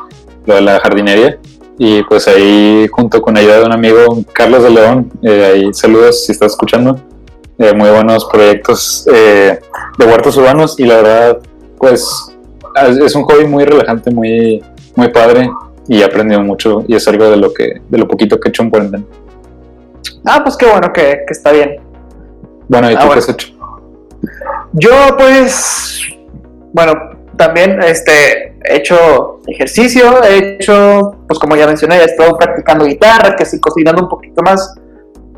lo 0.47 0.55
de 0.55 0.61
la 0.61 0.81
jardinería. 0.81 1.39
Y 1.79 2.03
pues 2.05 2.29
ahí, 2.29 2.87
junto 2.93 3.23
con 3.23 3.35
la 3.35 3.41
ayuda 3.41 3.61
de 3.61 3.65
un 3.65 3.73
amigo, 3.73 4.19
Carlos 4.35 4.63
de 4.63 4.71
León, 4.71 5.11
eh, 5.23 5.45
ahí 5.55 5.73
saludos 5.75 6.27
si 6.27 6.33
estás 6.33 6.53
escuchando, 6.53 7.01
eh, 7.59 7.73
muy 7.75 7.89
buenos 7.89 8.27
proyectos 8.27 9.07
eh, 9.13 9.59
de 9.99 10.05
huertos 10.07 10.37
urbanos 10.37 10.79
y 10.79 10.85
la 10.85 10.97
verdad, 10.97 11.39
pues 11.79 12.07
es 13.03 13.15
un 13.15 13.23
hobby 13.25 13.47
muy 13.47 13.65
relajante, 13.65 14.11
muy, 14.11 14.63
muy 14.95 15.09
padre 15.09 15.51
y 15.89 16.01
he 16.01 16.05
aprendido 16.05 16.43
mucho 16.43 16.85
y 16.87 16.95
es 16.95 17.09
algo 17.09 17.31
de 17.31 17.37
lo 17.37 17.53
que 17.53 17.81
de 17.89 17.99
lo 17.99 18.07
poquito 18.07 18.39
que 18.39 18.49
he 18.49 18.51
hecho 18.51 18.63
en 18.63 18.71
cuarentena. 18.71 19.05
Ah, 20.27 20.41
pues 20.43 20.57
qué 20.57 20.67
bueno 20.67 20.93
que, 20.93 21.03
que 21.27 21.33
está 21.33 21.51
bien. 21.53 21.77
Bueno, 22.69 22.91
¿y 22.91 22.95
Ah, 22.95 23.01
tú 23.01 23.07
bueno. 23.07 23.13
qué 23.15 23.19
has 23.19 23.29
hecho? 23.31 23.49
Yo 24.73 24.91
pues, 25.19 26.01
bueno, 26.73 26.93
también 27.41 27.83
este, 27.83 28.55
he 28.65 28.77
hecho 28.77 29.41
ejercicio, 29.47 30.23
he 30.23 30.57
hecho, 30.57 31.17
pues 31.27 31.39
como 31.39 31.57
ya 31.57 31.67
mencioné, 31.67 31.97
he 31.97 32.05
estado 32.05 32.37
practicando 32.37 32.85
guitarra, 32.85 33.35
que 33.35 33.47
sí, 33.47 33.59
cocinando 33.59 34.03
un 34.03 34.11
poquito 34.11 34.43
más. 34.43 34.75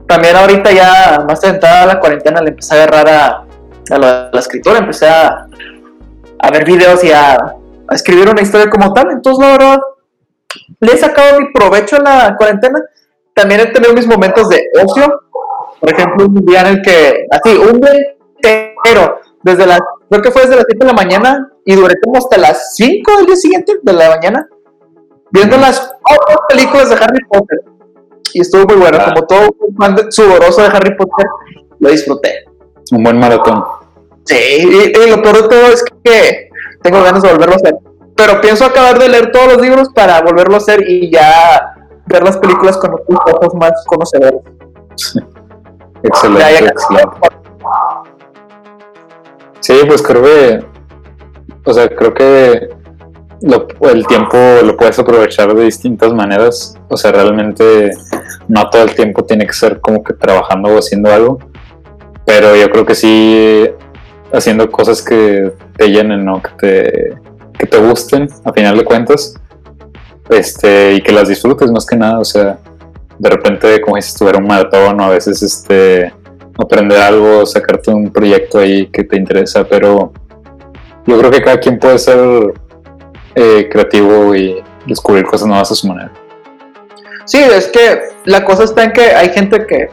También 0.08 0.34
ahorita 0.34 0.72
ya 0.72 1.24
más 1.28 1.40
sentada 1.40 1.86
la 1.86 2.00
cuarentena 2.00 2.42
le 2.42 2.50
empecé 2.50 2.74
a 2.74 2.82
agarrar 2.82 3.08
a, 3.08 3.44
a 3.88 3.98
lo 3.98 4.06
de 4.06 4.30
la 4.32 4.40
escritura, 4.40 4.78
empecé 4.78 5.06
a, 5.06 5.46
a 6.40 6.50
ver 6.50 6.64
videos 6.64 7.04
y 7.04 7.12
a, 7.12 7.34
a 7.36 7.94
escribir 7.94 8.28
una 8.28 8.42
historia 8.42 8.68
como 8.68 8.92
tal. 8.92 9.12
Entonces, 9.12 9.46
la 9.46 9.52
verdad, 9.52 9.78
le 10.80 10.92
he 10.92 10.96
sacado 10.96 11.38
mi 11.38 11.52
provecho 11.52 11.98
en 11.98 12.02
la 12.02 12.34
cuarentena. 12.36 12.80
También 13.32 13.60
he 13.60 13.66
tenido 13.66 13.94
mis 13.94 14.08
momentos 14.08 14.48
de 14.48 14.60
ocio. 14.84 15.20
Por 15.78 15.92
ejemplo, 15.92 16.26
un 16.26 16.44
día 16.44 16.62
en 16.62 16.66
el 16.66 16.82
que, 16.82 17.26
así, 17.30 17.56
un 17.56 17.80
día 17.80 17.92
entero, 18.42 19.20
desde 19.44 19.66
las, 19.66 19.78
creo 20.10 20.20
que 20.20 20.32
fue 20.32 20.42
desde 20.42 20.56
las 20.56 20.64
7 20.68 20.84
de 20.84 20.92
la 20.92 20.96
mañana 20.96 21.51
y 21.64 21.74
duré 21.74 21.94
como 22.02 22.18
hasta 22.18 22.36
las 22.38 22.74
5 22.76 23.16
del 23.18 23.26
día 23.26 23.36
siguiente 23.36 23.74
de 23.82 23.92
la 23.92 24.10
mañana, 24.10 24.48
viendo 25.30 25.56
las 25.56 25.92
cuatro 26.02 26.42
películas 26.48 26.88
de 26.90 26.96
Harry 26.96 27.24
Potter. 27.30 27.58
Y 28.34 28.40
estuvo 28.40 28.64
muy 28.66 28.76
bueno, 28.76 28.98
Ah. 29.00 29.12
como 29.12 29.26
todo 29.26 29.54
un 29.60 29.76
fan 29.76 30.10
sudoroso 30.10 30.62
de 30.62 30.68
Harry 30.68 30.96
Potter, 30.96 31.26
lo 31.78 31.88
disfruté. 31.90 32.44
Un 32.90 33.02
buen 33.04 33.18
maratón. 33.18 33.64
Sí, 34.24 34.36
y, 34.36 34.98
y 34.98 35.10
lo 35.10 35.22
peor 35.22 35.42
de 35.42 35.48
todo 35.48 35.66
es 35.72 35.84
que 36.04 36.48
tengo 36.82 37.02
ganas 37.02 37.22
de 37.22 37.30
volverlo 37.32 37.54
a 37.54 37.56
hacer. 37.56 37.74
Pero 38.14 38.40
pienso 38.40 38.64
acabar 38.64 38.98
de 38.98 39.08
leer 39.08 39.30
todos 39.32 39.54
los 39.54 39.62
libros 39.62 39.88
para 39.94 40.20
volverlo 40.22 40.54
a 40.54 40.58
hacer 40.58 40.82
y 40.88 41.10
ya 41.12 41.74
ver 42.06 42.22
las 42.22 42.36
películas 42.38 42.76
con 42.78 42.92
otros 42.94 43.18
ojos 43.34 43.54
más 43.54 43.72
conocedores. 43.86 44.40
Excelente, 46.02 46.40
Ya, 46.40 46.60
ya- 46.60 46.68
excelente. 46.68 47.16
Sí, 49.60 49.74
pues 49.86 50.02
creo 50.02 50.22
que, 50.22 50.66
o 51.64 51.72
sea, 51.72 51.88
creo 51.88 52.14
que 52.14 52.68
el 53.42 54.06
tiempo 54.06 54.36
lo 54.64 54.76
puedes 54.76 54.98
aprovechar 54.98 55.54
de 55.54 55.64
distintas 55.64 56.12
maneras. 56.12 56.78
O 56.88 56.96
sea, 56.96 57.12
realmente 57.12 57.92
no 58.48 58.68
todo 58.70 58.82
el 58.82 58.94
tiempo 58.94 59.24
tiene 59.24 59.46
que 59.46 59.52
ser 59.52 59.80
como 59.80 60.02
que 60.02 60.14
trabajando 60.14 60.70
o 60.70 60.78
haciendo 60.78 61.12
algo. 61.12 61.38
Pero 62.24 62.54
yo 62.56 62.70
creo 62.70 62.86
que 62.86 62.94
sí 62.94 63.68
haciendo 64.32 64.70
cosas 64.70 65.02
que 65.02 65.52
te 65.76 65.88
llenen, 65.88 66.24
¿no? 66.24 66.40
Que 66.40 66.50
te, 66.58 67.18
que 67.58 67.66
te 67.66 67.78
gusten, 67.78 68.28
a 68.44 68.52
final 68.52 68.76
de 68.78 68.84
cuentas. 68.84 69.34
Este, 70.30 70.94
y 70.94 71.00
que 71.02 71.12
las 71.12 71.28
disfrutes 71.28 71.70
más 71.70 71.84
que 71.84 71.96
nada. 71.96 72.20
O 72.20 72.24
sea, 72.24 72.58
de 73.18 73.30
repente, 73.30 73.80
como 73.80 73.96
dices, 73.96 74.14
tú, 74.14 74.24
ver 74.24 74.36
un 74.36 74.46
maratón 74.46 75.00
o 75.00 75.04
a 75.04 75.10
veces 75.10 75.42
este 75.42 76.12
aprender 76.58 76.98
algo, 76.98 77.46
sacarte 77.46 77.90
un 77.90 78.12
proyecto 78.12 78.58
ahí 78.58 78.86
que 78.88 79.04
te 79.04 79.16
interesa, 79.16 79.64
pero 79.64 80.12
yo 81.06 81.18
creo 81.18 81.30
que 81.30 81.42
cada 81.42 81.58
quien 81.58 81.78
puede 81.78 81.98
ser 81.98 82.18
eh, 83.34 83.68
creativo 83.70 84.34
y 84.34 84.62
descubrir 84.86 85.24
cosas 85.24 85.48
nuevas 85.48 85.70
a 85.70 85.74
su 85.74 85.86
manera. 85.88 86.10
Sí, 87.24 87.38
es 87.38 87.68
que 87.68 88.00
la 88.24 88.44
cosa 88.44 88.64
está 88.64 88.84
en 88.84 88.92
que 88.92 89.02
hay 89.02 89.30
gente 89.30 89.66
que, 89.66 89.88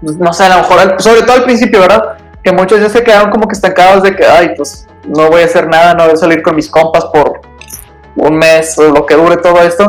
no 0.00 0.32
sé, 0.32 0.44
a 0.44 0.56
lo 0.56 0.62
mejor, 0.62 1.02
sobre 1.02 1.22
todo 1.22 1.36
al 1.36 1.44
principio, 1.44 1.80
¿verdad? 1.80 2.18
Que 2.42 2.52
muchos 2.52 2.80
ya 2.80 2.88
se 2.88 3.02
quedaron 3.02 3.30
como 3.30 3.48
que 3.48 3.54
estancados 3.54 4.02
de 4.02 4.14
que, 4.14 4.24
ay, 4.24 4.54
pues 4.56 4.86
no 5.06 5.28
voy 5.28 5.42
a 5.42 5.46
hacer 5.46 5.66
nada, 5.68 5.94
no 5.94 6.04
voy 6.04 6.12
a 6.12 6.16
salir 6.16 6.42
con 6.42 6.56
mis 6.56 6.70
compas 6.70 7.04
por 7.06 7.40
un 8.16 8.36
mes 8.36 8.78
o 8.78 8.88
lo 8.90 9.06
que 9.06 9.14
dure 9.14 9.36
todo 9.38 9.62
esto. 9.62 9.86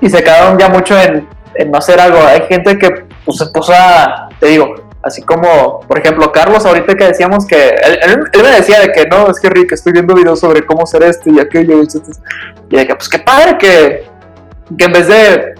Y 0.00 0.08
se 0.08 0.22
quedaron 0.22 0.58
ya 0.58 0.68
mucho 0.68 0.98
en, 0.98 1.28
en 1.54 1.70
no 1.70 1.78
hacer 1.78 2.00
algo. 2.00 2.18
Hay 2.24 2.42
gente 2.48 2.78
que 2.78 3.06
pues, 3.24 3.38
se 3.38 3.46
puso 3.46 3.72
a, 3.74 4.28
te 4.38 4.46
digo, 4.46 4.74
así 5.08 5.22
como, 5.22 5.80
por 5.80 5.98
ejemplo, 5.98 6.30
Carlos, 6.30 6.64
ahorita 6.64 6.94
que 6.94 7.04
decíamos 7.06 7.46
que, 7.46 7.68
él, 7.70 7.98
él- 8.02 8.24
él 8.32 8.42
me 8.42 8.50
decía 8.50 8.80
de 8.80 8.92
que 8.92 9.06
no, 9.06 9.28
es 9.30 9.40
que 9.40 9.50
Rick, 9.50 9.72
estoy 9.72 9.92
viendo 9.92 10.14
videos 10.14 10.40
sobre 10.40 10.64
cómo 10.64 10.84
hacer 10.84 11.02
esto 11.02 11.28
y 11.30 11.40
aquello. 11.40 11.82
Y, 11.82 12.76
de 12.76 12.86
que, 12.86 12.94
pues 12.94 13.08
qué 13.08 13.18
padre 13.18 13.58
que, 13.58 14.06
que 14.78 14.84
en 14.84 14.92
vez 14.92 15.08
de 15.08 15.54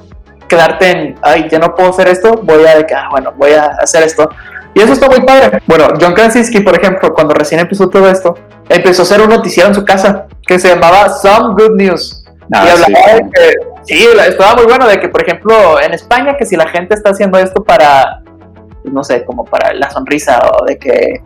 quedarte 0.48 0.90
en, 0.90 1.14
ay, 1.22 1.48
ya 1.50 1.58
no 1.58 1.74
puedo 1.74 1.90
hacer 1.90 2.08
esto, 2.08 2.40
voy 2.42 2.64
a, 2.64 2.76
de 2.76 2.86
que, 2.86 2.94
ah, 2.94 3.08
bueno, 3.10 3.32
voy 3.36 3.52
a 3.52 3.66
hacer 3.82 4.02
esto. 4.04 4.30
Y 4.74 4.80
eso 4.80 4.92
está 4.92 5.08
muy 5.08 5.20
padre. 5.22 5.60
Bueno, 5.66 5.88
John 6.00 6.14
Krasinski, 6.14 6.60
por 6.60 6.76
ejemplo, 6.78 7.12
cuando 7.12 7.34
recién 7.34 7.60
empezó 7.60 7.88
todo 7.88 8.08
esto, 8.08 8.34
empezó 8.68 9.02
a 9.02 9.04
hacer 9.04 9.20
un 9.20 9.30
noticiero 9.30 9.68
en 9.68 9.74
su 9.74 9.84
casa 9.84 10.26
que 10.46 10.58
se 10.58 10.68
llamaba 10.68 11.08
Some 11.10 11.54
Good 11.54 11.76
News. 11.76 12.24
Ah, 12.52 12.64
y 12.64 12.68
hablaba 12.70 12.86
sí, 12.86 13.12
de 13.14 13.30
que, 13.30 13.54
sí, 13.84 14.08
estaba 14.26 14.54
muy 14.54 14.64
bueno 14.64 14.86
de 14.86 15.00
que, 15.00 15.08
por 15.08 15.22
ejemplo, 15.22 15.80
en 15.82 15.92
España, 15.92 16.36
que 16.38 16.46
si 16.46 16.56
la 16.56 16.66
gente 16.68 16.94
está 16.94 17.10
haciendo 17.10 17.38
esto 17.38 17.62
para, 17.62 18.22
no 18.92 19.04
sé, 19.04 19.24
como 19.24 19.44
para 19.44 19.72
la 19.74 19.90
sonrisa 19.90 20.40
o 20.52 20.64
de 20.64 20.78
que 20.78 21.22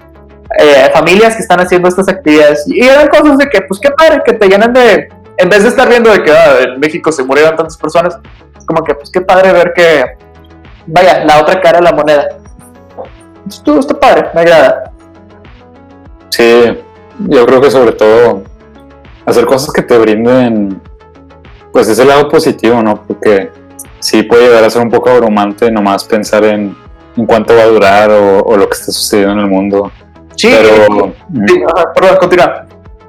eh, 0.58 0.90
familias 0.92 1.34
que 1.36 1.42
están 1.42 1.60
haciendo 1.60 1.88
estas 1.88 2.08
actividades. 2.08 2.64
Y 2.66 2.82
eran 2.82 3.08
cosas 3.08 3.38
de 3.38 3.48
que, 3.48 3.62
pues 3.62 3.80
qué 3.80 3.90
padre, 3.90 4.22
que 4.24 4.34
te 4.34 4.48
llenan 4.48 4.72
de, 4.72 5.08
en 5.36 5.48
vez 5.48 5.62
de 5.62 5.68
estar 5.70 5.88
viendo 5.88 6.10
de 6.10 6.22
que 6.22 6.30
ah, 6.30 6.58
en 6.62 6.80
México 6.80 7.10
se 7.10 7.22
murieron 7.22 7.56
tantas 7.56 7.76
personas, 7.76 8.18
es 8.58 8.64
como 8.64 8.84
que, 8.84 8.94
pues 8.94 9.10
qué 9.10 9.20
padre 9.20 9.52
ver 9.52 9.72
que, 9.74 10.04
vaya, 10.86 11.24
la 11.24 11.40
otra 11.40 11.60
cara 11.60 11.78
de 11.78 11.84
la 11.84 11.92
moneda. 11.92 12.28
Esto 13.48 13.78
está 13.78 13.98
padre, 13.98 14.28
me 14.34 14.42
agrada. 14.42 14.92
Sí, 16.30 16.78
yo 17.18 17.46
creo 17.46 17.60
que 17.60 17.70
sobre 17.70 17.92
todo 17.92 18.42
hacer 19.26 19.46
cosas 19.46 19.72
que 19.72 19.82
te 19.82 19.98
brinden, 19.98 20.80
pues 21.72 21.88
ese 21.88 22.04
lado 22.04 22.28
positivo, 22.28 22.82
¿no? 22.82 23.02
Porque 23.02 23.50
sí 24.00 24.22
puede 24.22 24.46
llegar 24.46 24.64
a 24.64 24.70
ser 24.70 24.82
un 24.82 24.90
poco 24.90 25.10
abrumante 25.10 25.70
nomás 25.70 26.04
pensar 26.04 26.44
en, 26.44 26.76
en 27.16 27.26
cuánto 27.26 27.54
va 27.54 27.62
a 27.62 27.66
durar 27.66 28.10
o, 28.10 28.40
o 28.42 28.56
lo 28.56 28.68
que 28.68 28.74
está 28.74 28.92
sucediendo 28.92 29.32
en 29.34 29.38
el 29.40 29.46
mundo. 29.48 29.90
Sí, 30.36 30.48
Pero, 30.50 31.12
sí, 31.46 31.62
ajá, 31.76 31.92
perdón, 31.94 32.16
continúa. 32.18 32.66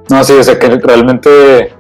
no, 0.10 0.24
sí, 0.24 0.34
o 0.34 0.44
sea 0.44 0.60
que 0.60 0.68
realmente 0.70 1.74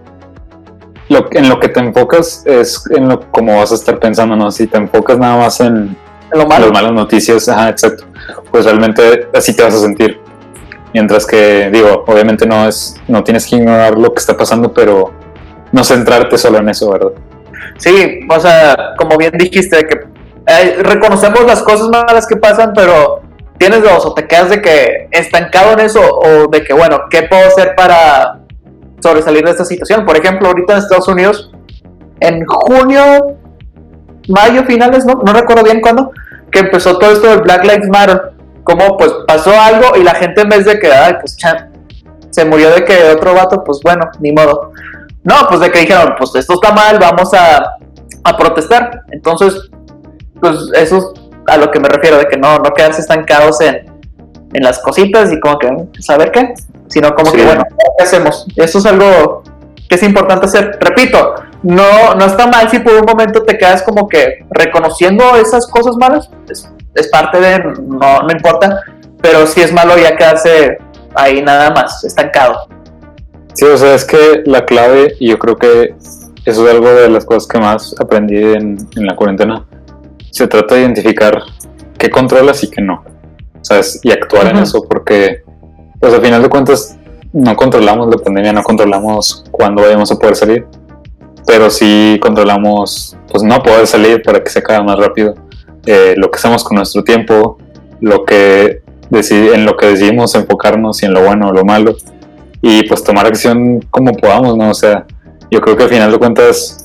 lo, 1.09 1.27
en 1.31 1.49
lo 1.49 1.59
que 1.59 1.69
te 1.69 1.79
enfocas 1.81 2.43
es 2.45 2.83
en 2.95 3.09
lo 3.09 3.29
como 3.31 3.57
vas 3.57 3.71
a 3.71 3.75
estar 3.75 3.99
pensando, 3.99 4.36
¿no? 4.36 4.51
Si 4.51 4.67
te 4.67 4.77
enfocas 4.77 5.17
nada 5.19 5.38
más 5.38 5.59
en, 5.59 5.95
En 6.32 6.39
lo 6.39 6.45
malo. 6.47 6.65
las 6.67 6.74
malas 6.74 6.93
noticias, 6.93 7.47
ajá, 7.49 7.69
exacto, 7.69 8.05
pues 8.51 8.65
realmente 8.65 9.28
así 9.34 9.55
te 9.55 9.63
vas 9.63 9.74
a 9.76 9.80
sentir. 9.80 10.19
Mientras 10.93 11.26
que, 11.26 11.69
digo, 11.74 12.03
obviamente 12.07 12.45
no 12.45 12.67
es, 12.67 12.95
no 13.07 13.24
tienes 13.24 13.45
que 13.47 13.55
ignorar 13.57 13.97
lo 13.97 14.13
que 14.13 14.19
está 14.19 14.38
pasando, 14.38 14.71
pero 14.74 15.11
no 15.71 15.84
centrarte 15.84 16.38
solo 16.38 16.59
en 16.59 16.69
eso, 16.69 16.89
¿verdad? 16.91 17.11
Sí, 17.78 18.19
o 18.30 18.39
sea, 18.39 18.93
como 18.97 19.17
bien 19.17 19.32
dijiste, 19.38 19.84
que 19.88 20.01
eh, 20.62 20.78
reconocemos 20.84 21.45
las 21.45 21.62
cosas 21.62 21.89
malas 21.89 22.28
que 22.28 22.36
pasan, 22.36 22.74
pero 22.74 23.22
tienes 23.58 23.84
dos, 23.84 24.06
o 24.06 24.14
te 24.14 24.28
quedas 24.28 24.49
de 24.49 24.62
que 24.62 25.08
estancado 25.12 25.74
en 25.74 25.80
eso, 25.82 26.01
o 26.01 26.47
de 26.47 26.64
que, 26.64 26.74
bueno, 26.74 27.01
¿qué 27.10 27.24
puedo 27.24 27.47
hacer 27.47 27.76
para 27.76 28.39
sobresalir 29.01 29.43
de 29.45 29.51
esta 29.51 29.66
situación? 29.66 30.06
Por 30.06 30.18
ejemplo, 30.18 30.47
ahorita 30.47 30.74
en 30.74 30.80
Estados 30.80 31.08
Unidos, 31.08 31.51
en 32.20 32.45
junio, 32.45 33.38
mayo, 34.28 34.64
finales, 34.64 35.06
no, 35.06 35.16
no 35.26 35.34
recuerdo 35.34 35.64
bien 35.64 35.82
cuándo, 35.82 36.12
que 36.51 36.60
empezó 36.60 36.97
todo 36.97 37.12
esto 37.12 37.28
del 37.28 37.41
Black 37.41 37.64
Lives 37.64 37.89
Matter. 37.89 38.34
Como 38.64 38.95
pues 38.95 39.12
pasó 39.28 39.51
algo 39.60 39.97
y 39.97 40.04
la 40.04 40.16
gente 40.16 40.41
en 40.41 40.49
vez 40.49 40.64
de 40.64 40.80
que, 40.80 40.89
ay, 40.89 41.16
pues 41.20 41.36
chan, 41.36 41.70
se 42.30 42.45
murió 42.45 42.70
de 42.70 42.86
que 42.86 43.12
otro 43.12 43.34
vato, 43.34 43.62
pues 43.64 43.80
bueno, 43.84 44.10
ni 44.20 44.32
modo. 44.32 44.72
No, 45.24 45.47
pues 45.49 45.60
de 45.60 45.72
que 45.72 45.80
dijeron, 45.80 46.16
pues 46.18 46.34
esto 46.36 46.54
está 46.54 46.72
mal, 46.72 46.97
vamos 46.97 47.34
a, 47.34 47.76
a 48.24 48.38
protestar. 48.38 49.01
Entonces, 49.12 49.70
pues 50.44 50.58
eso 50.76 50.98
es 50.98 51.06
a 51.48 51.58
lo 51.58 51.72
que 51.72 51.80
me 51.80 51.88
refiero, 51.89 52.18
de 52.18 52.26
que 52.28 52.38
no, 52.38 52.58
no 52.58 52.74
quedarse 52.74 53.02
estancados 53.02 53.62
en, 53.62 53.86
en 54.54 54.64
las 54.64 54.80
cositas 54.80 55.32
y 55.32 55.39
como 55.39 55.58
que 55.58 55.70
saber 56.00 56.32
qué, 56.32 56.54
sino 56.88 57.16
como 57.16 57.32
Sí. 57.32 57.38
que, 57.38 57.46
bueno, 57.46 57.64
¿qué 57.98 58.04
hacemos? 58.04 58.46
Eso 58.56 58.78
es 58.80 58.86
algo 58.86 59.44
que 59.89 59.96
es 59.96 60.04
importante 60.04 60.46
hacer. 60.46 60.78
Repito, 60.80 61.36
no, 61.64 62.14
no 62.16 62.26
está 62.26 62.48
mal 62.48 62.70
si 62.70 62.80
por 62.80 62.94
un 62.94 63.06
momento 63.06 63.44
te 63.44 63.58
quedas 63.58 63.84
como 63.84 64.08
que 64.08 64.46
reconociendo 64.50 65.36
esas 65.38 65.66
cosas 65.68 65.96
malas, 65.98 66.30
es, 66.50 66.70
es 66.96 67.08
parte 67.10 67.39
de, 67.39 67.60
no, 67.82 68.22
no 68.22 68.32
importa, 68.32 68.82
pero 69.22 69.48
sí 69.48 69.62
es 69.62 69.72
malo 69.74 69.98
ya 69.98 70.16
quedarse 70.18 70.78
ahí 71.16 71.41
nada 71.41 71.72
más, 71.72 72.04
estancado. 72.04 72.68
Sí, 73.54 73.66
o 73.66 73.78
sea, 73.78 73.96
es 73.96 74.04
que 74.06 74.44
la 74.46 74.66
clave, 74.66 75.16
y 75.20 75.30
yo 75.30 75.38
creo 75.39 75.56
que 75.56 75.96
eso 76.46 76.68
es 76.68 76.74
algo 76.74 76.89
de 76.89 77.10
las 77.10 77.24
cosas 77.24 77.48
que 77.48 77.60
más 77.60 77.96
aprendí 78.00 78.36
en, 78.38 78.78
en 78.96 79.06
la 79.06 79.16
cuarentena, 79.16 79.66
se 80.34 80.47
trata 80.47 80.75
de 80.75 80.81
identificar 80.81 81.43
qué 81.97 82.09
controlas 82.09 82.63
y 82.63 82.69
qué 82.69 82.81
no, 82.81 83.03
¿sabes? 83.61 83.99
Y 84.03 84.11
actuar 84.11 84.47
en 84.47 84.55
Ujú. 84.55 84.63
eso, 84.63 84.84
porque, 84.89 85.43
pues 85.99 86.11
al 86.13 86.21
final 86.21 86.41
de 86.41 86.49
cuentas, 86.49 86.97
no 87.31 87.55
controlamos 87.55 88.09
la 88.09 88.17
pandemia, 88.17 88.51
no 88.51 88.63
controlamos 88.63 89.45
cuándo 89.51 89.84
vayamos 89.84 90.11
a 90.11 90.17
poder 90.17 90.36
salir, 90.36 90.65
pero 91.45 91.69
sí 91.69 92.19
controlamos, 92.19 93.15
pues 93.31 93.43
no 93.43 93.61
poder 93.61 93.86
salir 93.86 94.23
para 94.23 94.43
que 94.43 94.49
se 94.49 94.59
acabe 94.59 94.84
más 94.84 94.97
rápido, 94.97 95.36
eh, 95.86 96.15
lo 96.17 96.31
que 96.31 96.38
hacemos 96.38 96.63
con 96.63 96.77
nuestro 96.77 97.03
tiempo, 97.03 97.57
lo 98.01 98.25
que 98.25 98.81
en 99.11 99.65
lo 99.65 99.77
que 99.77 99.86
decidimos 99.86 100.34
enfocarnos 100.34 101.03
y 101.03 101.05
en 101.05 101.13
lo 101.13 101.23
bueno 101.23 101.49
o 101.49 101.53
lo 101.53 101.63
malo 101.63 101.95
y 102.63 102.81
pues 102.88 103.03
tomar 103.03 103.27
acción 103.27 103.79
como 103.91 104.11
podamos, 104.13 104.57
¿no? 104.57 104.71
O 104.71 104.73
sea, 104.73 105.05
yo 105.51 105.61
creo 105.61 105.77
que 105.77 105.84
al 105.84 105.89
final 105.89 106.11
de 106.11 106.17
cuentas 106.17 106.82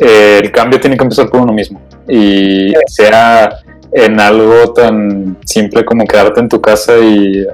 eh, 0.00 0.40
el 0.42 0.50
cambio 0.50 0.80
tiene 0.80 0.96
que 0.96 1.04
empezar 1.04 1.28
por 1.28 1.40
uno 1.40 1.52
mismo. 1.52 1.80
Y 2.08 2.72
sea 2.86 3.58
en 3.92 4.18
algo 4.18 4.72
tan 4.72 5.36
simple 5.44 5.84
como 5.84 6.06
quedarte 6.06 6.40
en 6.40 6.48
tu 6.48 6.60
casa 6.60 6.98
y 6.98 7.46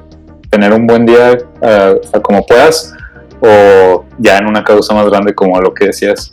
tener 0.50 0.72
un 0.72 0.86
buen 0.86 1.06
día 1.06 1.38
a 1.62 2.20
como 2.20 2.44
puedas 2.46 2.94
o 3.40 4.04
ya 4.18 4.38
en 4.38 4.46
una 4.46 4.64
causa 4.64 4.94
más 4.94 5.06
grande 5.06 5.34
como 5.34 5.60
lo 5.60 5.74
que 5.74 5.86
decías. 5.86 6.32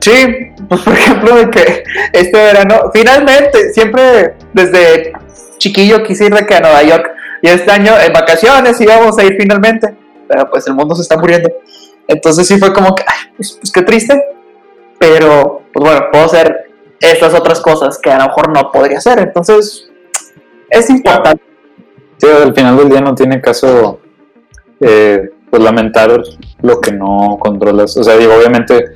Sí, 0.00 0.26
pues 0.68 0.80
por 0.80 0.94
ejemplo 0.94 1.36
de 1.36 1.50
que 1.50 1.84
este 2.12 2.36
verano, 2.36 2.90
finalmente, 2.92 3.72
siempre 3.72 4.34
desde 4.52 5.12
chiquillo 5.58 6.02
quise 6.02 6.26
ir 6.26 6.34
de 6.34 6.44
que 6.44 6.54
a 6.54 6.60
Nueva 6.60 6.82
York. 6.82 7.10
Y 7.40 7.48
este 7.48 7.70
año 7.70 7.92
en 7.98 8.12
vacaciones 8.12 8.80
íbamos 8.80 9.18
a 9.18 9.24
ir 9.24 9.36
finalmente, 9.38 9.94
pero 10.28 10.48
pues 10.50 10.66
el 10.66 10.74
mundo 10.74 10.94
se 10.94 11.02
está 11.02 11.16
muriendo. 11.16 11.50
Entonces 12.08 12.46
sí 12.46 12.58
fue 12.58 12.72
como 12.72 12.94
que, 12.94 13.04
ay, 13.06 13.32
pues, 13.36 13.52
pues 13.60 13.72
qué 13.72 13.82
triste, 13.82 14.20
pero 15.02 15.62
pues 15.72 15.84
bueno, 15.84 16.06
puedo 16.12 16.26
hacer 16.26 16.70
estas 17.00 17.34
otras 17.34 17.60
cosas 17.60 17.98
que 17.98 18.08
a 18.08 18.18
lo 18.18 18.26
mejor 18.26 18.50
no 18.50 18.70
podría 18.70 18.98
hacer, 18.98 19.18
entonces 19.18 19.90
es 20.70 20.88
importante. 20.90 21.42
Sí, 22.18 22.28
al 22.28 22.54
final 22.54 22.76
del 22.76 22.88
día 22.88 23.00
no 23.00 23.12
tiene 23.12 23.40
caso 23.40 23.98
eh, 24.78 25.28
pues 25.50 25.60
lamentar 25.60 26.22
lo 26.60 26.80
que 26.80 26.92
no 26.92 27.36
controlas. 27.40 27.96
O 27.96 28.04
sea, 28.04 28.16
digo, 28.16 28.32
obviamente, 28.32 28.92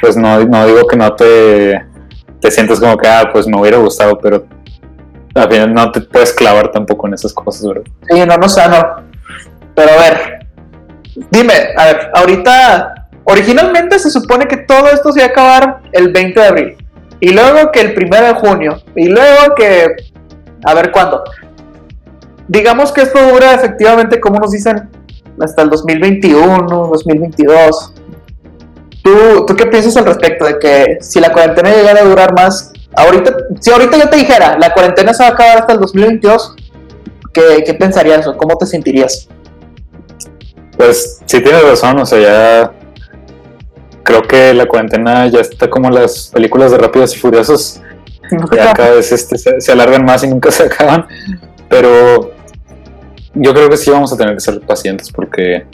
pues 0.00 0.16
no, 0.16 0.42
no 0.44 0.66
digo 0.66 0.86
que 0.86 0.96
no 0.96 1.14
te, 1.14 1.84
te 2.40 2.50
sientas 2.50 2.80
como 2.80 2.96
que, 2.96 3.06
ah, 3.06 3.28
pues 3.30 3.46
me 3.46 3.60
hubiera 3.60 3.76
gustado, 3.76 4.18
pero 4.18 4.46
al 5.34 5.50
final 5.50 5.74
no 5.74 5.92
te 5.92 6.00
puedes 6.00 6.32
clavar 6.32 6.72
tampoco 6.72 7.06
en 7.06 7.14
esas 7.14 7.34
cosas, 7.34 7.68
¿verdad? 7.68 7.84
Sí, 8.08 8.18
no, 8.26 8.34
no 8.38 8.48
sano. 8.48 9.04
Pero 9.74 9.90
a 9.92 9.96
ver, 9.96 10.48
dime, 11.30 11.52
a 11.76 11.84
ver, 11.84 12.10
ahorita, 12.14 12.99
originalmente 13.24 13.98
se 13.98 14.10
supone 14.10 14.46
que 14.46 14.58
todo 14.58 14.88
esto 14.88 15.12
se 15.12 15.20
iba 15.20 15.28
a 15.28 15.30
acabar 15.30 15.82
el 15.92 16.12
20 16.12 16.40
de 16.40 16.46
abril. 16.46 16.76
Y 17.20 17.32
luego 17.32 17.70
que 17.70 17.80
el 17.80 17.94
1 17.96 18.22
de 18.22 18.34
junio. 18.34 18.82
Y 18.96 19.08
luego 19.08 19.54
que, 19.54 19.86
a 20.64 20.74
ver 20.74 20.90
cuándo. 20.90 21.22
Digamos 22.48 22.92
que 22.92 23.02
esto 23.02 23.20
dura 23.30 23.54
efectivamente, 23.54 24.20
como 24.20 24.38
nos 24.38 24.50
dicen, 24.50 24.88
hasta 25.40 25.62
el 25.62 25.70
2021, 25.70 26.66
2022. 26.66 27.94
¿Tú, 29.02 29.46
¿Tú 29.46 29.54
qué 29.54 29.66
piensas 29.66 29.96
al 29.96 30.06
respecto 30.06 30.46
de 30.46 30.58
que 30.58 30.98
si 31.00 31.20
la 31.20 31.32
cuarentena 31.32 31.70
llegara 31.70 32.00
a 32.00 32.04
durar 32.04 32.34
más? 32.34 32.72
Ahorita, 32.96 33.34
si 33.60 33.70
ahorita 33.70 33.98
yo 33.98 34.08
te 34.08 34.16
dijera, 34.16 34.58
la 34.58 34.72
cuarentena 34.74 35.14
se 35.14 35.22
va 35.22 35.28
a 35.30 35.32
acabar 35.32 35.58
hasta 35.58 35.74
el 35.74 35.80
2022, 35.80 36.56
¿qué, 37.32 37.62
qué 37.64 37.74
pensarías 37.74 38.26
o 38.26 38.36
cómo 38.36 38.56
te 38.58 38.66
sentirías? 38.66 39.28
Pues 40.76 41.20
sí 41.24 41.40
tienes 41.40 41.62
razón, 41.62 41.98
o 41.98 42.06
sea, 42.06 42.18
ya 42.18 42.79
creo 44.10 44.22
que 44.22 44.54
la 44.54 44.66
cuarentena 44.66 45.28
ya 45.28 45.40
está 45.40 45.70
como 45.70 45.88
las 45.88 46.30
películas 46.34 46.72
de 46.72 46.78
Rápidos 46.78 47.14
y 47.14 47.18
Furiosos, 47.18 47.80
ya 48.52 48.72
cada 48.72 48.96
vez 48.96 49.12
este, 49.12 49.38
se, 49.38 49.60
se 49.60 49.72
alargan 49.72 50.04
más 50.04 50.24
y 50.24 50.28
nunca 50.28 50.50
se 50.50 50.64
acaban, 50.64 51.06
pero 51.68 52.32
yo 53.34 53.54
creo 53.54 53.70
que 53.70 53.76
sí 53.76 53.90
vamos 53.90 54.12
a 54.12 54.16
tener 54.16 54.34
que 54.34 54.40
ser 54.40 54.60
pacientes 54.62 55.12
porque 55.12 55.64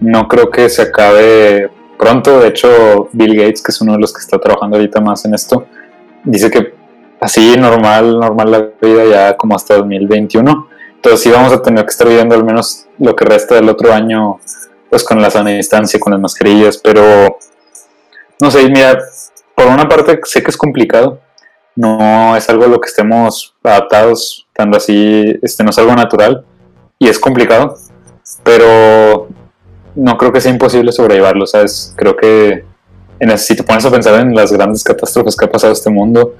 no 0.00 0.28
creo 0.28 0.50
que 0.50 0.68
se 0.68 0.82
acabe 0.82 1.68
pronto, 1.98 2.40
de 2.40 2.48
hecho 2.48 3.08
Bill 3.12 3.36
Gates, 3.36 3.62
que 3.62 3.72
es 3.72 3.80
uno 3.80 3.94
de 3.94 3.98
los 3.98 4.12
que 4.12 4.20
está 4.20 4.38
trabajando 4.38 4.76
ahorita 4.76 5.00
más 5.00 5.24
en 5.24 5.34
esto, 5.34 5.66
dice 6.22 6.48
que 6.48 6.72
así 7.20 7.56
normal, 7.58 8.20
normal 8.20 8.50
la 8.52 8.68
vida 8.80 9.04
ya 9.04 9.36
como 9.36 9.56
hasta 9.56 9.76
2021, 9.76 10.68
entonces 10.94 11.20
sí 11.20 11.30
vamos 11.30 11.52
a 11.52 11.60
tener 11.60 11.84
que 11.84 11.90
estar 11.90 12.06
viviendo 12.06 12.36
al 12.36 12.44
menos 12.44 12.86
lo 12.98 13.16
que 13.16 13.24
resta 13.24 13.56
del 13.56 13.68
otro 13.68 13.92
año 13.92 14.38
pues 14.88 15.04
con 15.04 15.20
la 15.20 15.30
sana 15.30 15.50
distancia, 15.50 16.00
con 16.00 16.12
las 16.12 16.20
mascarillas, 16.20 16.78
pero 16.78 17.38
no 18.40 18.50
sé, 18.50 18.68
mira, 18.68 18.98
por 19.54 19.66
una 19.66 19.88
parte 19.88 20.18
sé 20.24 20.42
que 20.42 20.50
es 20.50 20.56
complicado, 20.56 21.20
no 21.76 22.36
es 22.36 22.48
algo 22.48 22.64
a 22.64 22.68
lo 22.68 22.80
que 22.80 22.88
estemos 22.88 23.54
adaptados, 23.62 24.46
tanto 24.54 24.76
así, 24.76 25.38
este 25.42 25.62
no 25.64 25.70
es 25.70 25.78
algo 25.78 25.94
natural 25.94 26.44
y 26.98 27.08
es 27.08 27.18
complicado, 27.18 27.76
pero 28.42 29.28
no 29.94 30.16
creo 30.16 30.32
que 30.32 30.40
sea 30.40 30.52
imposible 30.52 30.92
sobrellevarlo, 30.92 31.46
¿sabes? 31.46 31.94
Creo 31.96 32.16
que 32.16 32.64
en, 33.18 33.38
si 33.38 33.56
te 33.56 33.62
pones 33.62 33.84
a 33.84 33.90
pensar 33.90 34.20
en 34.20 34.34
las 34.34 34.52
grandes 34.52 34.82
catástrofes 34.84 35.36
que 35.36 35.44
ha 35.44 35.50
pasado 35.50 35.72
este 35.72 35.90
mundo, 35.90 36.34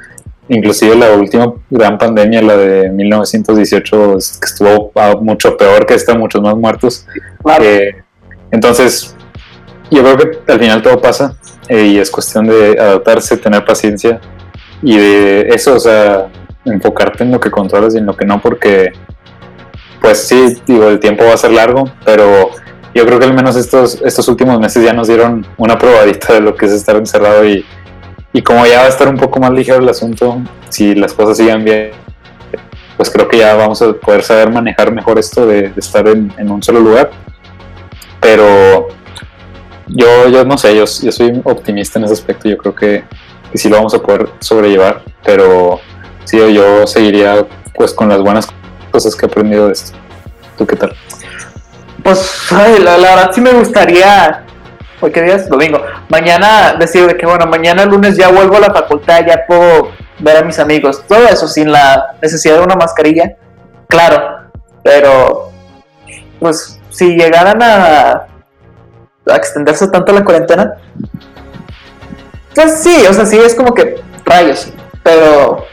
inclusive 0.49 0.97
la 0.97 1.13
última 1.13 1.53
gran 1.69 1.99
pandemia, 1.99 2.43
la 2.43 2.57
de 2.57 2.89
1918, 2.91 4.17
es- 4.19 4.39
que 4.39 4.47
estuvo 4.47 4.93
ah, 4.97 5.15
mucho 5.21 5.57
peor 5.57 5.87
que 5.87 5.95
esta, 5.95 6.15
muchos 6.15 6.43
más 6.43 6.57
muertos. 6.57 7.07
Claro. 7.43 7.65
Eh, 7.65 8.03
entonces, 8.51 9.15
yo 9.91 10.03
creo 10.03 10.17
que 10.17 10.53
al 10.53 10.59
final 10.59 10.83
todo 10.83 11.01
pasa 11.01 11.35
eh, 11.69 11.87
y 11.87 11.99
es 11.99 12.11
cuestión 12.11 12.47
de 12.47 12.79
adaptarse, 12.79 13.37
tener 13.37 13.65
paciencia 13.65 14.21
y 14.83 14.97
de 14.97 15.49
eso, 15.49 15.75
o 15.75 15.81
sea, 15.81 16.29
enfocarte 16.65 17.25
en 17.25 17.33
lo 17.33 17.41
que 17.41 17.51
controlas 17.51 17.95
y 17.95 17.99
en 17.99 18.07
lo 18.07 18.17
que 18.17 18.25
no, 18.25 18.41
porque, 18.41 18.93
pues 20.01 20.27
sí, 20.27 20.61
digo, 20.67 20.89
el 20.89 21.01
tiempo 21.01 21.25
va 21.25 21.35
a 21.35 21.37
ser 21.37 21.53
largo, 21.53 21.91
pero 22.05 22.51
yo 22.95 23.05
creo 23.05 23.19
que 23.19 23.27
al 23.27 23.35
menos 23.35 23.57
estos, 23.57 24.01
estos 24.03 24.29
últimos 24.29 24.59
meses 24.61 24.85
ya 24.85 24.93
nos 24.93 25.09
dieron 25.09 25.47
una 25.59 25.79
probadita 25.79 26.33
de 26.35 26.41
lo 26.41 26.55
que 26.55 26.67
es 26.67 26.73
estar 26.73 26.97
encerrado 26.97 27.45
y, 27.45 27.65
y 28.33 28.43
como 28.43 28.67
ya 28.67 28.79
va 28.79 28.85
a 28.85 28.89
estar 28.89 29.09
un 29.09 29.17
poco 29.17 29.41
más 29.41 29.51
ligero 29.51 29.79
el 29.79 29.89
asunto, 29.89 30.39
si 30.69 30.95
las 30.95 31.13
cosas 31.13 31.37
siguen 31.37 31.65
bien, 31.65 31.91
pues 32.97 33.11
creo 33.11 33.29
que 33.29 33.39
ya 33.39 33.55
vamos 33.55 33.83
a 33.83 33.93
poder 33.93 34.23
saber 34.23 34.51
manejar 34.51 34.93
mejor 34.93 35.19
esto 35.19 35.47
de, 35.47 35.73
estar 35.77 36.07
en 36.09 36.51
un 36.51 36.63
solo 36.63 36.81
lugar. 36.81 37.11
Pero 38.21 38.89
yo, 39.93 40.29
yo 40.29 40.45
no 40.45 40.57
sé, 40.57 40.75
yo, 40.75 40.85
yo 40.85 41.13
soy 41.13 41.41
optimista 41.45 41.99
en 41.99 42.05
ese 42.05 42.15
aspecto, 42.15 42.49
yo 42.49 42.57
creo 42.57 42.75
que, 42.75 43.05
que 43.51 43.59
sí 43.59 43.69
lo 43.69 43.77
vamos 43.77 43.95
a 43.95 43.99
poder 44.01 44.29
sobrellevar, 44.41 45.03
pero 45.25 45.81
sí, 46.25 46.39
yo 46.53 46.87
seguiría 46.87 47.47
pues 47.75 47.93
con 47.93 48.09
las 48.09 48.21
buenas 48.21 48.49
cosas 48.91 49.15
que 49.17 49.27
he 49.27 49.29
aprendido 49.29 49.67
de 49.67 49.73
esto. 49.73 49.97
¿Tú 50.57 50.67
qué 50.67 50.77
tal? 50.77 50.95
Pues, 52.03 52.51
la, 52.51 52.97
verdad 52.97 53.31
sí 53.33 53.41
me 53.41 53.53
gustaría, 53.53 54.45
hoy 55.01 55.11
qué 55.11 55.23
día 55.23 55.39
domingo, 55.49 55.83
mañana 56.09 56.75
decir 56.75 57.07
de 57.07 57.17
que 57.17 57.27
bueno, 57.27 57.47
mañana 57.47 57.85
lunes 57.85 58.17
ya 58.17 58.29
vuelvo 58.29 58.57
a 58.57 58.61
la 58.61 58.73
facultad, 58.73 59.25
ya 59.27 59.45
puedo 59.47 59.91
ver 60.19 60.37
a 60.37 60.43
mis 60.43 60.59
amigos, 60.59 61.05
todo 61.07 61.27
eso 61.29 61.47
sin 61.47 61.73
la 61.73 62.15
necesidad 62.23 62.57
de 62.57 62.63
una 62.63 62.77
mascarilla, 62.77 63.37
claro, 63.87 64.51
pero 64.83 65.51
pues 66.39 66.81
si 66.91 67.17
llegaran 67.17 67.63
a, 67.63 68.27
a 69.31 69.37
extenderse 69.37 69.89
tanto 69.89 70.13
la 70.13 70.25
cuarentena, 70.25 70.75
pues 72.55 72.83
sí, 72.83 73.05
o 73.09 73.13
sea, 73.13 73.27
sí 73.27 73.39
es 73.39 73.55
como 73.55 73.75
que 73.75 74.01
rayos, 74.25 74.69
pero 75.03 75.65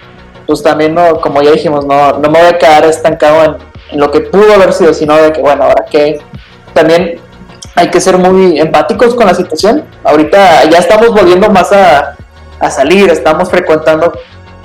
pues 0.46 0.64
también 0.64 0.96
no, 0.96 1.20
como 1.20 1.42
ya 1.42 1.52
dijimos, 1.52 1.86
no, 1.86 2.14
no 2.14 2.30
me 2.30 2.40
voy 2.40 2.48
a 2.48 2.58
quedar 2.58 2.86
estancado 2.86 3.44
en, 3.44 3.68
lo 4.00 4.12
que 4.12 4.20
pudo 4.20 4.54
haber 4.54 4.74
sido, 4.74 4.94
sino 4.94 5.16
de 5.16 5.32
que 5.32 5.40
bueno, 5.40 5.64
ahora 5.64 5.86
que 5.90 6.20
también 6.74 7.22
hay 7.76 7.90
que 7.90 8.02
ser 8.02 8.18
muy 8.18 8.60
empáticos 8.60 9.16
con 9.16 9.28
la 9.28 9.34
situación. 9.34 9.86
Ahorita 10.04 10.66
ya 10.66 10.80
estamos 10.80 11.10
volviendo 11.12 11.50
más 11.50 11.72
a, 11.72 12.18
a 12.60 12.70
salir, 12.70 13.10
estamos 13.10 13.50
frecuentando 13.50 14.12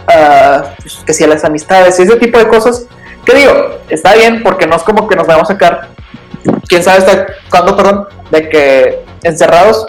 ah, 0.09 0.65
pues, 0.81 0.97
que 1.07 1.13
si 1.13 1.25
a 1.25 1.29
las 1.29 1.45
amistades 1.45 1.99
y 1.99 2.03
ese 2.03 2.17
tipo 2.17 2.39
de 2.39 2.49
cosas. 2.49 2.87
Que 3.25 3.35
digo, 3.37 3.53
está 3.89 4.15
bien 4.15 4.43
porque 4.43 4.67
no 4.67 4.77
es 4.77 4.83
como 4.83 5.07
que 5.07 5.15
nos 5.15 5.27
vamos 5.27 5.45
a 5.45 5.53
sacar, 5.53 5.91
quién 6.73 6.83
sabe 6.83 6.99
hasta 7.05 7.27
cuándo, 7.51 7.77
perdón, 7.77 8.09
de 8.31 8.49
que 8.49 9.05
encerrados, 9.23 9.85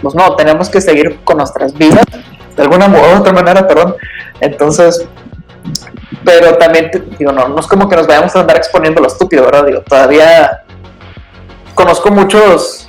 pues 0.00 0.14
no, 0.14 0.34
tenemos 0.34 0.70
que 0.70 0.80
seguir 0.80 1.20
con 1.24 1.36
nuestras 1.36 1.74
vidas 1.74 2.06
de 2.56 2.62
alguna 2.62 2.88
u 2.88 3.18
otra 3.18 3.34
manera, 3.34 3.68
perdón. 3.68 3.96
Entonces, 4.40 5.06
pero 6.24 6.56
también, 6.56 6.90
digo, 7.18 7.32
no, 7.32 7.48
no 7.48 7.60
es 7.60 7.66
como 7.66 7.86
que 7.86 7.96
nos 7.96 8.06
vayamos 8.06 8.34
a 8.34 8.40
andar 8.40 8.56
exponiendo 8.56 9.02
lo 9.02 9.08
estúpido, 9.08 9.44
¿verdad? 9.44 9.66
Digo, 9.66 9.82
todavía 9.82 10.62
conozco 11.74 12.10
muchos, 12.10 12.88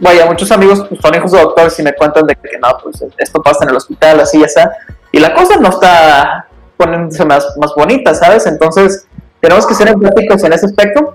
vaya, 0.00 0.26
muchos 0.26 0.50
amigos 0.50 0.84
pues, 0.88 1.00
son 1.00 1.14
hijos 1.14 1.30
de 1.30 1.40
doctores 1.42 1.78
y 1.78 1.84
me 1.84 1.94
cuentan 1.94 2.26
de 2.26 2.34
que 2.34 2.58
no, 2.58 2.76
pues 2.82 3.04
esto 3.18 3.40
pasa 3.40 3.62
en 3.62 3.70
el 3.70 3.76
hospital, 3.76 4.18
así 4.18 4.40
ya 4.40 4.46
está. 4.46 4.72
Y 5.12 5.20
la 5.20 5.32
cosa 5.32 5.58
no 5.58 5.68
está 5.68 6.48
poniéndose 6.76 7.24
más, 7.24 7.56
más 7.56 7.72
bonita, 7.76 8.14
¿sabes? 8.14 8.48
Entonces, 8.48 9.06
tenemos 9.38 9.64
que 9.64 9.74
ser 9.74 9.86
empáticos 9.86 10.42
en 10.42 10.54
ese 10.54 10.66
aspecto, 10.66 11.14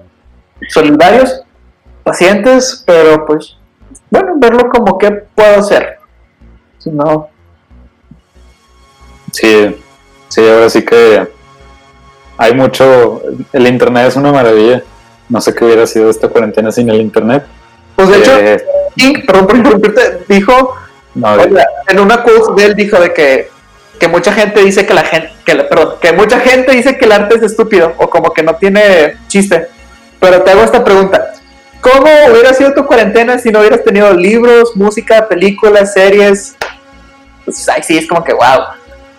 solidarios, 0.69 1.44
pacientes, 2.05 2.83
pero 2.85 3.25
pues, 3.25 3.57
bueno, 4.09 4.35
verlo 4.37 4.69
como 4.69 4.97
que 4.97 5.11
puedo 5.11 5.59
hacer. 5.59 5.97
Si 6.77 6.89
no, 6.91 7.27
Sí, 9.33 9.75
sí, 10.29 10.47
ahora 10.47 10.69
sí 10.69 10.85
que 10.85 11.27
hay 12.37 12.53
mucho. 12.53 13.21
El 13.51 13.67
internet 13.67 14.07
es 14.07 14.15
una 14.15 14.31
maravilla. 14.31 14.81
No 15.27 15.41
sé 15.41 15.53
qué 15.53 15.65
hubiera 15.65 15.85
sido 15.85 16.09
esta 16.09 16.29
cuarentena 16.29 16.71
sin 16.71 16.89
el 16.89 17.01
internet. 17.01 17.43
pues 17.97 18.07
de 18.09 18.17
hecho, 18.19 18.37
Eh, 18.39 18.63
King, 18.95 19.25
perdón 19.27 19.47
por 19.47 19.55
interrumpirte, 19.57 20.23
dijo 20.29 20.75
no, 21.15 21.35
en 21.87 21.99
una 21.99 22.23
quote 22.23 22.61
de 22.61 22.67
él 22.67 22.75
dijo 22.75 22.97
de 22.99 23.13
que, 23.13 23.49
que 23.99 24.07
mucha 24.07 24.31
gente 24.31 24.61
dice 24.61 24.85
que 24.85 24.93
la 24.93 25.03
gente, 25.03 25.31
que 25.45 25.53
la- 25.55 25.67
perdón, 25.67 25.95
que 26.01 26.11
mucha 26.13 26.39
gente 26.39 26.71
dice 26.73 26.97
que 26.97 27.05
el 27.05 27.11
arte 27.13 27.35
es 27.35 27.41
estúpido 27.43 27.93
o 27.97 28.09
como 28.09 28.31
que 28.31 28.43
no 28.43 28.55
tiene 28.55 29.17
chiste. 29.27 29.67
Pero 30.19 30.41
te 30.43 30.51
hago 30.51 30.61
esta 30.63 30.83
pregunta. 30.83 31.33
¿Cómo 31.85 32.07
hubiera 32.31 32.51
sido 32.51 32.73
tu 32.73 32.83
cuarentena 32.83 33.37
si 33.37 33.51
no 33.51 33.59
hubieras 33.59 33.83
tenido 33.83 34.11
libros, 34.11 34.75
música, 34.75 35.27
películas, 35.27 35.93
series? 35.93 36.55
Pues, 37.45 37.69
ay, 37.69 37.83
sí, 37.83 37.95
es 37.95 38.07
como 38.07 38.23
que 38.23 38.33
wow. 38.33 38.65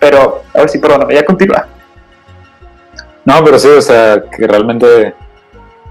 Pero, 0.01 0.43
a 0.53 0.59
ver 0.59 0.69
si, 0.69 0.79
perdóname, 0.79 1.15
ya 1.15 1.25
continúa. 1.25 1.69
No, 3.25 3.45
pero 3.45 3.61
sí, 3.61 3.69
o 3.69 3.81
sea, 3.81 4.21
que 4.37 4.49
realmente, 4.49 5.15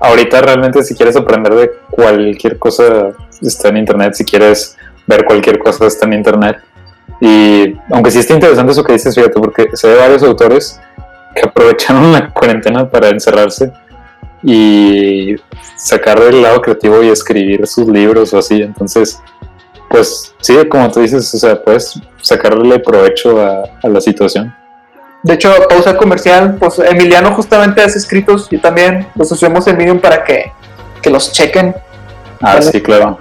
ahorita 0.02 0.42
realmente 0.42 0.84
si 0.84 0.96
quieres 0.96 1.16
aprender 1.16 1.56
de 1.56 1.72
cualquier 1.92 2.60
cosa 2.60 3.14
está 3.42 3.70
en 3.70 3.78
internet, 3.78 4.14
si 4.16 4.26
quieres 4.26 4.76
ver 5.08 5.24
cualquier 5.24 5.60
cosa 5.60 5.86
está 5.86 6.06
en 6.06 6.14
internet. 6.14 6.58
Y 7.22 7.74
aunque 7.90 8.12
sí 8.12 8.20
está 8.20 8.34
interesante 8.34 8.74
eso 8.74 8.84
que 8.84 8.92
dices, 8.92 9.16
fíjate, 9.16 9.40
porque 9.40 9.70
se 9.72 9.88
ve 9.88 9.96
varios 9.96 10.24
autores 10.24 10.82
que 11.34 11.42
aprovecharon 11.48 12.12
la 12.12 12.30
cuarentena 12.32 12.90
para 12.90 13.08
encerrarse 13.08 13.72
y 14.46 15.36
sacar 15.76 16.20
del 16.20 16.44
lado 16.44 16.62
creativo 16.62 17.02
y 17.02 17.10
escribir 17.10 17.66
sus 17.66 17.88
libros 17.88 18.32
o 18.34 18.38
así. 18.38 18.62
Entonces, 18.62 19.20
pues 19.90 20.34
sí, 20.40 20.56
como 20.70 20.92
tú 20.92 21.02
dices, 21.02 21.34
o 21.34 21.38
sea, 21.38 21.62
puedes 21.62 22.00
sacarle 22.22 22.80
provecho 22.80 23.42
a, 23.42 23.64
a 23.82 23.90
la 23.90 24.00
situación. 24.00 24.56
De 25.24 25.34
hecho, 25.34 25.52
pausa 25.68 25.98
comercial, 25.98 26.58
pues 26.60 26.78
Emiliano 26.78 27.34
justamente 27.34 27.82
hace 27.82 27.98
escritos 27.98 28.48
y 28.52 28.60
también 28.60 29.08
los 29.16 29.32
usamos 29.32 29.66
en 29.66 29.78
Medium 29.78 30.00
para 30.00 30.24
que, 30.24 30.52
que 31.02 31.10
los 31.10 31.32
chequen. 31.32 31.76
Ah, 32.42 32.54
Vale. 32.56 32.62
sí, 32.62 32.82
claro. 32.82 33.20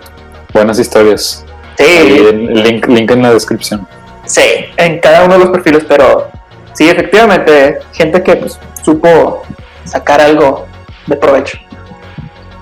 Buenas 0.53 0.79
historias. 0.79 1.43
Ahí 1.79 1.87
Sí, 1.87 2.27
el 2.29 2.62
link, 2.62 2.87
link 2.87 3.11
en 3.11 3.22
la 3.22 3.33
descripción. 3.33 3.89
Sí, 4.27 4.43
en 4.77 5.01
cada 5.01 5.25
uno 5.25 5.35
de 5.35 5.41
los 5.41 5.49
perfiles, 5.49 5.85
pero 5.89 6.29
sí, 6.75 6.89
efectivamente, 6.89 7.79
gente 7.93 8.22
que 8.22 8.37
pues, 8.37 8.59
supo 8.83 9.43
sacar 9.85 10.20
algo 10.20 10.66
de 11.07 11.17
provecho. 11.17 11.59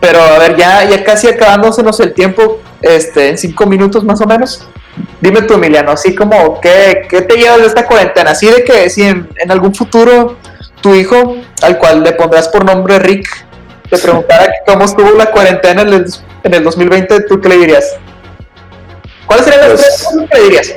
Pero 0.00 0.20
a 0.20 0.38
ver, 0.38 0.56
ya, 0.56 0.84
ya 0.84 1.04
casi 1.04 1.28
acabándosenos 1.28 2.00
el 2.00 2.12
tiempo, 2.12 2.60
este, 2.80 3.28
en 3.28 3.38
cinco 3.38 3.66
minutos 3.66 4.02
más 4.04 4.20
o 4.20 4.26
menos. 4.26 4.66
Dime 5.20 5.42
tú, 5.42 5.54
Emiliano, 5.54 5.92
así 5.92 6.14
como, 6.14 6.60
¿qué, 6.60 7.02
qué 7.08 7.22
te 7.22 7.36
llevas 7.36 7.60
de 7.60 7.66
esta 7.66 7.86
cuarentena? 7.86 8.32
Así 8.32 8.46
de 8.50 8.64
que 8.64 8.90
si 8.90 9.02
en, 9.02 9.28
en 9.36 9.50
algún 9.52 9.74
futuro 9.74 10.36
tu 10.80 10.94
hijo, 10.94 11.36
al 11.62 11.78
cual 11.78 12.02
le 12.02 12.12
pondrás 12.12 12.48
por 12.48 12.64
nombre 12.64 12.98
Rick, 12.98 13.28
te 13.88 13.98
preguntara 13.98 14.52
cómo 14.66 14.84
estuvo 14.84 15.12
la 15.12 15.26
cuarentena 15.30 15.82
en 15.82 15.88
el, 15.88 16.06
en 16.42 16.54
el 16.54 16.64
2020, 16.64 17.20
¿tú 17.22 17.40
qué 17.40 17.48
le 17.50 17.58
dirías? 17.58 17.94
¿Cuáles 19.26 19.44
serían 19.44 19.68
las 19.68 19.72
Pues- 19.80 19.82
tres 19.86 20.04
cosas 20.04 20.28
que 20.30 20.36
le 20.38 20.44
dirías? 20.44 20.74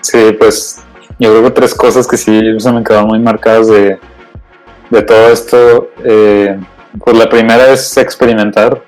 Sí, 0.00 0.32
pues 0.38 0.80
yo 1.18 1.30
creo 1.30 1.44
que 1.44 1.50
tres 1.52 1.74
cosas 1.74 2.06
que 2.06 2.16
sí 2.16 2.40
se 2.58 2.72
me 2.72 2.82
quedaron 2.82 3.08
muy 3.08 3.18
marcadas 3.20 3.68
de, 3.68 3.98
de 4.90 5.02
todo 5.02 5.28
esto. 5.30 5.90
eh, 6.04 6.58
pues 7.04 7.16
la 7.16 7.28
primera 7.28 7.68
es 7.70 7.96
experimentar, 7.96 8.82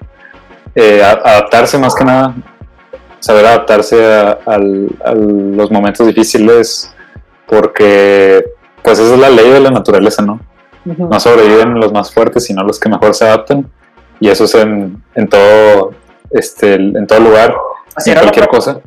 eh, 0.75 1.03
a- 1.03 1.13
adaptarse 1.13 1.79
más 1.79 1.95
que 1.95 2.05
nada, 2.05 2.35
saber 3.21 3.45
adaptarse 3.47 4.03
a, 4.05 4.59
los 5.15 5.71
momentos 5.71 6.07
difíciles, 6.07 6.93
porque 7.47 8.45
pues 8.83 8.99
esa 8.99 9.15
es 9.15 9.21
la 9.21 9.29
ley 9.31 9.51
de 9.51 9.61
la 9.61 9.71
naturaleza, 9.71 10.23
¿no? 10.23 10.41
no 10.85 11.21
sobreviven 11.21 11.75
los 11.79 11.93
más 11.93 12.11
fuertes, 12.13 12.45
sino 12.47 12.65
los 12.65 12.81
que 12.81 12.89
mejor 12.89 13.15
se 13.15 13.27
adaptan. 13.27 13.71
Y 14.19 14.29
eso 14.29 14.45
es 14.45 14.55
en, 14.55 15.03
en 15.15 15.29
todo 15.29 15.93
este 16.31 16.75
en 16.75 17.07
todo 17.07 17.21
lugar, 17.21 17.55
Así 17.95 18.11
en 18.11 18.17
era 18.17 18.25
la 18.25 18.33
cualquier 18.33 18.49
cosa. 18.49 18.81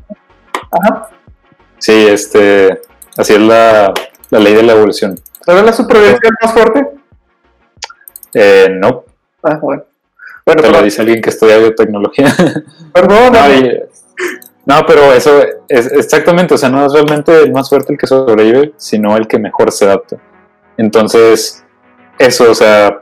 Ajá. 0.71 1.09
Sí, 1.77 2.07
este 2.07 2.81
así 3.15 3.33
es 3.33 3.39
la, 3.39 3.93
la 4.31 4.39
ley 4.39 4.53
de 4.55 4.63
la 4.63 4.73
evolución. 4.73 5.19
¿Sabes 5.45 5.63
la 5.63 5.73
supervivencia 5.73 6.29
más 6.41 6.53
fuerte? 6.53 6.87
Eh, 8.33 8.69
no, 8.71 9.05
Ah, 9.43 9.59
bueno. 9.61 9.83
Bueno, 10.45 10.61
te 10.61 10.67
lo 10.67 10.73
perdón, 10.73 10.85
dice 10.85 11.01
alguien 11.01 11.21
que 11.21 11.29
estudia 11.29 11.57
biotecnología. 11.57 12.33
perdón, 12.93 13.33
no, 14.65 14.85
pero 14.87 15.11
eso 15.11 15.43
es 15.67 15.91
exactamente, 15.91 16.53
o 16.53 16.57
sea, 16.57 16.69
no 16.69 16.85
es 16.85 16.93
realmente 16.93 17.37
el 17.43 17.51
más 17.51 17.67
fuerte 17.69 17.91
el 17.91 17.99
que 17.99 18.07
sobrevive, 18.07 18.73
sino 18.77 19.17
el 19.17 19.27
que 19.27 19.37
mejor 19.37 19.73
se 19.73 19.85
adapta. 19.85 20.17
Entonces, 20.77 21.65
eso, 22.17 22.49
o 22.49 22.55
sea, 22.55 23.01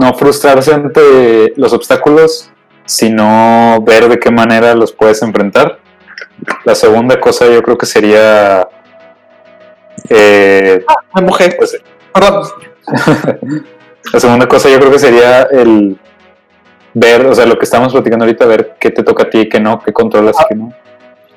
no 0.00 0.14
frustrarse 0.14 0.72
ante 0.72 1.52
los 1.56 1.72
obstáculos, 1.72 2.52
sino 2.84 3.82
ver 3.82 4.08
de 4.08 4.20
qué 4.20 4.30
manera 4.30 4.74
los 4.76 4.92
puedes 4.92 5.22
enfrentar. 5.22 5.80
La 6.64 6.76
segunda 6.76 7.20
cosa 7.20 7.46
yo 7.48 7.62
creo 7.62 7.76
que 7.76 7.86
sería 7.86 8.68
eh, 10.08 10.84
me 11.14 11.22
mojé. 11.22 11.50
pues, 11.58 11.80
Perdón. 12.12 12.46
la 14.12 14.20
segunda 14.20 14.48
cosa 14.48 14.68
yo 14.68 14.78
creo 14.78 14.90
que 14.90 14.98
sería 14.98 15.42
el 15.42 15.98
ver, 16.94 17.26
o 17.26 17.34
sea, 17.34 17.46
lo 17.46 17.58
que 17.58 17.64
estamos 17.64 17.92
platicando 17.92 18.24
ahorita, 18.24 18.46
ver 18.46 18.76
qué 18.80 18.90
te 18.90 19.02
toca 19.02 19.24
a 19.24 19.30
ti, 19.30 19.48
qué 19.48 19.60
no, 19.60 19.80
qué 19.80 19.92
controlas 19.92 20.36
qué 20.48 20.54
no. 20.54 20.72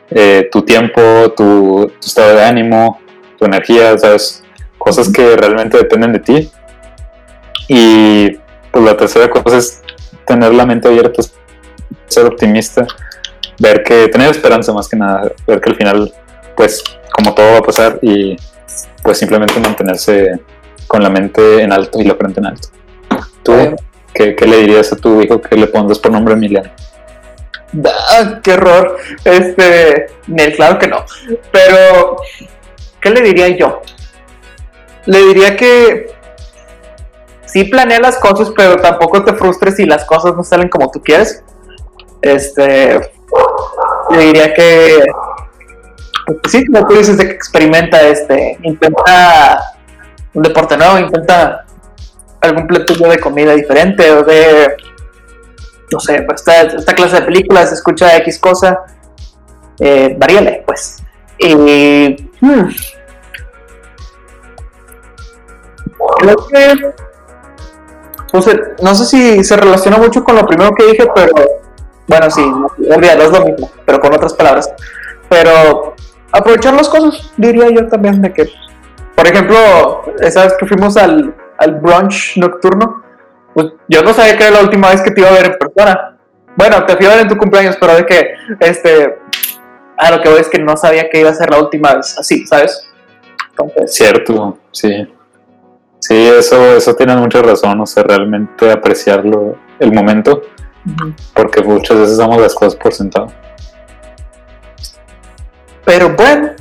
Eh, 0.10 0.50
tu 0.52 0.64
tiempo, 0.64 1.02
tu, 1.36 1.92
tu 2.00 2.08
estado 2.08 2.36
de 2.36 2.44
ánimo, 2.44 3.00
tu 3.38 3.46
energía, 3.46 3.98
¿sabes? 3.98 4.44
Cosas 4.78 5.12
que 5.12 5.36
realmente 5.36 5.78
dependen 5.78 6.14
de 6.14 6.20
ti. 6.20 6.52
Y 7.68 8.32
pues 8.72 8.84
la 8.84 8.98
tercera 8.98 9.30
cosa 9.30 9.58
es 9.58 9.82
tener 10.26 10.54
la 10.54 10.66
mente 10.66 10.88
abierta, 10.88 11.22
ser 12.08 12.26
optimista, 12.26 12.86
ver 13.60 13.84
que, 13.84 14.08
tener 14.08 14.32
esperanza 14.32 14.74
más 14.74 14.88
que 14.88 14.98
nada, 14.98 15.32
ver 15.48 15.62
que 15.62 15.70
al 15.70 15.76
final, 15.76 16.14
pues, 16.56 16.84
como 17.14 17.34
todo 17.34 17.54
va 17.54 17.58
a 17.60 17.64
pasar 17.64 18.00
y 18.02 18.36
pues 19.04 19.18
simplemente 19.18 19.60
mantenerse 19.60 20.40
con 20.94 21.02
la 21.02 21.10
mente 21.10 21.64
en 21.64 21.74
alto 21.74 22.00
y 22.00 22.04
la 22.04 22.14
frente 22.14 22.40
en 22.40 22.46
alto. 22.46 22.68
¿Tú 23.42 23.76
qué, 24.14 24.36
qué 24.36 24.46
le 24.46 24.58
dirías 24.58 24.94
a 24.94 24.96
tu 24.96 25.24
hijo 25.24 25.42
que 25.42 25.56
le 25.56 25.66
pondrás 25.66 25.98
por 25.98 26.12
nombre 26.12 26.36
Emiliano? 26.36 26.70
Ah, 28.12 28.40
qué 28.44 28.52
error. 28.52 28.98
Este, 29.26 30.06
claro 30.56 30.78
que 30.78 30.88
no. 30.88 31.04
Pero, 31.52 32.18
¿qué 33.02 33.10
le 33.10 33.22
diría 33.22 33.48
yo? 33.48 33.82
Le 35.08 35.20
diría 35.24 35.56
que 35.56 36.14
sí 37.48 37.64
planea 37.64 38.00
las 38.00 38.20
cosas, 38.20 38.52
pero 38.56 38.76
tampoco 38.76 39.24
te 39.24 39.34
frustres 39.34 39.78
si 39.78 39.88
las 39.88 40.06
cosas 40.06 40.36
no 40.36 40.44
salen 40.44 40.70
como 40.70 40.92
tú 40.92 41.02
quieres. 41.02 41.44
Este, 42.22 43.00
le 44.12 44.26
diría 44.26 44.54
que, 44.54 45.06
pues 46.28 46.52
sí, 46.52 46.68
como 46.68 46.88
tú 46.88 46.94
dices, 46.94 47.18
de 47.18 47.30
que 47.30 47.34
experimenta, 47.34 48.00
este, 48.04 48.60
intenta 48.62 49.74
un 50.34 50.44
deporte 50.44 50.78
nuevo, 50.78 51.00
intenta 51.00 51.66
algún 52.42 52.68
platillo 52.68 53.10
de 53.10 53.20
comida 53.20 53.54
diferente 53.54 54.12
o 54.12 54.24
de 54.24 54.76
no 55.94 56.00
sé, 56.00 56.24
pues 56.24 56.44
esta, 56.48 56.94
clase 56.96 57.18
de 57.18 57.22
películas, 57.22 57.72
escucha 57.72 58.18
X 58.18 58.40
cosa, 58.40 58.82
eh, 59.80 60.16
varíale, 60.18 60.64
pues. 60.66 61.04
Y. 61.38 62.30
hmm, 62.42 62.70
creo 66.18 66.48
que. 66.48 66.94
No 68.82 68.96
sé 68.96 69.06
si 69.06 69.44
se 69.44 69.56
relaciona 69.56 69.98
mucho 69.98 70.24
con 70.24 70.36
lo 70.36 70.46
primero 70.46 70.72
que 70.76 70.86
dije, 70.86 71.08
pero. 71.14 71.34
Bueno, 72.08 72.30
sí, 72.30 72.42
olvídalo, 72.90 73.24
es 73.24 73.32
lo 73.32 73.46
mismo, 73.46 73.72
pero 73.86 74.00
con 74.00 74.14
otras 74.14 74.34
palabras. 74.34 74.70
Pero 75.30 75.96
aprovechar 76.32 76.74
las 76.74 76.90
cosas, 76.90 77.32
diría 77.38 77.70
yo 77.70 77.88
también, 77.88 78.22
de 78.22 78.34
que. 78.34 78.52
Por 79.16 79.28
ejemplo, 79.28 80.04
esa 80.20 80.44
vez 80.44 80.54
que 80.60 80.66
fuimos 80.66 80.98
al, 80.98 81.36
al 81.58 81.76
brunch 81.80 82.38
nocturno, 82.38 83.04
pues 83.54 83.68
yo 83.88 84.02
no 84.02 84.14
sabía 84.14 84.38
que 84.38 84.44
era 84.44 84.58
la 84.58 84.64
última 84.64 84.90
vez 84.90 85.02
que 85.02 85.12
te 85.12 85.22
iba 85.22 85.30
a 85.30 85.34
ver 85.34 85.46
en 85.46 85.58
persona. 85.58 86.18
Bueno, 86.56 86.86
te 86.86 86.96
fui 86.98 87.06
a 87.06 87.10
ver 87.10 87.20
en 87.22 87.28
tu 87.28 87.38
cumpleaños, 87.38 87.78
pero 87.80 87.96
de 87.96 88.06
que, 88.06 88.34
este, 88.60 89.18
a 89.98 90.12
lo 90.12 90.22
que 90.22 90.30
voy 90.30 90.40
es 90.40 90.50
que 90.50 90.60
no 90.60 90.76
sabía 90.76 91.10
que 91.10 91.20
iba 91.20 91.30
a 91.30 91.34
ser 91.34 91.50
la 91.50 91.60
última 91.60 91.94
vez 91.96 92.18
así, 92.18 92.46
¿sabes? 92.46 92.90
Entonces, 93.50 93.94
Cierto, 93.94 94.58
sí. 94.72 95.08
Sí, 96.00 96.28
eso, 96.28 96.76
eso 96.76 96.96
tiene 96.96 97.16
mucha 97.16 97.42
razón, 97.42 97.80
o 97.80 97.86
sea, 97.86 98.04
realmente 98.04 98.70
apreciarlo, 98.70 99.56
el 99.80 99.94
momento, 99.94 100.42
ujú. 100.86 101.14
porque 101.34 101.62
muchas 101.62 101.98
veces 101.98 102.18
damos 102.18 102.42
las 102.42 102.54
cosas 102.54 102.76
por 102.76 102.94
sentado. 102.94 103.28
pero 105.86 106.10
bueno, 106.10 106.52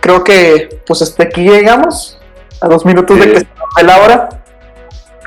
creo 0.00 0.22
que 0.24 0.80
pues 0.86 1.02
hasta 1.02 1.24
aquí 1.24 1.42
llegamos, 1.42 2.18
a 2.60 2.68
dos 2.68 2.84
minutos 2.84 3.16
Sí. 3.18 3.26
de 3.26 3.32
que 3.32 3.40
se 3.40 3.82
la 3.84 3.98
hora. 4.00 4.28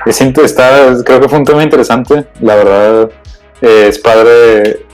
Siento, 0.06 0.42
está, 0.44 0.94
creo 1.04 1.20
que 1.20 1.28
fue 1.28 1.38
un 1.38 1.44
tema 1.44 1.62
interesante, 1.62 2.26
la 2.40 2.54
verdad, 2.56 3.10
eh, 3.60 3.86
es 3.88 3.98
padre 3.98 4.86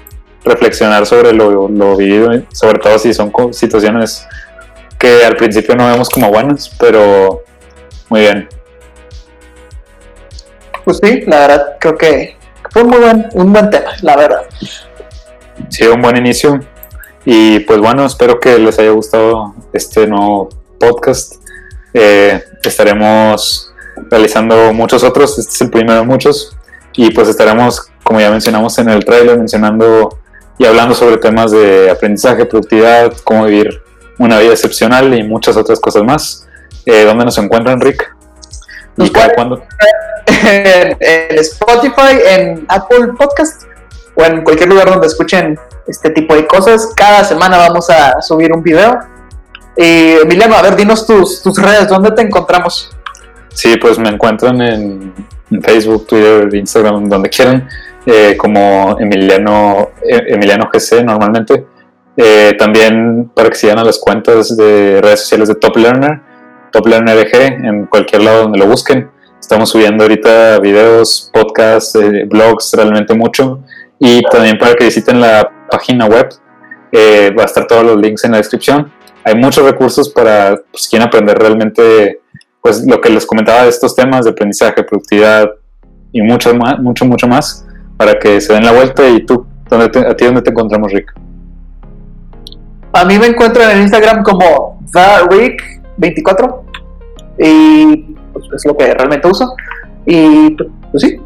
reflexionar 0.45 1.07
sobre 1.07 1.33
lo, 1.33 1.69
lo 1.69 1.97
vivido, 1.97 2.31
sobre 2.53 2.79
todo 2.81 2.99
si 2.99 3.15
son 3.15 3.33
situaciones 3.53 4.27
que 4.99 5.25
al 5.25 5.37
principio 5.37 5.77
no 5.77 5.87
vemos 5.87 6.09
como 6.11 6.29
buenas, 6.31 6.69
pero 6.79 7.45
muy 8.09 8.21
bien. 8.21 8.49
Pues 10.85 11.01
sí, 11.03 11.23
la 11.27 11.41
verdad, 11.47 11.77
creo 11.81 11.97
que 11.97 12.37
fue 12.71 12.83
un 12.83 12.91
muy 12.91 12.99
buen, 12.99 13.29
un 13.35 13.53
buen 13.53 13.71
tema, 13.71 13.91
la 14.03 14.17
verdad. 14.17 14.43
Sí, 15.69 15.85
un 15.85 16.01
buen 16.03 16.17
inicio. 16.17 16.61
Y 17.29 17.59
pues 17.61 17.81
bueno, 17.81 18.07
espero 18.07 18.39
que 18.39 18.57
les 18.57 18.79
haya 18.79 18.93
gustado 18.93 19.53
este 19.73 20.07
nuevo 20.07 20.49
podcast. 20.79 21.35
Eh, 21.93 22.41
estaremos 22.63 23.75
realizando 24.09 24.73
muchos 24.73 25.03
otros, 25.03 25.37
este 25.37 25.53
es 25.53 25.61
el 25.61 25.71
primero 25.71 25.99
de 25.99 26.07
muchos. 26.07 26.57
Y 26.93 27.11
pues 27.11 27.27
estaremos, 27.27 27.91
como 28.05 28.21
ya 28.21 28.31
mencionamos 28.31 28.79
en 28.79 28.91
el 28.91 29.05
trailer, 29.05 29.39
mencionando 29.39 30.21
y 30.57 30.67
hablando 30.67 30.95
sobre 30.95 31.17
temas 31.17 31.51
de 31.51 31.91
aprendizaje, 31.91 32.47
productividad, 32.47 33.13
cómo 33.25 33.47
vivir 33.47 33.83
una 34.19 34.39
vida 34.39 34.53
excepcional 34.53 35.13
y 35.13 35.25
muchas 35.25 35.57
otras 35.57 35.81
cosas 35.81 36.05
más. 36.05 36.47
Eh, 36.87 37.03
¿Dónde 37.03 37.25
nos 37.25 37.37
encuentran, 37.39 37.81
Rick? 37.81 38.09
¿Y 38.99 39.11
cada 39.11 39.35
cuándo? 39.35 39.65
en, 40.27 40.97
en 41.01 41.39
Spotify, 41.41 42.21
en 42.25 42.67
Apple 42.69 43.09
Podcast 43.19 43.65
o 44.17 44.25
en 44.25 44.43
cualquier 44.43 44.69
lugar 44.69 44.89
donde 44.89 45.07
escuchen 45.07 45.59
este 45.87 46.11
tipo 46.11 46.35
de 46.35 46.47
cosas. 46.47 46.93
Cada 46.97 47.23
semana 47.23 47.59
vamos 47.59 47.89
a 47.91 48.21
subir 48.23 48.53
un 48.53 48.63
video. 48.63 48.99
Y 49.77 50.15
Emiliano, 50.23 50.57
a 50.57 50.63
ver, 50.63 50.75
dinos 50.75 51.07
tus, 51.07 51.43
tus 51.43 51.61
redes, 51.61 51.89
¿dónde 51.89 52.11
te 52.11 52.23
encontramos? 52.23 52.91
Sí, 53.53 53.77
pues 53.77 53.99
me 53.99 54.09
encuentran 54.09 54.61
en, 54.61 55.15
Facebook, 55.63 56.07
Twitter, 56.07 56.53
Instagram, 56.53 57.09
donde 57.09 57.29
quieran, 57.29 57.69
eh, 58.05 58.37
como 58.37 58.97
Emiliano, 58.99 59.91
eh, 60.03 60.25
Emiliano 60.29 60.69
GC 60.73 61.05
normalmente. 61.05 61.67
Eh, 62.17 62.55
también 62.59 63.31
para 63.35 63.51
que 63.51 63.57
sigan 63.57 63.79
a 63.79 63.85
las 63.85 63.99
cuentas 63.99 64.57
de 64.57 65.01
redes 65.03 65.21
sociales 65.21 65.49
de 65.49 65.55
Top 65.57 65.77
Learner, 65.77 66.21
Top 66.73 66.87
Learner 66.87 67.19
EG, 67.19 67.65
en 67.65 67.87
cualquier 67.87 68.23
lado 68.23 68.43
donde 68.43 68.59
lo 68.59 68.67
busquen. 68.67 69.11
Estamos 69.39 69.71
subiendo 69.71 70.03
ahorita 70.03 70.59
videos, 70.61 71.31
podcasts, 71.33 71.95
eh, 71.95 72.25
blogs, 72.27 72.73
realmente 72.75 73.15
mucho. 73.15 73.61
Y 73.99 74.23
también 74.25 74.59
para 74.59 74.75
que 74.75 74.85
visiten 74.85 75.21
la 75.21 75.51
página 75.71 76.07
web, 76.07 76.29
eh, 76.93 77.33
va 77.37 77.43
a 77.43 77.47
estar 77.47 77.67
todos 77.67 77.85
los 77.85 77.97
links 77.97 78.25
en 78.25 78.33
la 78.33 78.39
descripción. 78.39 78.93
Hay 79.25 79.35
muchos 79.35 79.65
recursos 79.65 80.09
para 80.11 80.57
pues, 80.71 80.85
si 80.85 80.91
quieren 80.91 81.09
aprender 81.09 81.39
realmente 81.39 82.21
pues 82.63 82.85
lo 82.87 83.01
que 83.01 83.11
les 83.11 83.25
comentaba 83.25 83.63
de 83.63 83.69
estos 83.69 83.95
temas 83.95 84.25
de 84.25 84.33
aprendizaje, 84.33 84.83
productividad 84.83 85.49
y 86.13 86.21
mucho 86.23 86.55
más, 86.55 86.79
mucho, 86.81 87.05
mucho 87.05 87.27
más, 87.29 87.67
para 87.97 88.19
que 88.19 88.41
se 88.41 88.53
den 88.53 88.65
la 88.65 88.73
vuelta 88.73 89.07
y 89.09 89.25
tú, 89.25 89.47
¿dónde 89.69 89.89
te- 89.89 90.07
¿a 90.07 90.17
ti 90.17 90.25
dónde 90.25 90.43
te 90.43 90.51
encontramos, 90.51 90.93
Rick? 90.93 91.13
A 92.93 93.05
mí 93.05 93.19
me 93.19 93.27
encuentran 93.27 93.71
en 93.71 93.83
Instagram 93.83 94.23
como 94.25 94.81
TheRick24 94.93 96.61
y 97.39 97.97
pues, 98.33 98.45
es 98.55 98.65
lo 98.67 98.77
que 98.77 98.95
realmente 98.95 99.29
uso. 99.29 99.55
Y 100.07 100.51
pues, 100.57 100.69
pues 100.93 101.03
sí, 101.03 101.21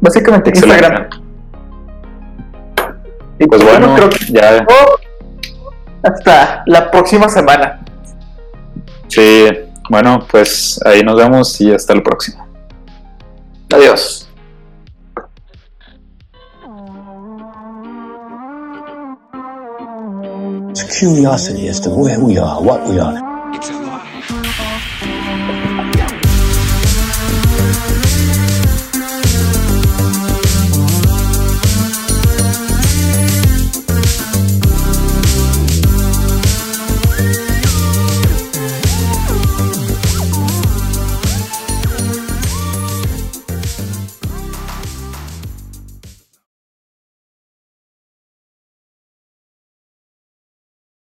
básicamente 0.00 0.50
Instagram. 0.50 0.92
Excelente. 1.02 1.29
Y 3.40 3.46
Pues 3.46 3.64
bueno, 3.64 3.94
creo 3.96 4.10
que 4.10 4.26
ya, 4.32 4.66
hasta 6.02 6.62
la 6.66 6.90
próxima 6.90 7.28
semana. 7.28 7.80
sí, 9.08 9.46
bueno, 9.88 10.24
pues 10.30 10.78
ahí 10.84 11.02
nos 11.02 11.16
vemos 11.16 11.60
y 11.60 11.72
hasta 11.72 11.94
el 11.94 12.02
próximo. 12.02 12.46
Adiós. 13.72 14.28
It's 20.70 20.82
curiosity 21.00 21.68
as 21.68 21.80
to 21.80 21.90
where 21.90 22.20
we 22.20 22.38
are, 22.38 22.60
what 22.62 22.86
we 22.88 23.00
are. 23.00 23.18